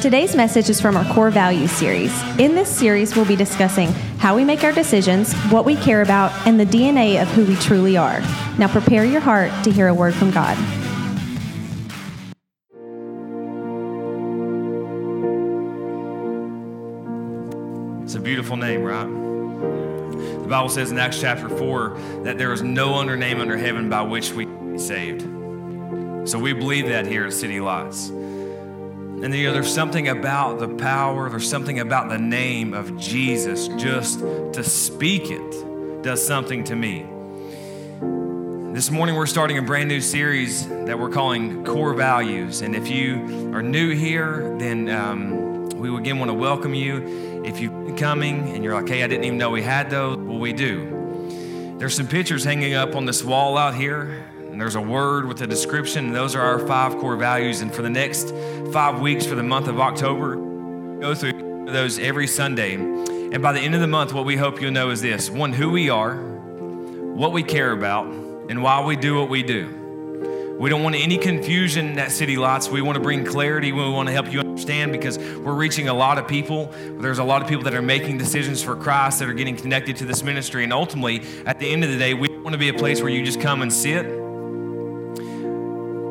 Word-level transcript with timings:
Today's 0.00 0.36
message 0.36 0.70
is 0.70 0.80
from 0.80 0.96
our 0.96 1.12
Core 1.12 1.28
Values 1.28 1.72
series. 1.72 2.12
In 2.38 2.54
this 2.54 2.68
series, 2.68 3.16
we'll 3.16 3.24
be 3.24 3.34
discussing 3.34 3.88
how 4.18 4.36
we 4.36 4.44
make 4.44 4.62
our 4.62 4.70
decisions, 4.70 5.34
what 5.50 5.64
we 5.64 5.74
care 5.74 6.02
about, 6.02 6.30
and 6.46 6.58
the 6.58 6.64
DNA 6.64 7.20
of 7.20 7.26
who 7.30 7.44
we 7.44 7.56
truly 7.56 7.96
are. 7.96 8.20
Now, 8.58 8.68
prepare 8.68 9.04
your 9.04 9.20
heart 9.20 9.50
to 9.64 9.72
hear 9.72 9.88
a 9.88 9.94
word 9.94 10.14
from 10.14 10.30
God. 10.30 10.56
It's 18.04 18.14
a 18.14 18.20
beautiful 18.20 18.56
name, 18.56 18.84
right? 18.84 19.08
The 20.42 20.48
Bible 20.48 20.68
says 20.68 20.92
in 20.92 20.98
Acts 20.98 21.20
chapter 21.20 21.48
4 21.48 22.22
that 22.22 22.38
there 22.38 22.52
is 22.52 22.62
no 22.62 22.94
other 22.94 23.16
name 23.16 23.40
under 23.40 23.56
heaven 23.56 23.90
by 23.90 24.02
which 24.02 24.30
we 24.30 24.44
be 24.44 24.78
saved. 24.78 25.22
So 26.28 26.38
we 26.38 26.52
believe 26.52 26.86
that 26.86 27.04
here 27.04 27.26
at 27.26 27.32
City 27.32 27.58
Lights. 27.58 28.12
And 29.20 29.34
you 29.34 29.48
know, 29.48 29.52
there's 29.52 29.74
something 29.74 30.06
about 30.06 30.60
the 30.60 30.68
power, 30.68 31.28
there's 31.28 31.50
something 31.50 31.80
about 31.80 32.08
the 32.08 32.18
name 32.18 32.72
of 32.72 32.96
Jesus, 32.96 33.66
just 33.66 34.20
to 34.20 34.62
speak 34.62 35.24
it 35.24 36.04
does 36.04 36.24
something 36.24 36.62
to 36.62 36.76
me. 36.76 37.04
This 38.72 38.92
morning, 38.92 39.16
we're 39.16 39.26
starting 39.26 39.58
a 39.58 39.62
brand 39.62 39.88
new 39.88 40.00
series 40.00 40.68
that 40.68 40.96
we're 40.96 41.10
calling 41.10 41.64
Core 41.64 41.94
Values. 41.94 42.60
And 42.60 42.76
if 42.76 42.86
you 42.86 43.52
are 43.52 43.60
new 43.60 43.92
here, 43.92 44.56
then 44.56 44.88
um, 44.88 45.68
we 45.70 45.92
again 45.96 46.20
want 46.20 46.28
to 46.28 46.34
welcome 46.34 46.72
you. 46.72 47.42
If 47.44 47.58
you're 47.58 47.96
coming 47.96 48.50
and 48.50 48.62
you're 48.62 48.80
like, 48.80 48.88
hey, 48.88 49.02
I 49.02 49.08
didn't 49.08 49.24
even 49.24 49.36
know 49.36 49.50
we 49.50 49.62
had 49.62 49.90
those, 49.90 50.16
well, 50.16 50.38
we 50.38 50.52
do. 50.52 51.74
There's 51.76 51.96
some 51.96 52.06
pictures 52.06 52.44
hanging 52.44 52.74
up 52.74 52.94
on 52.94 53.04
this 53.04 53.24
wall 53.24 53.58
out 53.58 53.74
here 53.74 54.24
and 54.58 54.62
there's 54.64 54.74
a 54.74 54.80
word 54.80 55.24
with 55.26 55.40
a 55.40 55.46
description, 55.46 56.06
and 56.06 56.14
those 56.16 56.34
are 56.34 56.42
our 56.42 56.58
five 56.58 56.98
core 56.98 57.14
values. 57.14 57.60
And 57.60 57.72
for 57.72 57.82
the 57.82 57.88
next 57.88 58.34
five 58.72 58.98
weeks, 58.98 59.24
for 59.24 59.36
the 59.36 59.42
month 59.44 59.68
of 59.68 59.78
October, 59.78 60.34
go 60.34 61.14
through 61.14 61.66
those 61.66 62.00
every 62.00 62.26
Sunday. 62.26 62.74
And 62.74 63.40
by 63.40 63.52
the 63.52 63.60
end 63.60 63.76
of 63.76 63.80
the 63.80 63.86
month, 63.86 64.12
what 64.12 64.24
we 64.24 64.36
hope 64.36 64.60
you'll 64.60 64.72
know 64.72 64.90
is 64.90 65.00
this 65.00 65.30
one, 65.30 65.52
who 65.52 65.70
we 65.70 65.90
are, 65.90 66.16
what 66.16 67.30
we 67.30 67.44
care 67.44 67.70
about, 67.70 68.06
and 68.06 68.60
why 68.60 68.84
we 68.84 68.96
do 68.96 69.14
what 69.14 69.28
we 69.28 69.44
do. 69.44 70.56
We 70.58 70.68
don't 70.70 70.82
want 70.82 70.96
any 70.96 71.18
confusion 71.18 71.96
at 71.96 72.10
City 72.10 72.36
Lights. 72.36 72.68
We 72.68 72.82
want 72.82 72.96
to 72.96 73.00
bring 73.00 73.24
clarity. 73.24 73.70
We 73.70 73.88
want 73.88 74.08
to 74.08 74.12
help 74.12 74.32
you 74.32 74.40
understand 74.40 74.90
because 74.90 75.18
we're 75.18 75.54
reaching 75.54 75.88
a 75.88 75.94
lot 75.94 76.18
of 76.18 76.26
people. 76.26 76.74
There's 76.98 77.20
a 77.20 77.24
lot 77.24 77.42
of 77.42 77.48
people 77.48 77.62
that 77.62 77.74
are 77.74 77.80
making 77.80 78.18
decisions 78.18 78.60
for 78.60 78.74
Christ 78.74 79.20
that 79.20 79.28
are 79.28 79.34
getting 79.34 79.54
connected 79.56 79.98
to 79.98 80.04
this 80.04 80.24
ministry. 80.24 80.64
And 80.64 80.72
ultimately, 80.72 81.22
at 81.46 81.60
the 81.60 81.70
end 81.70 81.84
of 81.84 81.90
the 81.90 81.96
day, 81.96 82.12
we 82.12 82.26
want 82.38 82.54
to 82.54 82.58
be 82.58 82.70
a 82.70 82.74
place 82.74 83.00
where 83.00 83.08
you 83.08 83.24
just 83.24 83.40
come 83.40 83.62
and 83.62 83.72
sit 83.72 84.26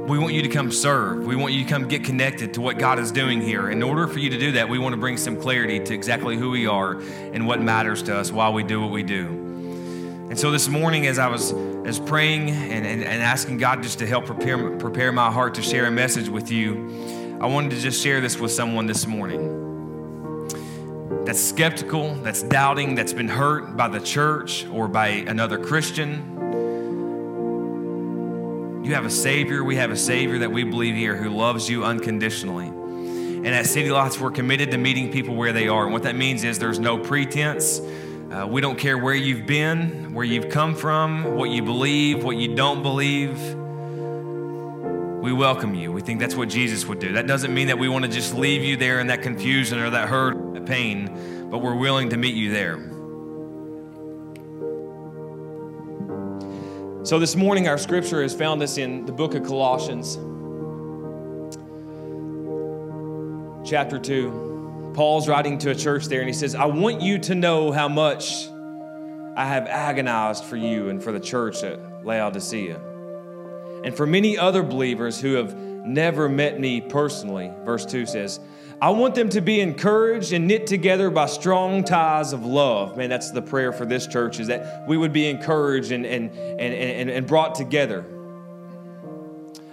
we 0.07 0.17
want 0.17 0.33
you 0.33 0.41
to 0.41 0.47
come 0.47 0.71
serve. 0.71 1.25
We 1.25 1.35
want 1.35 1.53
you 1.53 1.65
to 1.65 1.69
come 1.69 1.89
get 1.89 2.05
connected 2.05 2.53
to 2.53 2.61
what 2.61 2.79
God 2.79 2.97
is 2.97 3.11
doing 3.11 3.41
here. 3.41 3.69
In 3.69 3.83
order 3.83 4.07
for 4.07 4.19
you 4.19 4.29
to 4.29 4.37
do 4.37 4.53
that, 4.53 4.69
we 4.69 4.79
want 4.79 4.93
to 4.93 4.97
bring 4.97 5.17
some 5.17 5.39
clarity 5.39 5.81
to 5.81 5.93
exactly 5.93 6.37
who 6.37 6.49
we 6.49 6.65
are 6.65 7.01
and 7.33 7.45
what 7.45 7.61
matters 7.61 8.03
to 8.03 8.15
us 8.17 8.31
while 8.31 8.53
we 8.53 8.63
do 8.63 8.79
what 8.79 8.91
we 8.91 9.03
do. 9.03 9.27
And 10.29 10.39
so 10.39 10.49
this 10.49 10.69
morning, 10.69 11.07
as 11.07 11.19
I 11.19 11.27
was 11.27 11.51
as 11.85 11.99
praying 11.99 12.51
and, 12.51 12.85
and, 12.85 13.03
and 13.03 13.21
asking 13.21 13.57
God 13.57 13.83
just 13.83 13.99
to 13.99 14.07
help 14.07 14.25
prepare, 14.25 14.77
prepare 14.77 15.11
my 15.11 15.29
heart 15.29 15.55
to 15.55 15.61
share 15.61 15.87
a 15.87 15.91
message 15.91 16.29
with 16.29 16.51
you, 16.51 17.37
I 17.41 17.47
wanted 17.47 17.71
to 17.71 17.79
just 17.79 18.01
share 18.01 18.21
this 18.21 18.39
with 18.39 18.53
someone 18.53 18.87
this 18.87 19.05
morning 19.05 19.65
that's 21.25 21.41
skeptical, 21.41 22.15
that's 22.15 22.43
doubting, 22.43 22.95
that's 22.95 23.11
been 23.11 23.27
hurt 23.27 23.75
by 23.75 23.89
the 23.89 23.99
church 23.99 24.65
or 24.67 24.87
by 24.87 25.07
another 25.07 25.57
Christian 25.57 26.36
you 28.83 28.93
have 28.93 29.05
a 29.05 29.09
Savior. 29.09 29.63
We 29.63 29.75
have 29.75 29.91
a 29.91 29.97
Savior 29.97 30.39
that 30.39 30.51
we 30.51 30.63
believe 30.63 30.95
here 30.95 31.15
who 31.15 31.29
loves 31.29 31.69
you 31.69 31.83
unconditionally. 31.83 32.67
And 32.67 33.47
at 33.47 33.65
City 33.65 33.91
Lights, 33.91 34.19
we're 34.19 34.31
committed 34.31 34.71
to 34.71 34.77
meeting 34.77 35.11
people 35.11 35.35
where 35.35 35.53
they 35.53 35.67
are. 35.67 35.83
And 35.83 35.93
what 35.93 36.03
that 36.03 36.15
means 36.15 36.43
is 36.43 36.59
there's 36.59 36.79
no 36.79 36.97
pretense. 36.97 37.79
Uh, 38.31 38.45
we 38.45 38.61
don't 38.61 38.77
care 38.77 38.97
where 38.97 39.13
you've 39.13 39.45
been, 39.45 40.13
where 40.13 40.25
you've 40.25 40.49
come 40.49 40.75
from, 40.75 41.35
what 41.35 41.49
you 41.49 41.61
believe, 41.63 42.23
what 42.23 42.37
you 42.37 42.55
don't 42.55 42.81
believe. 42.83 43.37
We 45.21 45.33
welcome 45.33 45.75
you. 45.75 45.91
We 45.91 46.01
think 46.01 46.19
that's 46.19 46.35
what 46.35 46.49
Jesus 46.49 46.85
would 46.85 46.99
do. 46.99 47.13
That 47.13 47.27
doesn't 47.27 47.53
mean 47.53 47.67
that 47.67 47.77
we 47.77 47.89
want 47.89 48.05
to 48.05 48.11
just 48.11 48.33
leave 48.33 48.63
you 48.63 48.77
there 48.77 48.99
in 48.99 49.07
that 49.07 49.21
confusion 49.21 49.79
or 49.79 49.89
that 49.89 50.07
hurt, 50.09 50.35
or 50.35 50.53
that 50.53 50.65
pain, 50.65 51.49
but 51.49 51.59
we're 51.59 51.75
willing 51.75 52.09
to 52.09 52.17
meet 52.17 52.35
you 52.35 52.51
there. 52.51 52.77
So, 57.07 57.19
this 57.19 57.37
morning, 57.37 57.69
our 57.69 57.77
scripture 57.77 58.21
has 58.21 58.33
found 58.33 58.61
us 58.61 58.77
in 58.77 59.05
the 59.05 59.13
book 59.13 59.33
of 59.33 59.45
Colossians, 59.45 60.15
chapter 63.65 63.97
2. 63.97 64.91
Paul's 64.93 65.29
writing 65.29 65.57
to 65.59 65.69
a 65.69 65.75
church 65.75 66.07
there, 66.07 66.19
and 66.19 66.27
he 66.27 66.33
says, 66.33 66.53
I 66.53 66.65
want 66.65 66.99
you 66.99 67.17
to 67.19 67.33
know 67.33 67.71
how 67.71 67.87
much 67.87 68.49
I 69.37 69.45
have 69.45 69.67
agonized 69.67 70.43
for 70.43 70.57
you 70.57 70.89
and 70.89 71.01
for 71.01 71.13
the 71.13 71.19
church 71.21 71.63
at 71.63 72.05
Laodicea, 72.05 72.77
and 73.85 73.95
for 73.95 74.05
many 74.05 74.37
other 74.37 74.61
believers 74.61 75.17
who 75.17 75.35
have 75.35 75.55
never 75.55 76.27
met 76.27 76.59
me 76.59 76.81
personally. 76.81 77.53
Verse 77.63 77.85
2 77.85 78.05
says, 78.05 78.41
I 78.79 78.91
want 78.91 79.15
them 79.15 79.29
to 79.29 79.41
be 79.41 79.59
encouraged 79.59 80.33
and 80.33 80.47
knit 80.47 80.67
together 80.67 81.09
by 81.09 81.25
strong 81.25 81.83
ties 81.83 82.31
of 82.31 82.45
love. 82.45 82.95
Man, 82.95 83.09
that's 83.09 83.31
the 83.31 83.41
prayer 83.41 83.73
for 83.73 83.85
this 83.85 84.05
church 84.05 84.39
is 84.39 84.47
that 84.47 84.87
we 84.87 84.97
would 84.97 85.11
be 85.11 85.27
encouraged 85.27 85.91
and, 85.91 86.05
and, 86.05 86.29
and, 86.31 86.73
and, 86.73 87.09
and 87.09 87.25
brought 87.25 87.55
together. 87.55 88.05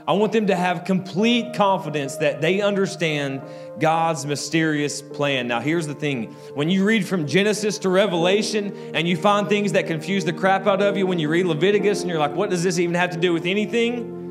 I 0.07 0.13
want 0.13 0.33
them 0.33 0.47
to 0.47 0.57
have 0.57 0.85
complete 0.85 1.55
confidence 1.55 2.17
that 2.17 2.41
they 2.41 2.63
understand 2.63 3.43
God's 3.79 4.25
mysterious 4.25 5.03
plan. 5.03 5.49
Now, 5.49 5.61
here's 5.61 5.87
the 5.87 5.95
thing 5.95 6.33
when 6.55 6.71
you 6.71 6.85
read 6.85 7.07
from 7.07 7.27
Genesis 7.27 7.79
to 7.81 7.91
Revelation 7.91 8.75
and 8.95 9.07
you 9.07 9.19
find 9.19 9.49
things 9.49 9.73
that 9.73 9.87
confuse 9.87 10.25
the 10.25 10.33
crap 10.33 10.67
out 10.67 10.81
of 10.81 10.97
you, 10.97 11.07
when 11.07 11.19
you 11.19 11.29
read 11.29 11.45
Leviticus 11.45 12.01
and 12.01 12.11
you're 12.11 12.19
like, 12.19 12.35
what 12.35 12.49
does 12.49 12.63
this 12.63 12.79
even 12.79 12.95
have 12.95 13.11
to 13.11 13.19
do 13.19 13.35
with 13.35 13.45
anything? 13.45 14.24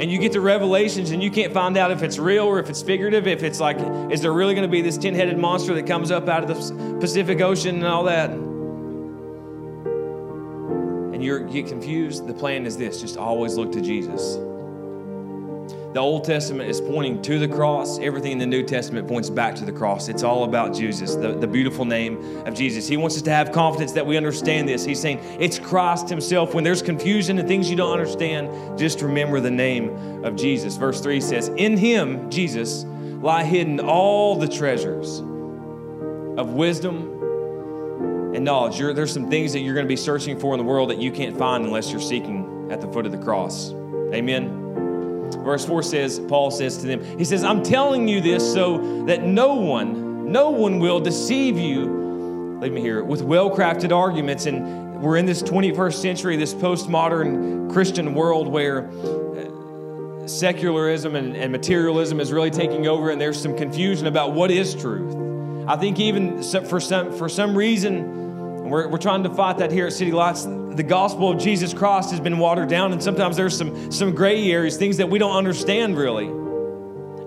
And 0.00 0.10
you 0.10 0.18
get 0.18 0.32
to 0.32 0.40
Revelations 0.40 1.12
and 1.12 1.22
you 1.22 1.30
can't 1.30 1.52
find 1.52 1.76
out 1.76 1.92
if 1.92 2.02
it's 2.02 2.18
real 2.18 2.44
or 2.44 2.58
if 2.58 2.68
it's 2.68 2.82
figurative, 2.82 3.28
if 3.28 3.44
it's 3.44 3.60
like, 3.60 3.78
is 4.10 4.20
there 4.20 4.32
really 4.32 4.54
going 4.54 4.66
to 4.66 4.72
be 4.72 4.82
this 4.82 4.98
10 4.98 5.14
headed 5.14 5.38
monster 5.38 5.72
that 5.74 5.86
comes 5.86 6.10
up 6.10 6.28
out 6.28 6.42
of 6.42 6.48
the 6.48 6.98
Pacific 6.98 7.40
Ocean 7.40 7.76
and 7.76 7.86
all 7.86 8.02
that? 8.04 8.30
And 11.14 11.22
you 11.22 11.46
get 11.48 11.68
confused. 11.68 12.26
The 12.26 12.34
plan 12.34 12.66
is 12.66 12.76
this 12.76 13.00
just 13.00 13.16
always 13.16 13.54
look 13.54 13.70
to 13.72 13.80
Jesus. 13.80 14.36
The 15.94 16.00
Old 16.00 16.24
Testament 16.24 16.68
is 16.68 16.80
pointing 16.80 17.22
to 17.22 17.38
the 17.38 17.46
cross. 17.46 18.00
Everything 18.00 18.32
in 18.32 18.38
the 18.38 18.46
New 18.46 18.64
Testament 18.64 19.06
points 19.06 19.30
back 19.30 19.54
to 19.54 19.64
the 19.64 19.70
cross. 19.70 20.08
It's 20.08 20.24
all 20.24 20.42
about 20.42 20.74
Jesus, 20.74 21.14
the, 21.14 21.34
the 21.34 21.46
beautiful 21.46 21.84
name 21.84 22.44
of 22.44 22.52
Jesus. 22.52 22.88
He 22.88 22.96
wants 22.96 23.14
us 23.14 23.22
to 23.22 23.30
have 23.30 23.52
confidence 23.52 23.92
that 23.92 24.04
we 24.04 24.16
understand 24.16 24.68
this. 24.68 24.84
He's 24.84 25.00
saying 25.00 25.20
it's 25.38 25.56
Christ 25.56 26.08
Himself. 26.08 26.52
When 26.52 26.64
there's 26.64 26.82
confusion 26.82 27.38
and 27.38 27.46
things 27.46 27.70
you 27.70 27.76
don't 27.76 27.92
understand, 27.92 28.76
just 28.76 29.02
remember 29.02 29.38
the 29.38 29.52
name 29.52 30.24
of 30.24 30.34
Jesus. 30.34 30.76
Verse 30.76 31.00
3 31.00 31.20
says, 31.20 31.46
In 31.56 31.76
Him, 31.76 32.28
Jesus, 32.28 32.82
lie 33.22 33.44
hidden 33.44 33.78
all 33.78 34.34
the 34.34 34.48
treasures 34.48 35.20
of 35.20 36.54
wisdom 36.54 38.32
and 38.34 38.44
knowledge. 38.44 38.80
You're, 38.80 38.94
there's 38.94 39.12
some 39.12 39.30
things 39.30 39.52
that 39.52 39.60
you're 39.60 39.74
going 39.74 39.86
to 39.86 39.88
be 39.88 39.94
searching 39.94 40.40
for 40.40 40.54
in 40.54 40.58
the 40.58 40.64
world 40.64 40.90
that 40.90 40.98
you 40.98 41.12
can't 41.12 41.38
find 41.38 41.64
unless 41.64 41.92
you're 41.92 42.00
seeking 42.00 42.68
at 42.72 42.80
the 42.80 42.88
foot 42.88 43.06
of 43.06 43.12
the 43.12 43.18
cross. 43.18 43.70
Amen. 44.12 44.63
Verse 45.36 45.64
4 45.64 45.82
says, 45.82 46.20
Paul 46.28 46.50
says 46.50 46.78
to 46.78 46.86
them, 46.86 47.18
He 47.18 47.24
says, 47.24 47.44
I'm 47.44 47.62
telling 47.62 48.08
you 48.08 48.20
this 48.20 48.52
so 48.52 49.04
that 49.06 49.22
no 49.22 49.54
one, 49.54 50.30
no 50.30 50.50
one 50.50 50.78
will 50.78 51.00
deceive 51.00 51.58
you, 51.58 52.58
leave 52.60 52.72
me 52.72 52.80
here, 52.80 53.02
with 53.04 53.22
well 53.22 53.50
crafted 53.50 53.94
arguments. 53.94 54.46
And 54.46 55.02
we're 55.02 55.16
in 55.16 55.26
this 55.26 55.42
21st 55.42 55.94
century, 55.94 56.36
this 56.36 56.54
postmodern 56.54 57.72
Christian 57.72 58.14
world 58.14 58.48
where 58.48 58.88
uh, 58.88 60.26
secularism 60.26 61.16
and, 61.16 61.36
and 61.36 61.52
materialism 61.52 62.20
is 62.20 62.32
really 62.32 62.50
taking 62.50 62.86
over, 62.86 63.10
and 63.10 63.20
there's 63.20 63.40
some 63.40 63.56
confusion 63.56 64.06
about 64.06 64.32
what 64.32 64.50
is 64.50 64.74
truth. 64.74 65.14
I 65.66 65.76
think 65.76 65.98
even 65.98 66.42
for 66.42 66.80
some, 66.80 67.12
for 67.12 67.28
some 67.28 67.56
reason, 67.56 68.23
we're, 68.70 68.88
we're 68.88 68.98
trying 68.98 69.22
to 69.24 69.30
fight 69.30 69.58
that 69.58 69.70
here 69.70 69.86
at 69.86 69.92
City 69.92 70.12
Lights. 70.12 70.44
The 70.44 70.82
gospel 70.82 71.30
of 71.30 71.38
Jesus 71.38 71.74
Christ 71.74 72.10
has 72.10 72.20
been 72.20 72.38
watered 72.38 72.68
down, 72.68 72.92
and 72.92 73.02
sometimes 73.02 73.36
there's 73.36 73.56
some, 73.56 73.92
some 73.92 74.14
gray 74.14 74.50
areas, 74.50 74.76
things 74.76 74.96
that 74.96 75.08
we 75.08 75.18
don't 75.18 75.36
understand 75.36 75.96
really. 75.96 76.26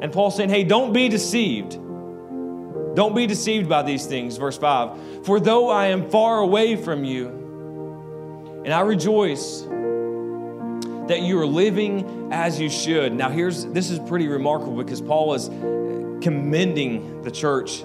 And 0.01 0.11
Paul's 0.11 0.35
saying, 0.35 0.49
hey, 0.49 0.63
don't 0.63 0.93
be 0.93 1.09
deceived. 1.09 1.73
Don't 2.95 3.15
be 3.15 3.27
deceived 3.27 3.69
by 3.69 3.83
these 3.83 4.05
things. 4.05 4.37
Verse 4.37 4.57
5 4.57 5.25
For 5.25 5.39
though 5.39 5.69
I 5.69 5.87
am 5.87 6.09
far 6.09 6.39
away 6.39 6.75
from 6.75 7.03
you, 7.03 8.63
and 8.65 8.73
I 8.73 8.81
rejoice 8.81 9.61
that 11.07 11.21
you 11.21 11.39
are 11.39 11.45
living 11.45 12.33
as 12.33 12.59
you 12.59 12.69
should. 12.69 13.13
Now, 13.13 13.29
here's 13.29 13.65
this 13.67 13.89
is 13.89 13.99
pretty 13.99 14.27
remarkable 14.27 14.83
because 14.83 15.01
Paul 15.01 15.35
is 15.35 15.47
uh, 15.47 16.19
commending 16.21 17.21
the 17.21 17.31
church 17.31 17.83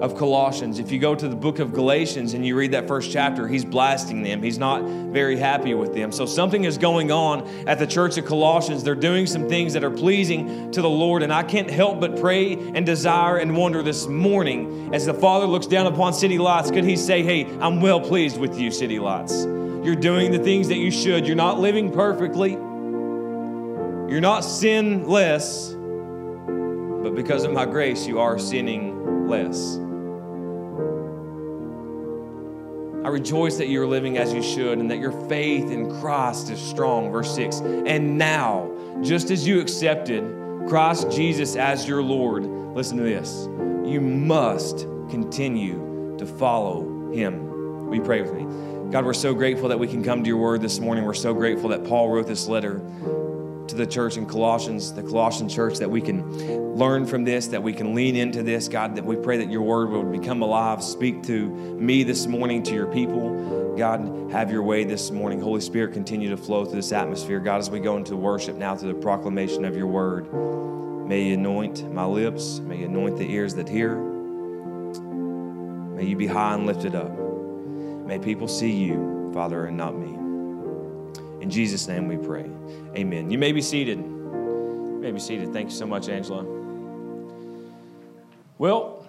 of 0.00 0.16
Colossians. 0.16 0.78
If 0.78 0.92
you 0.92 0.98
go 0.98 1.14
to 1.14 1.28
the 1.28 1.34
book 1.34 1.58
of 1.58 1.72
Galatians 1.72 2.34
and 2.34 2.46
you 2.46 2.56
read 2.56 2.72
that 2.72 2.86
first 2.86 3.10
chapter, 3.10 3.48
he's 3.48 3.64
blasting 3.64 4.22
them. 4.22 4.42
He's 4.42 4.58
not 4.58 4.82
very 4.82 5.36
happy 5.36 5.74
with 5.74 5.94
them. 5.94 6.12
So 6.12 6.24
something 6.24 6.64
is 6.64 6.78
going 6.78 7.10
on 7.10 7.48
at 7.66 7.78
the 7.78 7.86
church 7.86 8.16
of 8.16 8.24
Colossians. 8.24 8.84
They're 8.84 8.94
doing 8.94 9.26
some 9.26 9.48
things 9.48 9.72
that 9.72 9.82
are 9.82 9.90
pleasing 9.90 10.70
to 10.70 10.82
the 10.82 10.88
Lord. 10.88 11.22
And 11.22 11.32
I 11.32 11.42
can't 11.42 11.70
help 11.70 12.00
but 12.00 12.20
pray 12.20 12.52
and 12.54 12.86
desire 12.86 13.38
and 13.38 13.56
wonder 13.56 13.82
this 13.82 14.06
morning 14.06 14.94
as 14.94 15.06
the 15.06 15.14
Father 15.14 15.46
looks 15.46 15.66
down 15.66 15.86
upon 15.86 16.14
City 16.14 16.38
Lights, 16.38 16.70
could 16.70 16.84
he 16.84 16.96
say, 16.96 17.22
Hey, 17.22 17.46
I'm 17.60 17.80
well 17.80 18.00
pleased 18.00 18.38
with 18.38 18.58
you, 18.58 18.70
City 18.70 18.98
Lights. 18.98 19.44
You're 19.44 19.96
doing 19.96 20.30
the 20.30 20.38
things 20.38 20.68
that 20.68 20.78
you 20.78 20.90
should. 20.90 21.26
You're 21.26 21.36
not 21.36 21.58
living 21.58 21.92
perfectly. 21.92 22.52
You're 22.52 24.20
not 24.20 24.40
sinless, 24.40 25.74
but 27.02 27.14
because 27.14 27.44
of 27.44 27.52
my 27.52 27.66
grace, 27.66 28.06
you 28.06 28.20
are 28.20 28.38
sinning 28.38 29.26
less. 29.28 29.87
I 33.04 33.08
rejoice 33.08 33.56
that 33.58 33.68
you're 33.68 33.86
living 33.86 34.18
as 34.18 34.32
you 34.32 34.42
should 34.42 34.78
and 34.78 34.90
that 34.90 34.98
your 34.98 35.12
faith 35.28 35.70
in 35.70 36.00
Christ 36.00 36.50
is 36.50 36.60
strong. 36.60 37.12
Verse 37.12 37.34
6. 37.34 37.60
And 37.60 38.18
now, 38.18 38.70
just 39.02 39.30
as 39.30 39.46
you 39.46 39.60
accepted 39.60 40.24
Christ 40.68 41.10
Jesus 41.10 41.54
as 41.56 41.86
your 41.86 42.02
Lord, 42.02 42.44
listen 42.44 42.96
to 42.96 43.04
this. 43.04 43.46
You 43.88 44.00
must 44.00 44.80
continue 45.10 46.16
to 46.18 46.26
follow 46.26 47.12
him. 47.12 47.88
We 47.88 48.00
pray 48.00 48.20
with 48.20 48.34
me? 48.34 48.90
God, 48.90 49.04
we're 49.04 49.14
so 49.14 49.32
grateful 49.32 49.68
that 49.68 49.78
we 49.78 49.86
can 49.86 50.02
come 50.02 50.24
to 50.24 50.28
your 50.28 50.38
word 50.38 50.60
this 50.60 50.80
morning. 50.80 51.04
We're 51.04 51.14
so 51.14 51.32
grateful 51.32 51.70
that 51.70 51.84
Paul 51.84 52.10
wrote 52.10 52.26
this 52.26 52.48
letter 52.48 52.82
to 53.68 53.76
the 53.76 53.86
church 53.86 54.16
in 54.16 54.26
Colossians, 54.26 54.92
the 54.92 55.02
Colossian 55.02 55.48
church, 55.48 55.78
that 55.78 55.90
we 55.90 56.00
can 56.00 56.74
learn 56.74 57.06
from 57.06 57.24
this, 57.24 57.48
that 57.48 57.62
we 57.62 57.72
can 57.72 57.94
lean 57.94 58.16
into 58.16 58.42
this. 58.42 58.68
God, 58.68 58.96
that 58.96 59.04
we 59.04 59.16
pray 59.16 59.38
that 59.38 59.50
your 59.50 59.62
word 59.62 59.90
will 59.90 60.04
become 60.04 60.42
alive. 60.42 60.82
Speak 60.82 61.22
to 61.24 61.48
me 61.48 62.02
this 62.02 62.26
morning, 62.26 62.62
to 62.64 62.74
your 62.74 62.86
people. 62.86 63.74
God, 63.76 64.30
have 64.32 64.50
your 64.50 64.62
way 64.62 64.84
this 64.84 65.10
morning. 65.10 65.40
Holy 65.40 65.60
Spirit, 65.60 65.92
continue 65.92 66.30
to 66.30 66.36
flow 66.36 66.64
through 66.64 66.76
this 66.76 66.92
atmosphere. 66.92 67.40
God, 67.40 67.58
as 67.58 67.70
we 67.70 67.80
go 67.80 67.96
into 67.96 68.16
worship 68.16 68.56
now 68.56 68.74
through 68.76 68.92
the 68.92 69.00
proclamation 69.00 69.64
of 69.64 69.76
your 69.76 69.86
word, 69.86 70.32
may 71.08 71.22
you 71.22 71.34
anoint 71.34 71.90
my 71.92 72.04
lips, 72.04 72.58
may 72.60 72.78
you 72.78 72.86
anoint 72.86 73.16
the 73.16 73.30
ears 73.30 73.54
that 73.54 73.68
hear. 73.68 73.96
May 75.94 76.04
you 76.04 76.16
be 76.16 76.26
high 76.26 76.54
and 76.54 76.66
lifted 76.66 76.94
up. 76.94 77.10
May 78.06 78.18
people 78.18 78.48
see 78.48 78.72
you, 78.72 79.30
Father, 79.34 79.66
and 79.66 79.76
not 79.76 79.96
me. 79.96 80.17
In 81.40 81.50
Jesus' 81.50 81.86
name 81.86 82.08
we 82.08 82.16
pray. 82.16 82.50
Amen. 82.96 83.30
You 83.30 83.38
may 83.38 83.52
be 83.52 83.62
seated. 83.62 83.98
You 83.98 84.98
may 85.00 85.12
be 85.12 85.20
seated. 85.20 85.52
Thank 85.52 85.70
you 85.70 85.76
so 85.76 85.86
much, 85.86 86.08
Angela. 86.08 86.44
Well, 88.58 89.06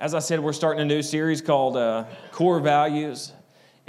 as 0.00 0.14
I 0.14 0.20
said, 0.20 0.38
we're 0.38 0.52
starting 0.52 0.82
a 0.82 0.84
new 0.84 1.02
series 1.02 1.42
called 1.42 1.76
uh, 1.76 2.04
Core 2.30 2.60
Values. 2.60 3.32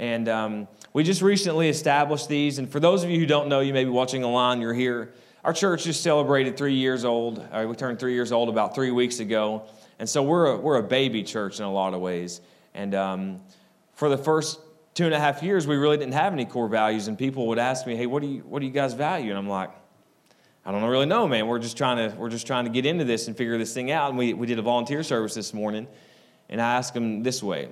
And 0.00 0.28
um, 0.28 0.68
we 0.92 1.04
just 1.04 1.22
recently 1.22 1.68
established 1.68 2.28
these. 2.28 2.58
And 2.58 2.68
for 2.68 2.80
those 2.80 3.04
of 3.04 3.10
you 3.10 3.20
who 3.20 3.26
don't 3.26 3.48
know, 3.48 3.60
you 3.60 3.72
may 3.72 3.84
be 3.84 3.90
watching 3.90 4.24
online, 4.24 4.60
you're 4.60 4.74
here. 4.74 5.12
Our 5.44 5.52
church 5.52 5.84
just 5.84 6.02
celebrated 6.02 6.56
three 6.56 6.74
years 6.74 7.04
old. 7.04 7.38
Uh, 7.52 7.66
we 7.68 7.76
turned 7.76 8.00
three 8.00 8.14
years 8.14 8.32
old 8.32 8.48
about 8.48 8.74
three 8.74 8.90
weeks 8.90 9.20
ago. 9.20 9.62
And 10.00 10.08
so 10.08 10.24
we're 10.24 10.46
a, 10.46 10.56
we're 10.56 10.78
a 10.78 10.82
baby 10.82 11.22
church 11.22 11.60
in 11.60 11.64
a 11.64 11.72
lot 11.72 11.94
of 11.94 12.00
ways. 12.00 12.40
And 12.74 12.96
um, 12.96 13.40
for 13.94 14.08
the 14.08 14.18
first 14.18 14.58
two 14.96 15.04
and 15.04 15.14
a 15.14 15.20
half 15.20 15.42
years, 15.42 15.66
we 15.66 15.76
really 15.76 15.98
didn't 15.98 16.14
have 16.14 16.32
any 16.32 16.46
core 16.46 16.68
values, 16.68 17.06
and 17.06 17.18
people 17.18 17.46
would 17.48 17.58
ask 17.58 17.86
me, 17.86 17.94
"Hey, 17.94 18.06
what 18.06 18.22
do 18.22 18.28
you 18.28 18.40
what 18.40 18.60
do 18.60 18.66
you 18.66 18.72
guys 18.72 18.94
value?" 18.94 19.28
And 19.28 19.38
I'm 19.38 19.48
like, 19.48 19.70
"I 20.64 20.72
don't 20.72 20.82
really 20.82 21.06
know, 21.06 21.28
man. 21.28 21.46
We're 21.46 21.58
just 21.60 21.76
trying 21.76 22.10
to 22.10 22.16
we're 22.16 22.30
just 22.30 22.46
trying 22.46 22.64
to 22.64 22.70
get 22.70 22.86
into 22.86 23.04
this 23.04 23.28
and 23.28 23.36
figure 23.36 23.58
this 23.58 23.72
thing 23.72 23.92
out." 23.92 24.08
And 24.08 24.18
we 24.18 24.32
we 24.32 24.46
did 24.46 24.58
a 24.58 24.62
volunteer 24.62 25.02
service 25.02 25.34
this 25.34 25.52
morning, 25.54 25.86
and 26.48 26.60
I 26.60 26.76
asked 26.76 26.94
them 26.94 27.22
this 27.22 27.42
way: 27.42 27.68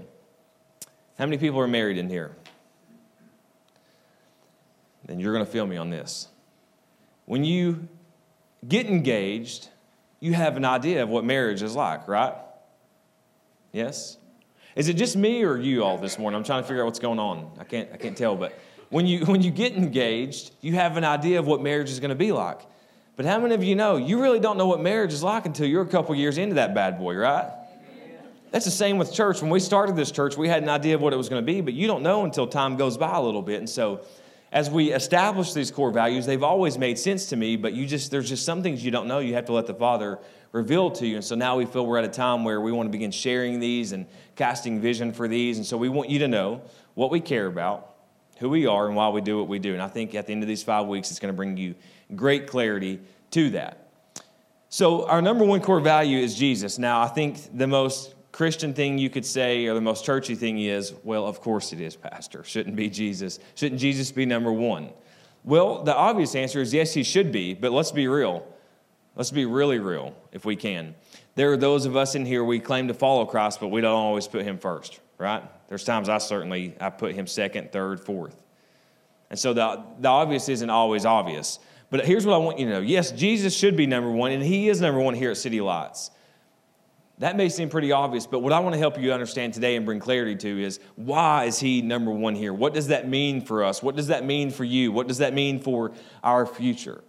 How 1.18 1.24
many 1.24 1.38
people 1.38 1.58
are 1.60 1.66
married 1.66 1.96
in 1.96 2.10
here? 2.10 2.36
Then 5.06 5.18
you're 5.18 5.32
going 5.32 5.44
to 5.44 5.50
feel 5.50 5.66
me 5.66 5.76
on 5.76 5.90
this. 5.90 6.28
When 7.24 7.42
you 7.42 7.88
get 8.68 8.86
engaged, 8.86 9.68
you 10.20 10.34
have 10.34 10.56
an 10.56 10.64
idea 10.64 11.02
of 11.02 11.08
what 11.08 11.24
marriage 11.24 11.62
is 11.62 11.74
like, 11.74 12.06
right? 12.06 12.34
Yes. 13.72 14.18
Is 14.76 14.88
it 14.88 14.94
just 14.94 15.16
me 15.16 15.44
or 15.44 15.56
you 15.56 15.84
all 15.84 15.98
this 15.98 16.18
morning? 16.18 16.36
I'm 16.36 16.44
trying 16.44 16.62
to 16.62 16.68
figure 16.68 16.82
out 16.82 16.86
what's 16.86 16.98
going 16.98 17.18
on. 17.18 17.50
I 17.60 17.64
can't, 17.64 17.88
I 17.92 17.96
can't 17.96 18.16
tell. 18.16 18.34
But 18.36 18.58
when 18.90 19.06
you, 19.06 19.24
when 19.26 19.42
you 19.42 19.50
get 19.50 19.74
engaged, 19.74 20.52
you 20.60 20.74
have 20.74 20.96
an 20.96 21.04
idea 21.04 21.38
of 21.38 21.46
what 21.46 21.62
marriage 21.62 21.90
is 21.90 22.00
going 22.00 22.10
to 22.10 22.16
be 22.16 22.32
like. 22.32 22.60
But 23.16 23.26
how 23.26 23.38
many 23.38 23.54
of 23.54 23.62
you 23.62 23.76
know 23.76 23.96
you 23.96 24.20
really 24.20 24.40
don't 24.40 24.58
know 24.58 24.66
what 24.66 24.80
marriage 24.80 25.12
is 25.12 25.22
like 25.22 25.46
until 25.46 25.66
you're 25.66 25.82
a 25.82 25.86
couple 25.86 26.14
years 26.16 26.38
into 26.38 26.56
that 26.56 26.74
bad 26.74 26.98
boy, 26.98 27.14
right? 27.14 27.52
That's 28.50 28.64
the 28.64 28.70
same 28.70 28.98
with 28.98 29.12
church. 29.12 29.40
When 29.40 29.50
we 29.50 29.60
started 29.60 29.96
this 29.96 30.10
church, 30.12 30.36
we 30.36 30.48
had 30.48 30.62
an 30.62 30.68
idea 30.68 30.94
of 30.94 31.00
what 31.00 31.12
it 31.12 31.16
was 31.16 31.28
going 31.28 31.44
to 31.44 31.46
be, 31.46 31.60
but 31.60 31.74
you 31.74 31.86
don't 31.86 32.02
know 32.02 32.24
until 32.24 32.46
time 32.46 32.76
goes 32.76 32.96
by 32.96 33.16
a 33.16 33.20
little 33.20 33.42
bit. 33.42 33.58
And 33.58 33.68
so, 33.68 34.04
as 34.52 34.70
we 34.70 34.92
establish 34.92 35.52
these 35.52 35.72
core 35.72 35.90
values, 35.90 36.26
they've 36.26 36.42
always 36.42 36.78
made 36.78 36.96
sense 36.96 37.26
to 37.26 37.36
me, 37.36 37.56
but 37.56 37.72
you 37.72 37.84
just 37.84 38.12
there's 38.12 38.28
just 38.28 38.44
some 38.44 38.62
things 38.62 38.84
you 38.84 38.92
don't 38.92 39.08
know. 39.08 39.18
You 39.18 39.34
have 39.34 39.46
to 39.46 39.52
let 39.52 39.66
the 39.66 39.74
Father 39.74 40.20
revealed 40.54 40.94
to 40.94 41.06
you. 41.06 41.16
And 41.16 41.24
so 41.24 41.34
now 41.34 41.56
we 41.56 41.66
feel 41.66 41.84
we're 41.84 41.98
at 41.98 42.04
a 42.04 42.08
time 42.08 42.44
where 42.44 42.60
we 42.60 42.70
want 42.70 42.86
to 42.86 42.92
begin 42.92 43.10
sharing 43.10 43.58
these 43.58 43.90
and 43.90 44.06
casting 44.36 44.80
vision 44.80 45.12
for 45.12 45.26
these. 45.26 45.56
And 45.56 45.66
so 45.66 45.76
we 45.76 45.88
want 45.88 46.10
you 46.10 46.20
to 46.20 46.28
know 46.28 46.62
what 46.94 47.10
we 47.10 47.18
care 47.20 47.46
about, 47.46 47.96
who 48.38 48.48
we 48.48 48.64
are, 48.64 48.86
and 48.86 48.94
why 48.94 49.08
we 49.08 49.20
do 49.20 49.36
what 49.36 49.48
we 49.48 49.58
do. 49.58 49.72
And 49.72 49.82
I 49.82 49.88
think 49.88 50.14
at 50.14 50.26
the 50.26 50.32
end 50.32 50.44
of 50.44 50.48
these 50.48 50.62
five 50.62 50.86
weeks, 50.86 51.10
it's 51.10 51.18
going 51.18 51.34
to 51.34 51.36
bring 51.36 51.56
you 51.56 51.74
great 52.14 52.46
clarity 52.46 53.00
to 53.32 53.50
that. 53.50 53.88
So, 54.68 55.08
our 55.08 55.20
number 55.20 55.44
one 55.44 55.60
core 55.60 55.80
value 55.80 56.18
is 56.18 56.36
Jesus. 56.36 56.78
Now, 56.78 57.00
I 57.00 57.08
think 57.08 57.56
the 57.56 57.66
most 57.66 58.14
Christian 58.30 58.74
thing 58.74 58.96
you 58.96 59.10
could 59.10 59.26
say, 59.26 59.66
or 59.66 59.74
the 59.74 59.80
most 59.80 60.04
churchy 60.04 60.36
thing 60.36 60.60
is, 60.60 60.94
well, 61.02 61.26
of 61.26 61.40
course 61.40 61.72
it 61.72 61.80
is, 61.80 61.96
Pastor. 61.96 62.44
Shouldn't 62.44 62.76
be 62.76 62.88
Jesus. 62.88 63.40
Shouldn't 63.56 63.80
Jesus 63.80 64.12
be 64.12 64.24
number 64.24 64.52
one? 64.52 64.90
Well, 65.42 65.82
the 65.82 65.94
obvious 65.94 66.36
answer 66.36 66.60
is 66.60 66.72
yes, 66.72 66.94
he 66.94 67.02
should 67.02 67.32
be, 67.32 67.54
but 67.54 67.72
let's 67.72 67.90
be 67.90 68.06
real. 68.06 68.46
Let's 69.16 69.30
be 69.30 69.44
really 69.44 69.78
real 69.78 70.14
if 70.32 70.44
we 70.44 70.56
can. 70.56 70.94
There 71.36 71.52
are 71.52 71.56
those 71.56 71.86
of 71.86 71.96
us 71.96 72.14
in 72.14 72.26
here 72.26 72.42
we 72.42 72.58
claim 72.58 72.88
to 72.88 72.94
follow 72.94 73.24
Christ, 73.26 73.60
but 73.60 73.68
we 73.68 73.80
don't 73.80 73.94
always 73.94 74.26
put 74.26 74.44
him 74.44 74.58
first, 74.58 75.00
right? 75.18 75.42
There's 75.68 75.84
times 75.84 76.08
I 76.08 76.18
certainly 76.18 76.74
I 76.80 76.90
put 76.90 77.14
him 77.14 77.26
second, 77.26 77.72
third, 77.72 78.00
fourth. 78.00 78.42
And 79.30 79.38
so 79.38 79.52
the, 79.52 79.82
the 80.00 80.08
obvious 80.08 80.48
isn't 80.48 80.70
always 80.70 81.04
obvious. 81.04 81.58
But 81.90 82.04
here's 82.04 82.26
what 82.26 82.34
I 82.34 82.38
want 82.38 82.58
you 82.58 82.66
to 82.66 82.72
know. 82.72 82.80
Yes, 82.80 83.12
Jesus 83.12 83.56
should 83.56 83.76
be 83.76 83.86
number 83.86 84.10
one, 84.10 84.32
and 84.32 84.42
he 84.42 84.68
is 84.68 84.80
number 84.80 85.00
one 85.00 85.14
here 85.14 85.30
at 85.30 85.36
City 85.36 85.60
Lights. 85.60 86.10
That 87.18 87.36
may 87.36 87.48
seem 87.48 87.68
pretty 87.68 87.92
obvious, 87.92 88.26
but 88.26 88.40
what 88.40 88.52
I 88.52 88.58
want 88.58 88.74
to 88.74 88.78
help 88.78 88.98
you 88.98 89.12
understand 89.12 89.54
today 89.54 89.76
and 89.76 89.86
bring 89.86 90.00
clarity 90.00 90.34
to 90.34 90.62
is 90.62 90.80
why 90.96 91.44
is 91.44 91.60
he 91.60 91.80
number 91.80 92.10
one 92.10 92.34
here? 92.34 92.52
What 92.52 92.74
does 92.74 92.88
that 92.88 93.08
mean 93.08 93.40
for 93.40 93.62
us? 93.62 93.82
What 93.82 93.94
does 93.94 94.08
that 94.08 94.24
mean 94.24 94.50
for 94.50 94.64
you? 94.64 94.90
What 94.90 95.06
does 95.06 95.18
that 95.18 95.32
mean 95.32 95.60
for 95.60 95.92
our 96.24 96.44
future? 96.44 97.04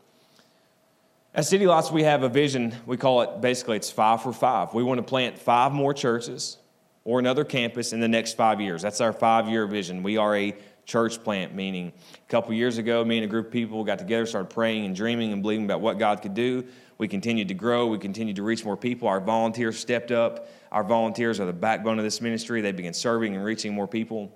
At 1.35 1.43
City 1.43 1.67
Lights, 1.67 1.91
we 1.91 2.03
have 2.03 2.23
a 2.23 2.29
vision. 2.29 2.73
We 2.85 2.95
call 2.95 3.21
it 3.21 3.41
basically 3.41 3.75
it's 3.75 3.91
five 3.91 4.23
for 4.23 4.31
five. 4.31 4.73
We 4.73 4.83
want 4.83 4.99
to 4.99 5.03
plant 5.03 5.37
five 5.37 5.73
more 5.73 5.93
churches 5.93 6.57
or 7.03 7.19
another 7.19 7.43
campus 7.43 7.91
in 7.91 7.99
the 7.99 8.07
next 8.07 8.37
five 8.37 8.61
years. 8.61 8.81
That's 8.81 9.01
our 9.01 9.11
five 9.11 9.49
year 9.49 9.67
vision. 9.67 10.01
We 10.01 10.15
are 10.15 10.33
a 10.33 10.55
church 10.85 11.21
plant, 11.25 11.53
meaning 11.53 11.91
a 12.15 12.31
couple 12.31 12.53
years 12.53 12.77
ago, 12.77 13.03
me 13.03 13.17
and 13.17 13.25
a 13.25 13.27
group 13.27 13.47
of 13.47 13.51
people 13.51 13.83
got 13.83 13.99
together, 13.99 14.25
started 14.25 14.49
praying 14.49 14.85
and 14.85 14.95
dreaming 14.95 15.33
and 15.33 15.41
believing 15.41 15.65
about 15.65 15.81
what 15.81 15.99
God 15.99 16.21
could 16.21 16.35
do. 16.35 16.63
We 16.99 17.09
continued 17.09 17.49
to 17.49 17.53
grow, 17.53 17.87
we 17.87 17.97
continued 17.97 18.37
to 18.37 18.43
reach 18.43 18.63
more 18.63 18.77
people. 18.77 19.09
Our 19.09 19.19
volunteers 19.19 19.77
stepped 19.77 20.11
up. 20.11 20.47
Our 20.71 20.85
volunteers 20.85 21.41
are 21.41 21.45
the 21.45 21.51
backbone 21.51 21.97
of 21.97 22.05
this 22.05 22.21
ministry. 22.21 22.61
They 22.61 22.71
began 22.71 22.93
serving 22.93 23.35
and 23.35 23.43
reaching 23.43 23.73
more 23.73 23.89
people. 23.89 24.31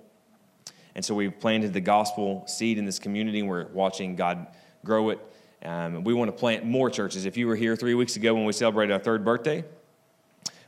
And 0.94 1.02
so 1.02 1.14
we 1.14 1.30
planted 1.30 1.72
the 1.72 1.80
gospel 1.80 2.44
seed 2.46 2.76
in 2.76 2.84
this 2.84 2.98
community, 2.98 3.40
and 3.40 3.48
we're 3.48 3.68
watching 3.68 4.16
God 4.16 4.48
grow 4.84 5.08
it. 5.08 5.18
Um, 5.64 6.04
we 6.04 6.14
want 6.14 6.28
to 6.28 6.36
plant 6.36 6.64
more 6.64 6.88
churches. 6.88 7.26
If 7.26 7.36
you 7.36 7.46
were 7.46 7.56
here 7.56 7.76
three 7.76 7.94
weeks 7.94 8.16
ago 8.16 8.34
when 8.34 8.44
we 8.44 8.52
celebrated 8.52 8.92
our 8.92 8.98
third 8.98 9.24
birthday, 9.24 9.64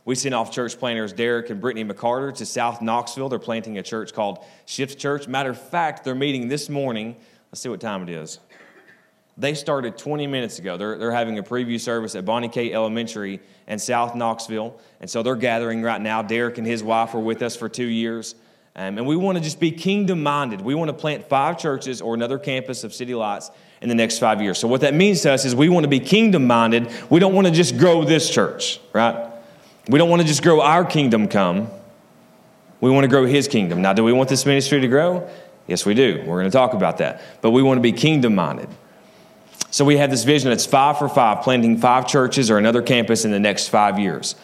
we 0.05 0.15
sent 0.15 0.35
off 0.35 0.51
church 0.51 0.79
planters 0.79 1.13
Derek 1.13 1.49
and 1.51 1.61
Brittany 1.61 1.85
McCarter 1.85 2.35
to 2.35 2.45
South 2.45 2.83
Knoxville. 2.83 3.29
They're 3.29 3.39
planting 3.39 3.79
a 3.79 3.83
church 3.83 4.13
called 4.13 4.45
Shift 4.67 4.99
Church. 4.99 5.29
Matter 5.29 5.51
of 5.51 5.61
fact, 5.61 6.05
they're 6.05 6.15
meeting 6.15 6.49
this 6.49 6.69
morning. 6.69 7.17
Let's 7.51 7.61
see 7.61 7.69
what 7.69 7.81
time 7.81 8.03
it 8.03 8.11
is. 8.11 8.39
They 9.39 9.55
started 9.55 9.97
20 9.97 10.27
minutes 10.27 10.59
ago. 10.59 10.77
They're, 10.77 10.99
they're 10.99 11.13
having 11.13 11.39
a 11.39 11.43
preview 11.43 11.81
service 11.81 12.15
at 12.15 12.27
Bonny 12.27 12.49
Kate 12.49 12.73
Elementary 12.73 13.41
in 13.67 13.79
South 13.79 14.15
Knoxville. 14.15 14.79
And 15.01 15.09
so 15.09 15.23
they're 15.23 15.37
gathering 15.37 15.83
right 15.83 16.01
now. 16.01 16.21
Derek 16.21 16.59
and 16.59 16.67
his 16.67 16.83
wife 16.83 17.15
were 17.15 17.21
with 17.21 17.41
us 17.41 17.57
for 17.57 17.69
two 17.69 17.87
years. 17.87 18.35
Um, 18.75 18.99
and 18.99 19.07
we 19.07 19.17
want 19.17 19.39
to 19.39 19.45
just 19.45 19.61
be 19.61 19.71
kingdom 19.71 20.23
minded. 20.23 20.61
We 20.61 20.75
want 20.75 20.89
to 20.89 20.95
plant 20.95 21.29
five 21.29 21.59
churches 21.59 22.03
or 22.03 22.15
another 22.15 22.39
campus 22.39 22.85
of 22.85 22.93
City 22.93 23.15
Lights 23.15 23.51
in 23.83 23.89
the 23.89 23.95
next 23.95 24.19
five 24.19 24.41
years. 24.41 24.59
So, 24.59 24.69
what 24.69 24.81
that 24.83 24.95
means 24.95 25.21
to 25.23 25.33
us 25.33 25.45
is 25.45 25.55
we 25.55 25.69
want 25.69 25.85
to 25.85 25.89
be 25.89 26.01
kingdom 26.01 26.47
minded. 26.47 26.91
We 27.11 27.21
don't 27.21 27.35
want 27.35 27.47
to 27.47 27.53
just 27.53 27.77
grow 27.77 28.05
this 28.05 28.31
church, 28.31 28.81
right? 28.93 29.31
We 29.89 29.99
don't 29.99 30.09
want 30.09 30.23
to 30.23 30.29
just 30.29 30.43
grow 30.43 30.61
our 30.61 30.85
kingdom 30.85 31.29
come. 31.29 31.69
We 32.81 32.91
want 32.91 33.05
to 33.05 33.09
grow 33.09 33.27
his 33.27 33.49
kingdom. 33.49 33.83
Now, 33.83 33.93
do 33.93 34.05
we 34.05 34.13
want 34.13 34.29
this 34.29 34.47
ministry 34.47 34.81
to 34.81 34.89
grow? 34.89 35.29
Yes, 35.67 35.85
we 35.85 35.95
do. 35.95 36.23
We're 36.27 36.41
going 36.41 36.51
to 36.51 36.57
talk 36.57 36.75
about 36.75 36.99
that. 36.99 37.23
But 37.41 37.51
we 37.51 37.63
want 37.63 37.79
to 37.79 37.83
be 37.83 37.93
kingdom 37.93 38.35
minded. 38.35 38.69
So, 39.71 39.85
we 39.85 39.97
have 39.97 40.11
this 40.11 40.25
vision 40.25 40.51
that's 40.51 40.67
five 40.67 40.99
for 40.99 41.09
five, 41.09 41.43
planting 41.43 41.79
five 41.79 42.07
churches 42.07 42.51
or 42.51 42.59
another 42.59 42.83
campus 42.83 43.25
in 43.25 43.31
the 43.33 43.41
next 43.41 43.69
five 43.69 43.99
years. 43.99 44.37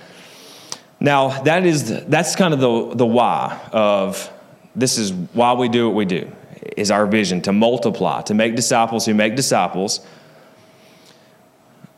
Now, 1.01 1.43
that 1.43 1.65
is 1.65 2.05
that's 2.07 2.35
kind 2.35 2.53
of 2.53 2.61
the, 2.61 2.97
the 2.97 3.07
why 3.07 3.61
of 3.73 4.31
this 4.75 4.99
is 4.99 5.13
why 5.13 5.53
we 5.53 5.69
do 5.69 5.87
what 5.87 5.95
we 5.95 6.05
do, 6.05 6.31
is 6.77 6.91
our 6.91 7.07
vision 7.07 7.41
to 7.43 7.53
multiply, 7.53 8.23
to 8.23 8.35
make 8.35 8.55
disciples 8.55 9.07
who 9.07 9.15
make 9.15 9.37
disciples. 9.37 10.01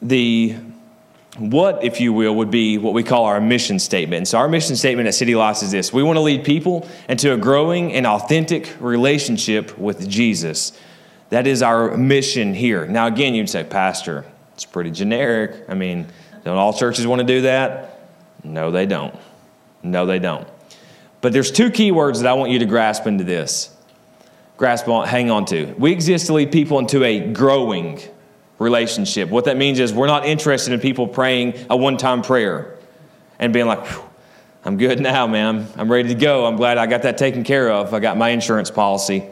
The 0.02 0.56
what, 1.38 1.84
if 1.84 2.00
you 2.00 2.12
will, 2.12 2.34
would 2.36 2.50
be 2.50 2.76
what 2.76 2.92
we 2.92 3.02
call 3.02 3.24
our 3.24 3.40
mission 3.40 3.78
statement. 3.78 4.28
So, 4.28 4.38
our 4.38 4.48
mission 4.48 4.76
statement 4.76 5.08
at 5.08 5.14
City 5.14 5.34
Lights 5.34 5.62
is 5.62 5.70
this 5.70 5.92
we 5.92 6.02
want 6.02 6.16
to 6.16 6.20
lead 6.20 6.44
people 6.44 6.88
into 7.08 7.32
a 7.32 7.36
growing 7.36 7.92
and 7.92 8.06
authentic 8.06 8.74
relationship 8.80 9.78
with 9.78 10.08
Jesus. 10.08 10.72
That 11.30 11.46
is 11.46 11.62
our 11.62 11.96
mission 11.96 12.54
here. 12.54 12.86
Now, 12.86 13.06
again, 13.06 13.34
you'd 13.34 13.48
say, 13.48 13.62
Pastor, 13.62 14.24
it's 14.54 14.64
pretty 14.64 14.90
generic. 14.90 15.64
I 15.68 15.74
mean, 15.74 16.08
don't 16.44 16.56
all 16.56 16.72
churches 16.72 17.06
want 17.06 17.20
to 17.20 17.26
do 17.26 17.42
that? 17.42 18.08
No, 18.42 18.70
they 18.70 18.86
don't. 18.86 19.14
No, 19.82 20.06
they 20.06 20.18
don't. 20.18 20.48
But 21.20 21.32
there's 21.32 21.52
two 21.52 21.70
key 21.70 21.92
words 21.92 22.20
that 22.20 22.28
I 22.28 22.32
want 22.32 22.50
you 22.50 22.58
to 22.58 22.66
grasp 22.66 23.06
into 23.06 23.24
this. 23.24 23.74
Grasp 24.60 24.88
on, 24.88 25.08
hang 25.08 25.30
on 25.30 25.46
to. 25.46 25.74
We 25.78 25.90
exist 25.90 26.26
to 26.26 26.34
lead 26.34 26.52
people 26.52 26.78
into 26.78 27.02
a 27.02 27.32
growing 27.32 27.98
relationship. 28.58 29.30
What 29.30 29.46
that 29.46 29.56
means 29.56 29.80
is 29.80 29.90
we're 29.90 30.06
not 30.06 30.26
interested 30.26 30.74
in 30.74 30.80
people 30.80 31.08
praying 31.08 31.54
a 31.70 31.76
one 31.78 31.96
time 31.96 32.20
prayer 32.20 32.76
and 33.38 33.54
being 33.54 33.64
like, 33.64 33.90
I'm 34.62 34.76
good 34.76 35.00
now, 35.00 35.26
man. 35.26 35.66
I'm 35.78 35.90
ready 35.90 36.10
to 36.10 36.14
go. 36.14 36.44
I'm 36.44 36.56
glad 36.56 36.76
I 36.76 36.84
got 36.84 37.04
that 37.04 37.16
taken 37.16 37.42
care 37.42 37.72
of. 37.72 37.94
I 37.94 38.00
got 38.00 38.18
my 38.18 38.28
insurance 38.28 38.70
policy. 38.70 39.24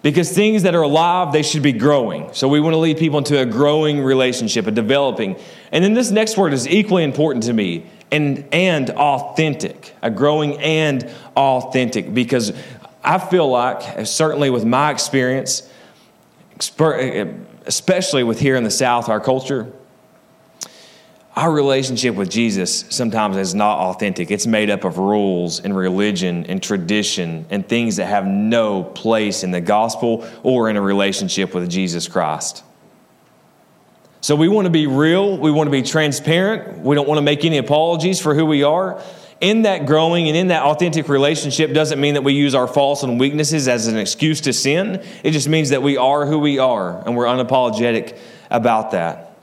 Because 0.00 0.30
things 0.30 0.62
that 0.62 0.76
are 0.76 0.82
alive, 0.82 1.32
they 1.32 1.42
should 1.42 1.64
be 1.64 1.72
growing. 1.72 2.32
So 2.34 2.46
we 2.46 2.60
want 2.60 2.74
to 2.74 2.78
lead 2.78 2.98
people 2.98 3.18
into 3.18 3.40
a 3.40 3.44
growing 3.44 4.00
relationship, 4.00 4.68
a 4.68 4.70
developing. 4.70 5.36
And 5.72 5.82
then 5.82 5.94
this 5.94 6.12
next 6.12 6.36
word 6.36 6.52
is 6.52 6.68
equally 6.68 7.02
important 7.02 7.46
to 7.46 7.52
me 7.52 7.86
and, 8.12 8.46
and 8.52 8.90
authentic, 8.90 9.96
a 10.02 10.10
growing 10.10 10.60
and 10.60 11.12
authentic. 11.36 12.14
Because 12.14 12.52
I 13.04 13.18
feel 13.18 13.48
like, 13.48 13.98
uh, 13.98 14.04
certainly 14.04 14.50
with 14.50 14.64
my 14.64 14.90
experience, 14.90 15.68
uh, 16.78 17.26
especially 17.66 18.22
with 18.22 18.38
here 18.38 18.56
in 18.56 18.64
the 18.64 18.70
South, 18.70 19.08
our 19.08 19.20
culture, 19.20 19.72
our 21.34 21.50
relationship 21.50 22.14
with 22.14 22.30
Jesus 22.30 22.84
sometimes 22.90 23.38
is 23.38 23.54
not 23.54 23.78
authentic. 23.78 24.30
It's 24.30 24.46
made 24.46 24.68
up 24.68 24.84
of 24.84 24.98
rules 24.98 25.60
and 25.60 25.74
religion 25.74 26.44
and 26.46 26.62
tradition 26.62 27.46
and 27.48 27.66
things 27.66 27.96
that 27.96 28.06
have 28.06 28.26
no 28.26 28.84
place 28.84 29.42
in 29.42 29.50
the 29.50 29.60
gospel 29.60 30.28
or 30.42 30.68
in 30.68 30.76
a 30.76 30.82
relationship 30.82 31.54
with 31.54 31.70
Jesus 31.70 32.06
Christ. 32.06 32.62
So 34.20 34.36
we 34.36 34.46
want 34.46 34.66
to 34.66 34.70
be 34.70 34.86
real, 34.86 35.36
we 35.38 35.50
want 35.50 35.66
to 35.68 35.72
be 35.72 35.82
transparent, 35.82 36.78
we 36.78 36.94
don't 36.94 37.08
want 37.08 37.18
to 37.18 37.22
make 37.22 37.44
any 37.44 37.58
apologies 37.58 38.20
for 38.20 38.34
who 38.34 38.44
we 38.44 38.62
are. 38.62 39.02
In 39.42 39.62
that 39.62 39.86
growing 39.86 40.28
and 40.28 40.36
in 40.36 40.46
that 40.46 40.62
authentic 40.62 41.08
relationship 41.08 41.72
doesn't 41.72 42.00
mean 42.00 42.14
that 42.14 42.22
we 42.22 42.32
use 42.32 42.54
our 42.54 42.68
faults 42.68 43.02
and 43.02 43.18
weaknesses 43.18 43.66
as 43.66 43.88
an 43.88 43.98
excuse 43.98 44.40
to 44.42 44.52
sin. 44.52 45.04
It 45.24 45.32
just 45.32 45.48
means 45.48 45.70
that 45.70 45.82
we 45.82 45.96
are 45.96 46.24
who 46.26 46.38
we 46.38 46.60
are 46.60 47.04
and 47.04 47.16
we're 47.16 47.26
unapologetic 47.26 48.16
about 48.50 48.92
that. 48.92 49.36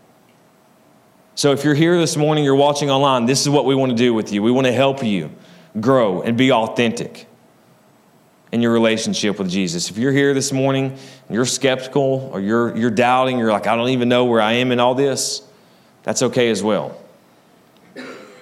So 1.35 1.51
if 1.51 1.65
you're 1.65 1.75
here 1.75 1.97
this 1.97 2.15
morning, 2.15 2.45
you're 2.45 2.55
watching 2.55 2.89
online, 2.89 3.25
this 3.25 3.41
is 3.41 3.49
what 3.49 3.65
we 3.65 3.75
want 3.75 3.89
to 3.91 3.97
do 3.97 4.13
with 4.13 4.31
you. 4.31 4.41
We 4.41 4.51
want 4.51 4.67
to 4.67 4.73
help 4.73 5.03
you 5.03 5.31
grow 5.81 6.21
and 6.21 6.37
be 6.37 6.49
authentic 6.49 7.27
in 8.53 8.61
your 8.61 8.71
relationship 8.71 9.37
with 9.37 9.49
Jesus. 9.49 9.89
If 9.89 9.97
you're 9.97 10.13
here 10.13 10.33
this 10.33 10.53
morning 10.53 10.91
and 10.91 11.35
you're 11.35 11.45
skeptical 11.45 12.29
or 12.31 12.39
you're, 12.39 12.73
you're 12.77 12.89
doubting, 12.89 13.37
you're 13.37 13.51
like, 13.51 13.67
I 13.67 13.75
don't 13.75 13.89
even 13.89 14.07
know 14.07 14.23
where 14.23 14.39
I 14.39 14.53
am 14.53 14.71
in 14.71 14.79
all 14.79 14.95
this, 14.95 15.41
that's 16.03 16.21
okay 16.23 16.49
as 16.49 16.63
well. 16.63 16.97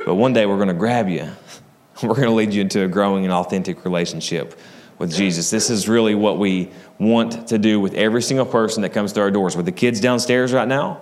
But 0.08 0.16
one 0.16 0.32
day 0.32 0.46
we're 0.46 0.56
going 0.56 0.70
to 0.70 0.74
grab 0.74 1.10
you. 1.10 1.30
We're 2.02 2.16
going 2.16 2.30
to 2.30 2.34
lead 2.34 2.54
you 2.54 2.62
into 2.62 2.82
a 2.82 2.88
growing 2.88 3.26
and 3.26 3.34
authentic 3.34 3.84
relationship 3.84 4.58
with 5.00 5.14
Jesus. 5.14 5.50
This 5.50 5.70
is 5.70 5.90
really 5.90 6.16
what 6.16 6.40
we 6.40 6.72
want 6.98 7.50
to 7.50 7.58
do 7.58 7.82
with 7.82 7.94
every 7.94 8.22
single 8.22 8.46
person 8.46 8.84
that 8.84 8.92
comes 8.92 9.12
to 9.14 9.20
our 9.20 9.32
doors. 9.32 9.58
With 9.58 9.66
the 9.66 9.74
kids 9.74 10.00
downstairs 10.00 10.54
right 10.54 10.68
now, 10.68 11.02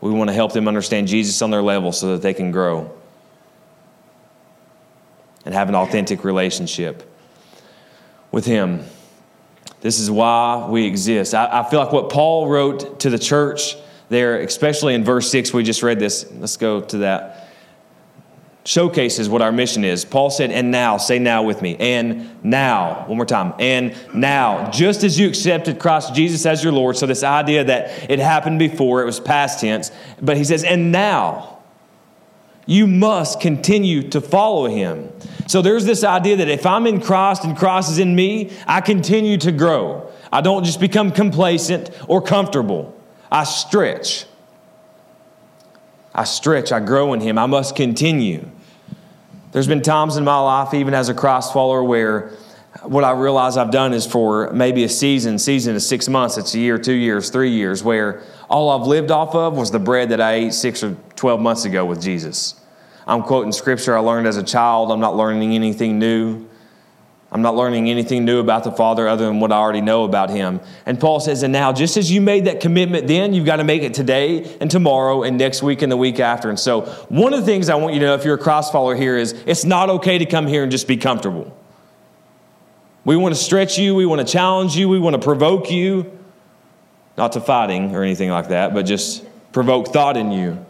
we 0.00 0.10
want 0.10 0.30
to 0.30 0.34
help 0.34 0.52
them 0.52 0.66
understand 0.66 1.06
Jesus 1.06 1.40
on 1.42 1.52
their 1.52 1.62
level 1.62 1.92
so 1.92 2.10
that 2.10 2.22
they 2.22 2.34
can 2.34 2.50
grow 2.50 2.90
and 5.44 5.54
have 5.54 5.68
an 5.68 5.76
authentic 5.76 6.24
relationship 6.24 7.08
with 8.32 8.46
Him. 8.46 8.82
This 9.80 10.00
is 10.00 10.10
why 10.10 10.66
we 10.68 10.86
exist. 10.86 11.34
I, 11.36 11.60
I, 11.60 11.70
feel 11.70 11.78
like 11.78 11.92
what 11.92 12.10
Paul 12.10 12.48
wrote 12.48 12.98
to 12.98 13.10
the 13.10 13.18
church 13.18 13.76
there, 14.08 14.40
especially 14.40 14.94
in 14.94 15.04
verse 15.04 15.30
6, 15.30 15.54
we 15.54 15.62
just 15.62 15.84
read 15.84 16.00
this. 16.00 16.28
Let's 16.32 16.56
go 16.56 16.80
to 16.80 16.98
that 16.98 17.43
showcases 18.64 19.28
what 19.28 19.42
our 19.42 19.52
mission 19.52 19.84
is. 19.84 20.04
Paul 20.04 20.30
said, 20.30 20.50
and 20.50 20.70
now, 20.70 20.96
say 20.96 21.18
now 21.18 21.42
with 21.42 21.60
me, 21.60 21.76
and 21.78 22.42
now, 22.42 23.04
one 23.06 23.18
more 23.18 23.26
time, 23.26 23.52
and 23.58 23.94
now, 24.14 24.70
just 24.70 25.04
as 25.04 25.18
you 25.18 25.28
accepted 25.28 25.78
Christ 25.78 26.14
Jesus 26.14 26.46
as 26.46 26.64
your 26.64 26.72
Lord. 26.72 26.96
So, 26.96 27.06
this 27.06 27.22
idea 27.22 27.64
that 27.64 28.10
it 28.10 28.18
happened 28.18 28.58
before, 28.58 29.02
it 29.02 29.04
was 29.04 29.20
past 29.20 29.60
tense, 29.60 29.90
but 30.20 30.38
he 30.38 30.44
says, 30.44 30.64
and 30.64 30.90
now, 30.90 31.58
you 32.66 32.86
must 32.86 33.40
continue 33.40 34.08
to 34.08 34.22
follow 34.22 34.66
him. 34.66 35.12
So, 35.46 35.60
there's 35.60 35.84
this 35.84 36.02
idea 36.02 36.36
that 36.36 36.48
if 36.48 36.64
I'm 36.64 36.86
in 36.86 37.02
Christ 37.02 37.44
and 37.44 37.54
Christ 37.54 37.90
is 37.90 37.98
in 37.98 38.16
me, 38.16 38.50
I 38.66 38.80
continue 38.80 39.36
to 39.38 39.52
grow. 39.52 40.10
I 40.32 40.40
don't 40.40 40.64
just 40.64 40.80
become 40.80 41.12
complacent 41.12 41.90
or 42.08 42.22
comfortable, 42.22 42.98
I 43.30 43.44
stretch. 43.44 44.24
I 46.14 46.24
stretch, 46.24 46.70
I 46.70 46.78
grow 46.80 47.12
in 47.12 47.20
Him. 47.20 47.38
I 47.38 47.46
must 47.46 47.74
continue. 47.74 48.48
There's 49.54 49.68
been 49.68 49.82
times 49.82 50.16
in 50.16 50.24
my 50.24 50.40
life, 50.40 50.74
even 50.74 50.94
as 50.94 51.08
a 51.08 51.14
Christ 51.14 51.52
follower, 51.52 51.84
where 51.84 52.32
what 52.82 53.04
I 53.04 53.12
realize 53.12 53.56
I've 53.56 53.70
done 53.70 53.92
is 53.92 54.04
for 54.04 54.50
maybe 54.52 54.82
a 54.82 54.88
season, 54.88 55.38
season 55.38 55.76
is 55.76 55.86
six 55.86 56.08
months, 56.08 56.36
it's 56.36 56.56
a 56.56 56.58
year, 56.58 56.76
two 56.76 56.92
years, 56.92 57.30
three 57.30 57.52
years, 57.52 57.80
where 57.84 58.24
all 58.50 58.70
I've 58.70 58.88
lived 58.88 59.12
off 59.12 59.32
of 59.36 59.56
was 59.56 59.70
the 59.70 59.78
bread 59.78 60.08
that 60.08 60.20
I 60.20 60.32
ate 60.32 60.54
six 60.54 60.82
or 60.82 60.96
12 61.14 61.40
months 61.40 61.66
ago 61.66 61.84
with 61.84 62.02
Jesus. 62.02 62.60
I'm 63.06 63.22
quoting 63.22 63.52
scripture 63.52 63.96
I 63.96 64.00
learned 64.00 64.26
as 64.26 64.36
a 64.36 64.42
child. 64.42 64.90
I'm 64.90 64.98
not 64.98 65.14
learning 65.14 65.54
anything 65.54 66.00
new. 66.00 66.48
I'm 67.34 67.42
not 67.42 67.56
learning 67.56 67.90
anything 67.90 68.24
new 68.24 68.38
about 68.38 68.62
the 68.62 68.70
Father 68.70 69.08
other 69.08 69.26
than 69.26 69.40
what 69.40 69.50
I 69.50 69.56
already 69.56 69.80
know 69.80 70.04
about 70.04 70.30
Him. 70.30 70.60
And 70.86 71.00
Paul 71.00 71.18
says, 71.18 71.42
and 71.42 71.52
now, 71.52 71.72
just 71.72 71.96
as 71.96 72.08
you 72.08 72.20
made 72.20 72.44
that 72.44 72.60
commitment 72.60 73.08
then, 73.08 73.34
you've 73.34 73.44
got 73.44 73.56
to 73.56 73.64
make 73.64 73.82
it 73.82 73.92
today 73.92 74.56
and 74.60 74.70
tomorrow 74.70 75.24
and 75.24 75.36
next 75.36 75.60
week 75.60 75.82
and 75.82 75.90
the 75.90 75.96
week 75.96 76.20
after. 76.20 76.48
And 76.48 76.58
so, 76.58 76.82
one 77.08 77.34
of 77.34 77.40
the 77.40 77.44
things 77.44 77.68
I 77.68 77.74
want 77.74 77.94
you 77.94 78.00
to 78.00 78.06
know 78.06 78.14
if 78.14 78.24
you're 78.24 78.36
a 78.36 78.38
Christ 78.38 78.70
follower 78.70 78.94
here 78.94 79.18
is 79.18 79.32
it's 79.46 79.64
not 79.64 79.90
okay 79.90 80.16
to 80.18 80.26
come 80.26 80.46
here 80.46 80.62
and 80.62 80.70
just 80.70 80.86
be 80.86 80.96
comfortable. 80.96 81.54
We 83.04 83.16
want 83.16 83.34
to 83.34 83.40
stretch 83.40 83.78
you, 83.78 83.96
we 83.96 84.06
want 84.06 84.24
to 84.24 84.32
challenge 84.32 84.76
you, 84.76 84.88
we 84.88 85.00
want 85.00 85.14
to 85.14 85.20
provoke 85.20 85.72
you, 85.72 86.16
not 87.18 87.32
to 87.32 87.40
fighting 87.40 87.96
or 87.96 88.04
anything 88.04 88.30
like 88.30 88.50
that, 88.50 88.72
but 88.74 88.82
just 88.82 89.24
provoke 89.52 89.88
thought 89.88 90.16
in 90.16 90.30
you. 90.30 90.64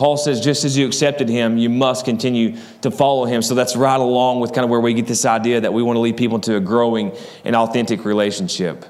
Paul 0.00 0.16
says, 0.16 0.40
just 0.40 0.64
as 0.64 0.78
you 0.78 0.86
accepted 0.86 1.28
him, 1.28 1.58
you 1.58 1.68
must 1.68 2.06
continue 2.06 2.56
to 2.80 2.90
follow 2.90 3.26
him. 3.26 3.42
So 3.42 3.54
that's 3.54 3.76
right 3.76 4.00
along 4.00 4.40
with 4.40 4.54
kind 4.54 4.64
of 4.64 4.70
where 4.70 4.80
we 4.80 4.94
get 4.94 5.06
this 5.06 5.26
idea 5.26 5.60
that 5.60 5.74
we 5.74 5.82
want 5.82 5.96
to 5.96 6.00
lead 6.00 6.16
people 6.16 6.36
into 6.36 6.56
a 6.56 6.60
growing 6.60 7.14
and 7.44 7.54
authentic 7.54 8.06
relationship 8.06 8.86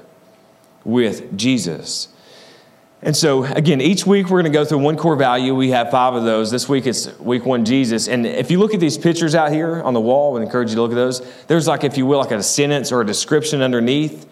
with 0.85 1.37
Jesus. 1.37 2.07
And 3.01 3.13
so, 3.13 3.43
again, 3.43 3.81
each 3.81 4.07
week 4.07 4.29
we're 4.29 4.41
going 4.41 4.53
to 4.53 4.57
go 4.57 4.63
through 4.63 4.77
one 4.77 4.95
core 4.95 5.17
value. 5.17 5.53
We 5.53 5.71
have 5.71 5.91
five 5.91 6.13
of 6.13 6.23
those. 6.23 6.49
This 6.49 6.69
week 6.69 6.87
it's 6.87 7.19
week 7.19 7.45
one, 7.45 7.65
Jesus. 7.65 8.07
And 8.07 8.25
if 8.25 8.49
you 8.49 8.59
look 8.59 8.73
at 8.73 8.79
these 8.79 8.97
pictures 8.97 9.35
out 9.35 9.51
here 9.51 9.81
on 9.81 9.93
the 9.93 9.99
wall, 9.99 10.29
I 10.29 10.33
would 10.35 10.43
encourage 10.43 10.69
you 10.69 10.75
to 10.75 10.81
look 10.81 10.91
at 10.91 10.95
those. 10.95 11.21
There's 11.47 11.67
like, 11.67 11.83
if 11.83 11.97
you 11.97 12.05
will, 12.05 12.19
like 12.19 12.31
a 12.31 12.41
sentence 12.41 12.89
or 12.89 13.01
a 13.01 13.05
description 13.05 13.61
underneath. 13.61 14.29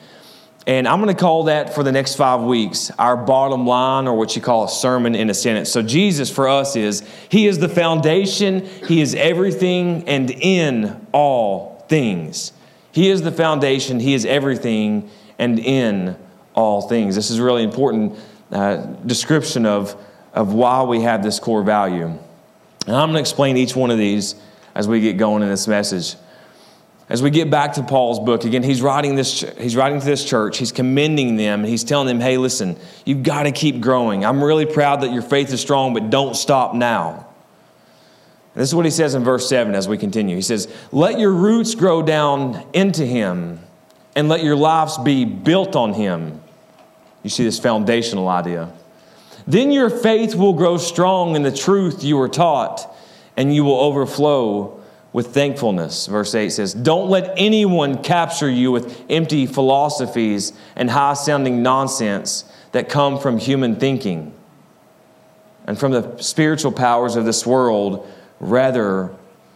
And 0.67 0.87
I'm 0.87 1.01
going 1.01 1.13
to 1.13 1.19
call 1.19 1.45
that 1.45 1.73
for 1.73 1.83
the 1.83 1.91
next 1.91 2.15
five 2.15 2.41
weeks 2.41 2.91
our 2.99 3.17
bottom 3.17 3.65
line, 3.65 4.07
or 4.07 4.15
what 4.15 4.35
you 4.35 4.41
call 4.41 4.65
a 4.65 4.69
sermon 4.69 5.15
in 5.15 5.29
a 5.29 5.33
sentence. 5.33 5.71
So, 5.71 5.81
Jesus 5.81 6.29
for 6.29 6.47
us 6.47 6.75
is 6.75 7.03
He 7.29 7.47
is 7.47 7.59
the 7.59 7.69
foundation, 7.69 8.65
He 8.87 9.01
is 9.01 9.15
everything 9.15 10.07
and 10.07 10.29
in 10.29 11.07
all 11.11 11.85
things. 11.89 12.51
He 12.91 13.09
is 13.09 13.21
the 13.21 13.31
foundation, 13.31 13.99
He 13.99 14.13
is 14.13 14.25
everything 14.25 15.09
and 15.37 15.57
in 15.59 16.17
all 16.53 16.81
things. 16.87 17.15
This 17.15 17.31
is 17.31 17.39
really 17.39 17.63
important 17.63 18.19
uh, 18.51 18.77
description 19.05 19.65
of, 19.65 19.95
of 20.33 20.53
why 20.53 20.83
we 20.83 21.01
have 21.01 21.23
this 21.23 21.39
core 21.39 21.63
value. 21.63 22.07
And 22.85 22.95
I'm 22.95 23.09
going 23.09 23.13
to 23.13 23.19
explain 23.19 23.55
each 23.57 23.75
one 23.75 23.91
of 23.91 23.97
these 23.97 24.35
as 24.75 24.87
we 24.87 24.99
get 24.99 25.17
going 25.17 25.41
in 25.41 25.49
this 25.49 25.67
message 25.67 26.15
as 27.09 27.23
we 27.23 27.31
get 27.31 27.49
back 27.49 27.73
to 27.73 27.83
Paul's 27.83 28.19
book, 28.19 28.43
again, 28.45 28.61
he's 28.61 28.83
writing 28.83 29.15
this, 29.15 29.43
he's 29.57 29.75
writing 29.75 29.99
to 29.99 30.05
this 30.05 30.23
church, 30.23 30.59
he's 30.59 30.71
commending 30.71 31.37
them, 31.37 31.61
and 31.61 31.69
he's 31.69 31.83
telling 31.83 32.07
them, 32.07 32.19
hey, 32.19 32.37
listen, 32.37 32.77
you've 33.03 33.23
got 33.23 33.43
to 33.43 33.51
keep 33.51 33.81
growing. 33.81 34.23
I'm 34.23 34.43
really 34.43 34.67
proud 34.67 35.01
that 35.01 35.11
your 35.11 35.23
faith 35.23 35.51
is 35.51 35.59
strong, 35.59 35.95
but 35.95 36.11
don't 36.11 36.35
stop 36.35 36.75
now. 36.75 37.25
And 38.53 38.61
this 38.61 38.69
is 38.69 38.75
what 38.75 38.85
he 38.85 38.91
says 38.91 39.15
in 39.15 39.23
verse 39.23 39.49
7 39.49 39.73
as 39.73 39.87
we 39.87 39.97
continue. 39.97 40.35
He 40.35 40.43
says, 40.43 40.71
Let 40.91 41.19
your 41.19 41.31
roots 41.31 41.73
grow 41.73 42.03
down 42.03 42.63
into 42.73 43.05
him, 43.05 43.59
and 44.15 44.29
let 44.29 44.43
your 44.43 44.55
lives 44.55 44.99
be 44.99 45.25
built 45.25 45.75
on 45.75 45.93
him. 45.93 46.41
You 47.23 47.31
see 47.31 47.43
this 47.43 47.59
foundational 47.59 48.27
idea. 48.27 48.71
Then 49.47 49.71
your 49.71 49.89
faith 49.89 50.35
will 50.35 50.53
grow 50.53 50.77
strong 50.77 51.35
in 51.35 51.41
the 51.41 51.51
truth 51.51 52.03
you 52.03 52.17
were 52.17 52.29
taught 52.29 52.95
and 53.35 53.53
you 53.55 53.63
will 53.63 53.79
overflow 53.79 54.78
with 55.11 55.33
thankfulness. 55.33 56.07
Verse 56.07 56.35
8 56.35 56.49
says, 56.49 56.73
Don't 56.73 57.09
let 57.09 57.33
anyone 57.37 58.03
capture 58.03 58.49
you 58.49 58.71
with 58.71 59.03
empty 59.09 59.45
philosophies 59.45 60.53
and 60.75 60.89
high 60.89 61.13
sounding 61.13 61.63
nonsense 61.63 62.45
that 62.71 62.89
come 62.89 63.19
from 63.19 63.37
human 63.37 63.75
thinking 63.75 64.33
and 65.65 65.79
from 65.79 65.91
the 65.91 66.17
spiritual 66.17 66.71
powers 66.71 67.15
of 67.15 67.25
this 67.25 67.45
world 67.45 68.07
rather 68.39 69.11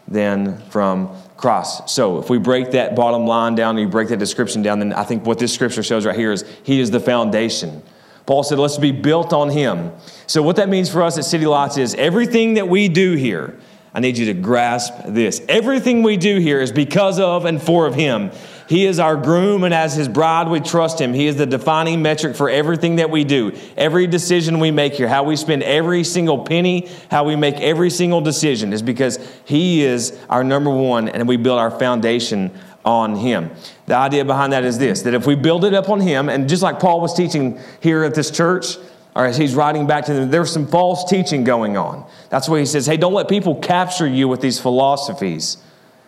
than 0.07 0.57
from 0.69 1.09
Christ. 1.37 1.89
So, 1.89 2.19
if 2.19 2.29
we 2.29 2.37
break 2.37 2.71
that 2.71 2.95
bottom 2.95 3.25
line 3.25 3.55
down 3.55 3.77
and 3.77 3.79
you 3.79 3.87
break 3.87 4.09
that 4.09 4.19
description 4.19 4.61
down, 4.61 4.79
then 4.79 4.93
I 4.93 5.03
think 5.03 5.25
what 5.25 5.39
this 5.39 5.53
scripture 5.53 5.83
shows 5.83 6.05
right 6.05 6.15
here 6.15 6.31
is 6.31 6.45
He 6.63 6.79
is 6.79 6.91
the 6.91 6.99
foundation. 6.99 7.83
Paul 8.25 8.43
said, 8.43 8.57
let's 8.57 8.77
be 8.77 8.91
built 8.91 9.33
on 9.33 9.49
Him. 9.49 9.91
So, 10.27 10.41
what 10.41 10.55
that 10.55 10.69
means 10.69 10.89
for 10.89 11.03
us 11.03 11.17
at 11.17 11.25
City 11.25 11.45
Lights 11.45 11.77
is 11.77 11.95
everything 11.95 12.53
that 12.55 12.67
we 12.67 12.87
do 12.87 13.15
here, 13.15 13.57
I 13.95 13.99
need 13.99 14.17
you 14.17 14.25
to 14.25 14.33
grasp 14.33 14.93
this. 15.05 15.41
Everything 15.47 16.01
we 16.01 16.17
do 16.17 16.39
here 16.39 16.59
is 16.59 16.71
because 16.71 17.19
of 17.19 17.45
and 17.45 17.61
for 17.61 17.85
of 17.85 17.93
Him. 17.93 18.31
He 18.67 18.85
is 18.85 18.97
our 18.97 19.15
groom, 19.15 19.63
and 19.63 19.73
as 19.73 19.93
His 19.93 20.07
bride, 20.07 20.47
we 20.47 20.61
trust 20.61 20.99
Him. 20.99 21.13
He 21.13 21.27
is 21.27 21.35
the 21.35 21.45
defining 21.45 22.01
metric 22.01 22.35
for 22.35 22.49
everything 22.49 22.95
that 22.95 23.11
we 23.11 23.23
do. 23.23 23.55
Every 23.77 24.07
decision 24.07 24.59
we 24.59 24.71
make 24.71 24.93
here, 24.93 25.07
how 25.07 25.23
we 25.23 25.35
spend 25.35 25.61
every 25.61 26.03
single 26.03 26.43
penny, 26.43 26.89
how 27.11 27.23
we 27.23 27.35
make 27.35 27.55
every 27.55 27.91
single 27.91 28.21
decision, 28.21 28.73
is 28.73 28.81
because 28.81 29.19
He 29.45 29.83
is 29.83 30.17
our 30.27 30.43
number 30.43 30.71
one, 30.71 31.07
and 31.07 31.27
we 31.27 31.37
build 31.37 31.59
our 31.59 31.71
foundation 31.71 32.51
on 32.83 33.15
Him. 33.15 33.51
The 33.85 33.95
idea 33.95 34.25
behind 34.25 34.53
that 34.53 34.63
is 34.63 34.79
this 34.79 35.03
that 35.03 35.13
if 35.13 35.27
we 35.27 35.35
build 35.35 35.65
it 35.65 35.75
up 35.75 35.89
on 35.89 35.99
Him, 35.99 36.29
and 36.29 36.49
just 36.49 36.63
like 36.63 36.79
Paul 36.79 36.99
was 36.99 37.13
teaching 37.13 37.59
here 37.79 38.03
at 38.03 38.15
this 38.15 38.31
church, 38.31 38.77
or 39.15 39.25
as 39.25 39.37
he's 39.37 39.53
writing 39.53 39.85
back 39.85 40.05
to 40.05 40.13
them, 40.13 40.31
there's 40.31 40.51
some 40.51 40.65
false 40.65 41.07
teaching 41.09 41.43
going 41.43 41.77
on. 41.77 42.05
That's 42.29 42.49
why 42.49 42.59
he 42.59 42.65
says, 42.65 42.85
hey, 42.85 42.97
don't 42.97 43.13
let 43.13 43.29
people 43.29 43.55
capture 43.55 44.07
you 44.07 44.27
with 44.27 44.41
these 44.41 44.59
philosophies, 44.59 45.57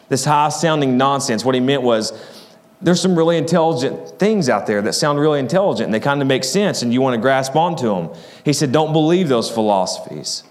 this 0.09 0.25
high 0.25 0.49
sounding 0.49 0.97
nonsense. 0.97 1.45
What 1.45 1.55
he 1.55 1.61
meant 1.61 1.83
was, 1.83 2.11
there's 2.81 3.01
some 3.01 3.15
really 3.15 3.37
intelligent 3.37 4.19
things 4.19 4.49
out 4.49 4.67
there 4.67 4.81
that 4.81 4.93
sound 4.93 5.19
really 5.19 5.39
intelligent 5.39 5.85
and 5.85 5.93
they 5.93 5.99
kind 5.99 6.21
of 6.21 6.27
make 6.27 6.43
sense 6.43 6.81
and 6.81 6.93
you 6.93 7.01
want 7.01 7.13
to 7.13 7.21
grasp 7.21 7.55
onto 7.55 7.87
them. 7.87 8.09
He 8.43 8.53
said, 8.53 8.71
don't 8.71 8.91
believe 8.91 9.29
those 9.29 9.49
philosophies. 9.49 10.43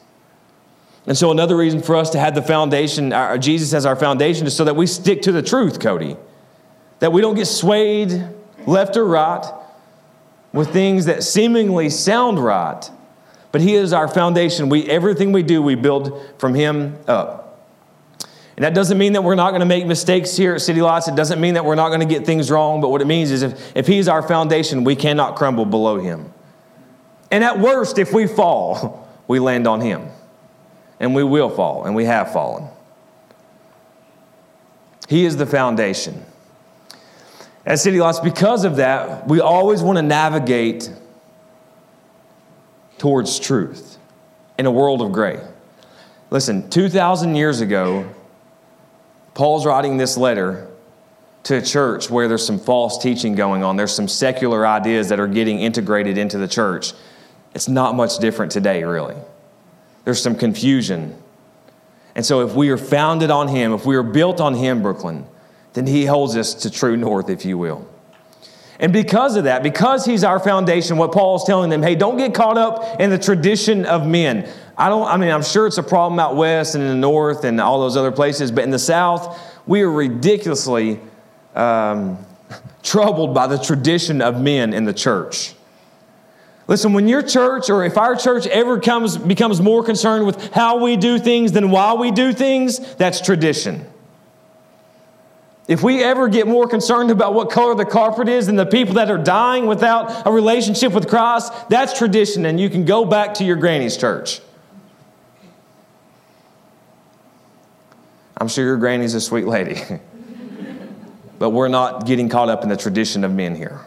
And 1.07 1.17
so, 1.19 1.31
another 1.31 1.55
reason 1.55 1.83
for 1.83 1.97
us 1.97 2.09
to 2.11 2.19
have 2.19 2.35
the 2.35 2.41
foundation, 2.41 3.13
our, 3.13 3.37
Jesus 3.37 3.75
as 3.75 3.85
our 3.85 3.95
foundation, 3.95 4.47
is 4.47 4.57
so 4.57 4.65
that 4.65 4.75
we 4.75 4.87
stick 4.87 5.21
to 5.23 5.33
the 5.33 5.43
truth, 5.43 5.79
Cody. 5.79 6.17
That 7.01 7.13
we 7.13 7.21
don't 7.21 7.35
get 7.35 7.45
swayed 7.45 8.27
left 8.67 8.97
or 8.97 9.05
right 9.05 9.45
with 10.55 10.73
things 10.73 11.07
that 11.07 11.25
seemingly 11.25 11.91
sound 11.91 12.39
right, 12.39 12.89
but 13.51 13.61
He 13.61 13.75
is 13.75 13.93
our 13.93 14.07
foundation. 14.07 14.69
We, 14.69 14.89
everything 14.89 15.33
we 15.33 15.43
do, 15.43 15.61
we 15.61 15.75
build 15.75 16.23
from 16.39 16.55
Him 16.55 16.97
up. 17.09 17.61
And 18.57 18.65
that 18.65 18.73
doesn't 18.73 18.97
mean 18.97 19.15
that 19.15 19.25
we're 19.25 19.35
not 19.35 19.51
going 19.51 19.61
to 19.61 19.67
make 19.67 19.85
mistakes 19.85 20.37
here 20.37 20.55
at 20.55 20.61
City 20.61 20.81
Lights. 20.81 21.09
It 21.09 21.17
doesn't 21.17 21.41
mean 21.41 21.55
that 21.55 21.65
we're 21.65 21.75
not 21.75 21.89
going 21.89 22.01
to 22.01 22.07
get 22.07 22.25
things 22.25 22.53
wrong. 22.53 22.81
But 22.81 22.91
what 22.91 23.03
it 23.03 23.07
means 23.07 23.33
is 23.33 23.43
if, 23.43 23.77
if 23.77 23.89
He's 23.89 24.07
our 24.07 24.23
foundation, 24.23 24.85
we 24.85 24.95
cannot 24.95 25.35
crumble 25.35 25.65
below 25.65 25.99
Him. 25.99 26.33
And 27.33 27.43
at 27.43 27.59
worst, 27.59 27.99
if 27.99 28.13
we 28.13 28.29
fall, 28.29 29.09
we 29.27 29.41
land 29.41 29.67
on 29.67 29.81
Him. 29.81 30.09
And 31.01 31.17
we 31.17 31.25
will 31.25 31.51
fall, 31.51 31.85
and 31.85 31.97
we 31.97 32.05
have 32.05 32.33
fallen. 32.33 32.69
He 35.09 35.25
is 35.25 35.37
the 35.37 35.47
foundation. 35.47 36.25
At 37.67 37.79
City 37.79 37.99
Lights, 37.99 38.21
because 38.21 38.65
of 38.65 38.77
that, 38.77 39.27
we 39.27 39.41
always 39.41 39.83
want 39.83 39.97
to 39.97 40.03
navigate 40.03 40.91
towards 42.99 43.39
truth 43.39 43.99
in 44.59 44.67
a 44.67 44.71
world 44.71 45.01
of 45.01 45.13
gray. 45.13 45.41
Listen, 46.31 46.69
2,000 46.69 47.35
years 47.37 47.61
ago, 47.61 48.09
Paul's 49.35 49.65
writing 49.67 49.97
this 49.97 50.17
letter 50.17 50.69
to 51.45 51.57
a 51.57 51.63
church 51.63 52.11
where 52.11 52.29
there's 52.29 52.45
some 52.45 52.59
false 52.59 52.99
teaching 52.99 53.35
going 53.35 53.63
on. 53.63 53.77
There's 53.77 53.95
some 53.95 54.09
secular 54.09 54.67
ideas 54.67 55.09
that 55.09 55.21
are 55.21 55.27
getting 55.27 55.61
integrated 55.61 56.19
into 56.19 56.39
the 56.39 56.49
church. 56.49 56.93
It's 57.55 57.69
not 57.69 57.95
much 57.95 58.19
different 58.19 58.53
today, 58.53 58.85
really. 58.85 59.17
There's 60.05 60.23
some 60.23 60.35
confusion. 60.35 61.17
And 62.15 62.25
so, 62.25 62.47
if 62.47 62.55
we 62.55 62.71
are 62.71 62.79
founded 62.79 63.31
on 63.31 63.49
Him, 63.49 63.73
if 63.73 63.85
we 63.85 63.97
are 63.97 64.03
built 64.03 64.41
on 64.41 64.55
Him, 64.55 64.83
Brooklyn, 64.83 65.27
then 65.75 65.87
He 65.87 66.07
holds 66.07 66.37
us 66.37 66.55
to 66.55 66.71
true 66.71 66.97
north, 66.97 67.29
if 67.29 67.45
you 67.45 67.59
will. 67.59 67.87
And 68.81 68.93
because 68.93 69.37
of 69.37 69.45
that, 69.45 69.63
because 69.63 70.05
He's 70.05 70.25
our 70.25 70.41
foundation, 70.41 70.97
what 70.97 71.13
Paul 71.13 71.37
is 71.37 71.45
telling 71.45 71.71
them, 71.71 71.83
hey, 71.83 71.95
don't 71.95 72.17
get 72.17 72.35
caught 72.35 72.59
up 72.59 73.01
in 73.01 73.11
the 73.11 73.19
tradition 73.19 73.85
of 73.85 74.07
men. 74.07 74.49
I 74.77 74.89
don't, 74.89 75.07
I 75.07 75.17
mean, 75.17 75.31
I'm 75.31 75.43
sure 75.43 75.67
it's 75.67 75.79
a 75.79 75.83
problem 75.83 76.19
out 76.19 76.37
west 76.37 76.75
and 76.75 76.83
in 76.83 76.91
the 76.91 76.97
north 76.97 77.45
and 77.45 77.61
all 77.61 77.81
those 77.81 77.97
other 77.97 78.11
places, 78.11 78.51
but 78.51 78.65
in 78.65 78.71
the 78.71 78.79
south, 78.79 79.41
we 79.67 79.83
are 79.83 79.91
ridiculously 79.91 81.01
um, 81.55 82.19
troubled 82.83 83.35
by 83.35 83.47
the 83.47 83.59
tradition 83.59 84.21
of 84.21 84.41
men 84.41 84.73
in 84.73 84.85
the 84.85 84.95
church. 84.95 85.55
Listen, 86.67 86.95
when 86.95 87.09
your 87.09 87.23
church 87.23 87.69
or 87.69 87.85
if 87.85 87.99
our 87.99 88.17
church 88.17 88.47
ever 88.47 88.81
comes, 88.81 89.19
becomes 89.19 89.61
more 89.61 89.85
concerned 89.85 90.27
with 90.27 90.53
how 90.53 90.83
we 90.83 90.97
do 90.97 91.19
things 91.19 91.53
than 91.53 91.71
why 91.71 91.93
we 91.93 92.11
do 92.11 92.33
things, 92.33 92.95
that's 92.97 93.21
tradition. 93.21 93.85
If 95.67 95.83
we 95.83 96.03
ever 96.03 96.29
get 96.29 96.47
more 96.47 96.69
concerned 96.69 97.11
about 97.11 97.33
what 97.33 97.51
color 97.51 97.75
the 97.75 97.87
carpet 97.87 98.29
is 98.29 98.47
than 98.47 98.57
the 98.57 98.67
people 98.67 98.95
that 98.95 99.11
are 99.11 99.19
dying 99.19 99.67
without 99.67 100.27
a 100.27 100.31
relationship 100.31 100.93
with 100.93 101.09
Christ, 101.09 101.53
that's 101.71 101.97
tradition, 101.97 102.45
and 102.45 102.61
you 102.61 102.69
can 102.69 102.85
go 102.85 103.07
back 103.07 103.35
to 103.35 103.45
your 103.45 103.57
granny's 103.57 103.97
church. 103.97 104.41
I'm 108.37 108.49
sure 108.49 108.65
your 108.65 108.77
granny's 108.77 109.15
a 109.15 109.21
sweet 109.21 109.47
lady. 109.47 109.81
but 111.39 111.51
we're 111.51 111.69
not 111.69 112.05
getting 112.05 112.29
caught 112.29 112.51
up 112.51 112.63
in 112.63 112.69
the 112.69 112.77
tradition 112.77 113.25
of 113.25 113.33
men 113.33 113.55
here. 113.55 113.81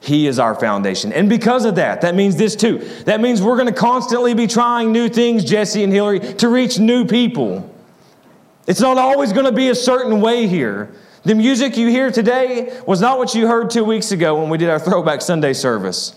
He 0.00 0.26
is 0.26 0.38
our 0.40 0.54
foundation. 0.54 1.12
And 1.12 1.28
because 1.28 1.64
of 1.64 1.76
that, 1.76 2.00
that 2.00 2.16
means 2.16 2.36
this 2.36 2.56
too. 2.56 2.78
That 3.04 3.20
means 3.20 3.40
we're 3.40 3.56
going 3.56 3.72
to 3.72 3.80
constantly 3.80 4.34
be 4.34 4.46
trying 4.46 4.92
new 4.92 5.08
things, 5.08 5.44
Jesse 5.44 5.84
and 5.84 5.92
Hillary, 5.92 6.20
to 6.20 6.48
reach 6.48 6.78
new 6.78 7.04
people. 7.04 7.72
It's 8.66 8.80
not 8.80 8.98
always 8.98 9.32
going 9.32 9.46
to 9.46 9.52
be 9.52 9.68
a 9.68 9.74
certain 9.74 10.20
way 10.20 10.48
here. 10.48 10.90
The 11.22 11.34
music 11.34 11.76
you 11.76 11.88
hear 11.88 12.10
today 12.10 12.80
was 12.86 13.00
not 13.00 13.18
what 13.18 13.34
you 13.34 13.46
heard 13.46 13.70
two 13.70 13.84
weeks 13.84 14.12
ago 14.12 14.40
when 14.40 14.48
we 14.48 14.58
did 14.58 14.68
our 14.68 14.78
Throwback 14.78 15.22
Sunday 15.22 15.52
service. 15.52 16.14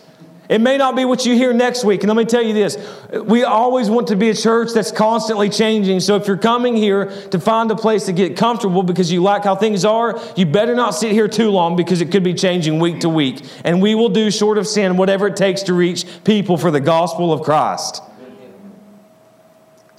It 0.50 0.62
may 0.62 0.78
not 0.78 0.96
be 0.96 1.06
what 1.06 1.28
you 1.28 1.36
hear 1.36 1.54
next 1.54 1.84
week. 1.84 2.02
And 2.02 2.08
let 2.10 2.18
me 2.18 2.26
tell 2.26 2.42
you 2.42 2.54
this 2.54 2.76
we 3.24 3.44
always 3.44 3.88
want 3.88 4.08
to 4.08 4.16
be 4.16 4.32
a 4.32 4.34
church 4.34 4.70
that's 4.74 4.92
constantly 4.92 5.48
changing. 5.48 6.00
So 6.00 6.16
if 6.16 6.26
you're 6.26 6.38
coming 6.38 6.76
here 6.76 7.06
to 7.30 7.40
find 7.40 7.70
a 7.70 7.76
place 7.76 8.08
to 8.08 8.14
get 8.14 8.36
comfortable 8.36 8.82
because 8.82 9.12
you 9.12 9.22
like 9.22 9.44
how 9.44 9.56
things 9.56 9.86
are, 9.86 10.20
you 10.36 10.48
better 10.48 10.74
not 10.74 10.96
sit 10.96 11.12
here 11.12 11.28
too 11.28 11.52
long 11.52 11.76
because 11.76 12.02
it 12.02 12.12
could 12.12 12.24
be 12.24 12.34
changing 12.34 12.80
week 12.80 13.02
to 13.02 13.10
week. 13.10 13.44
And 13.64 13.80
we 13.80 13.94
will 13.94 14.10
do 14.10 14.32
short 14.32 14.58
of 14.58 14.66
sin 14.66 14.98
whatever 14.98 15.28
it 15.28 15.36
takes 15.36 15.62
to 15.64 15.74
reach 15.76 16.06
people 16.24 16.58
for 16.58 16.72
the 16.72 16.80
gospel 16.80 17.32
of 17.32 17.44
Christ. 17.44 18.02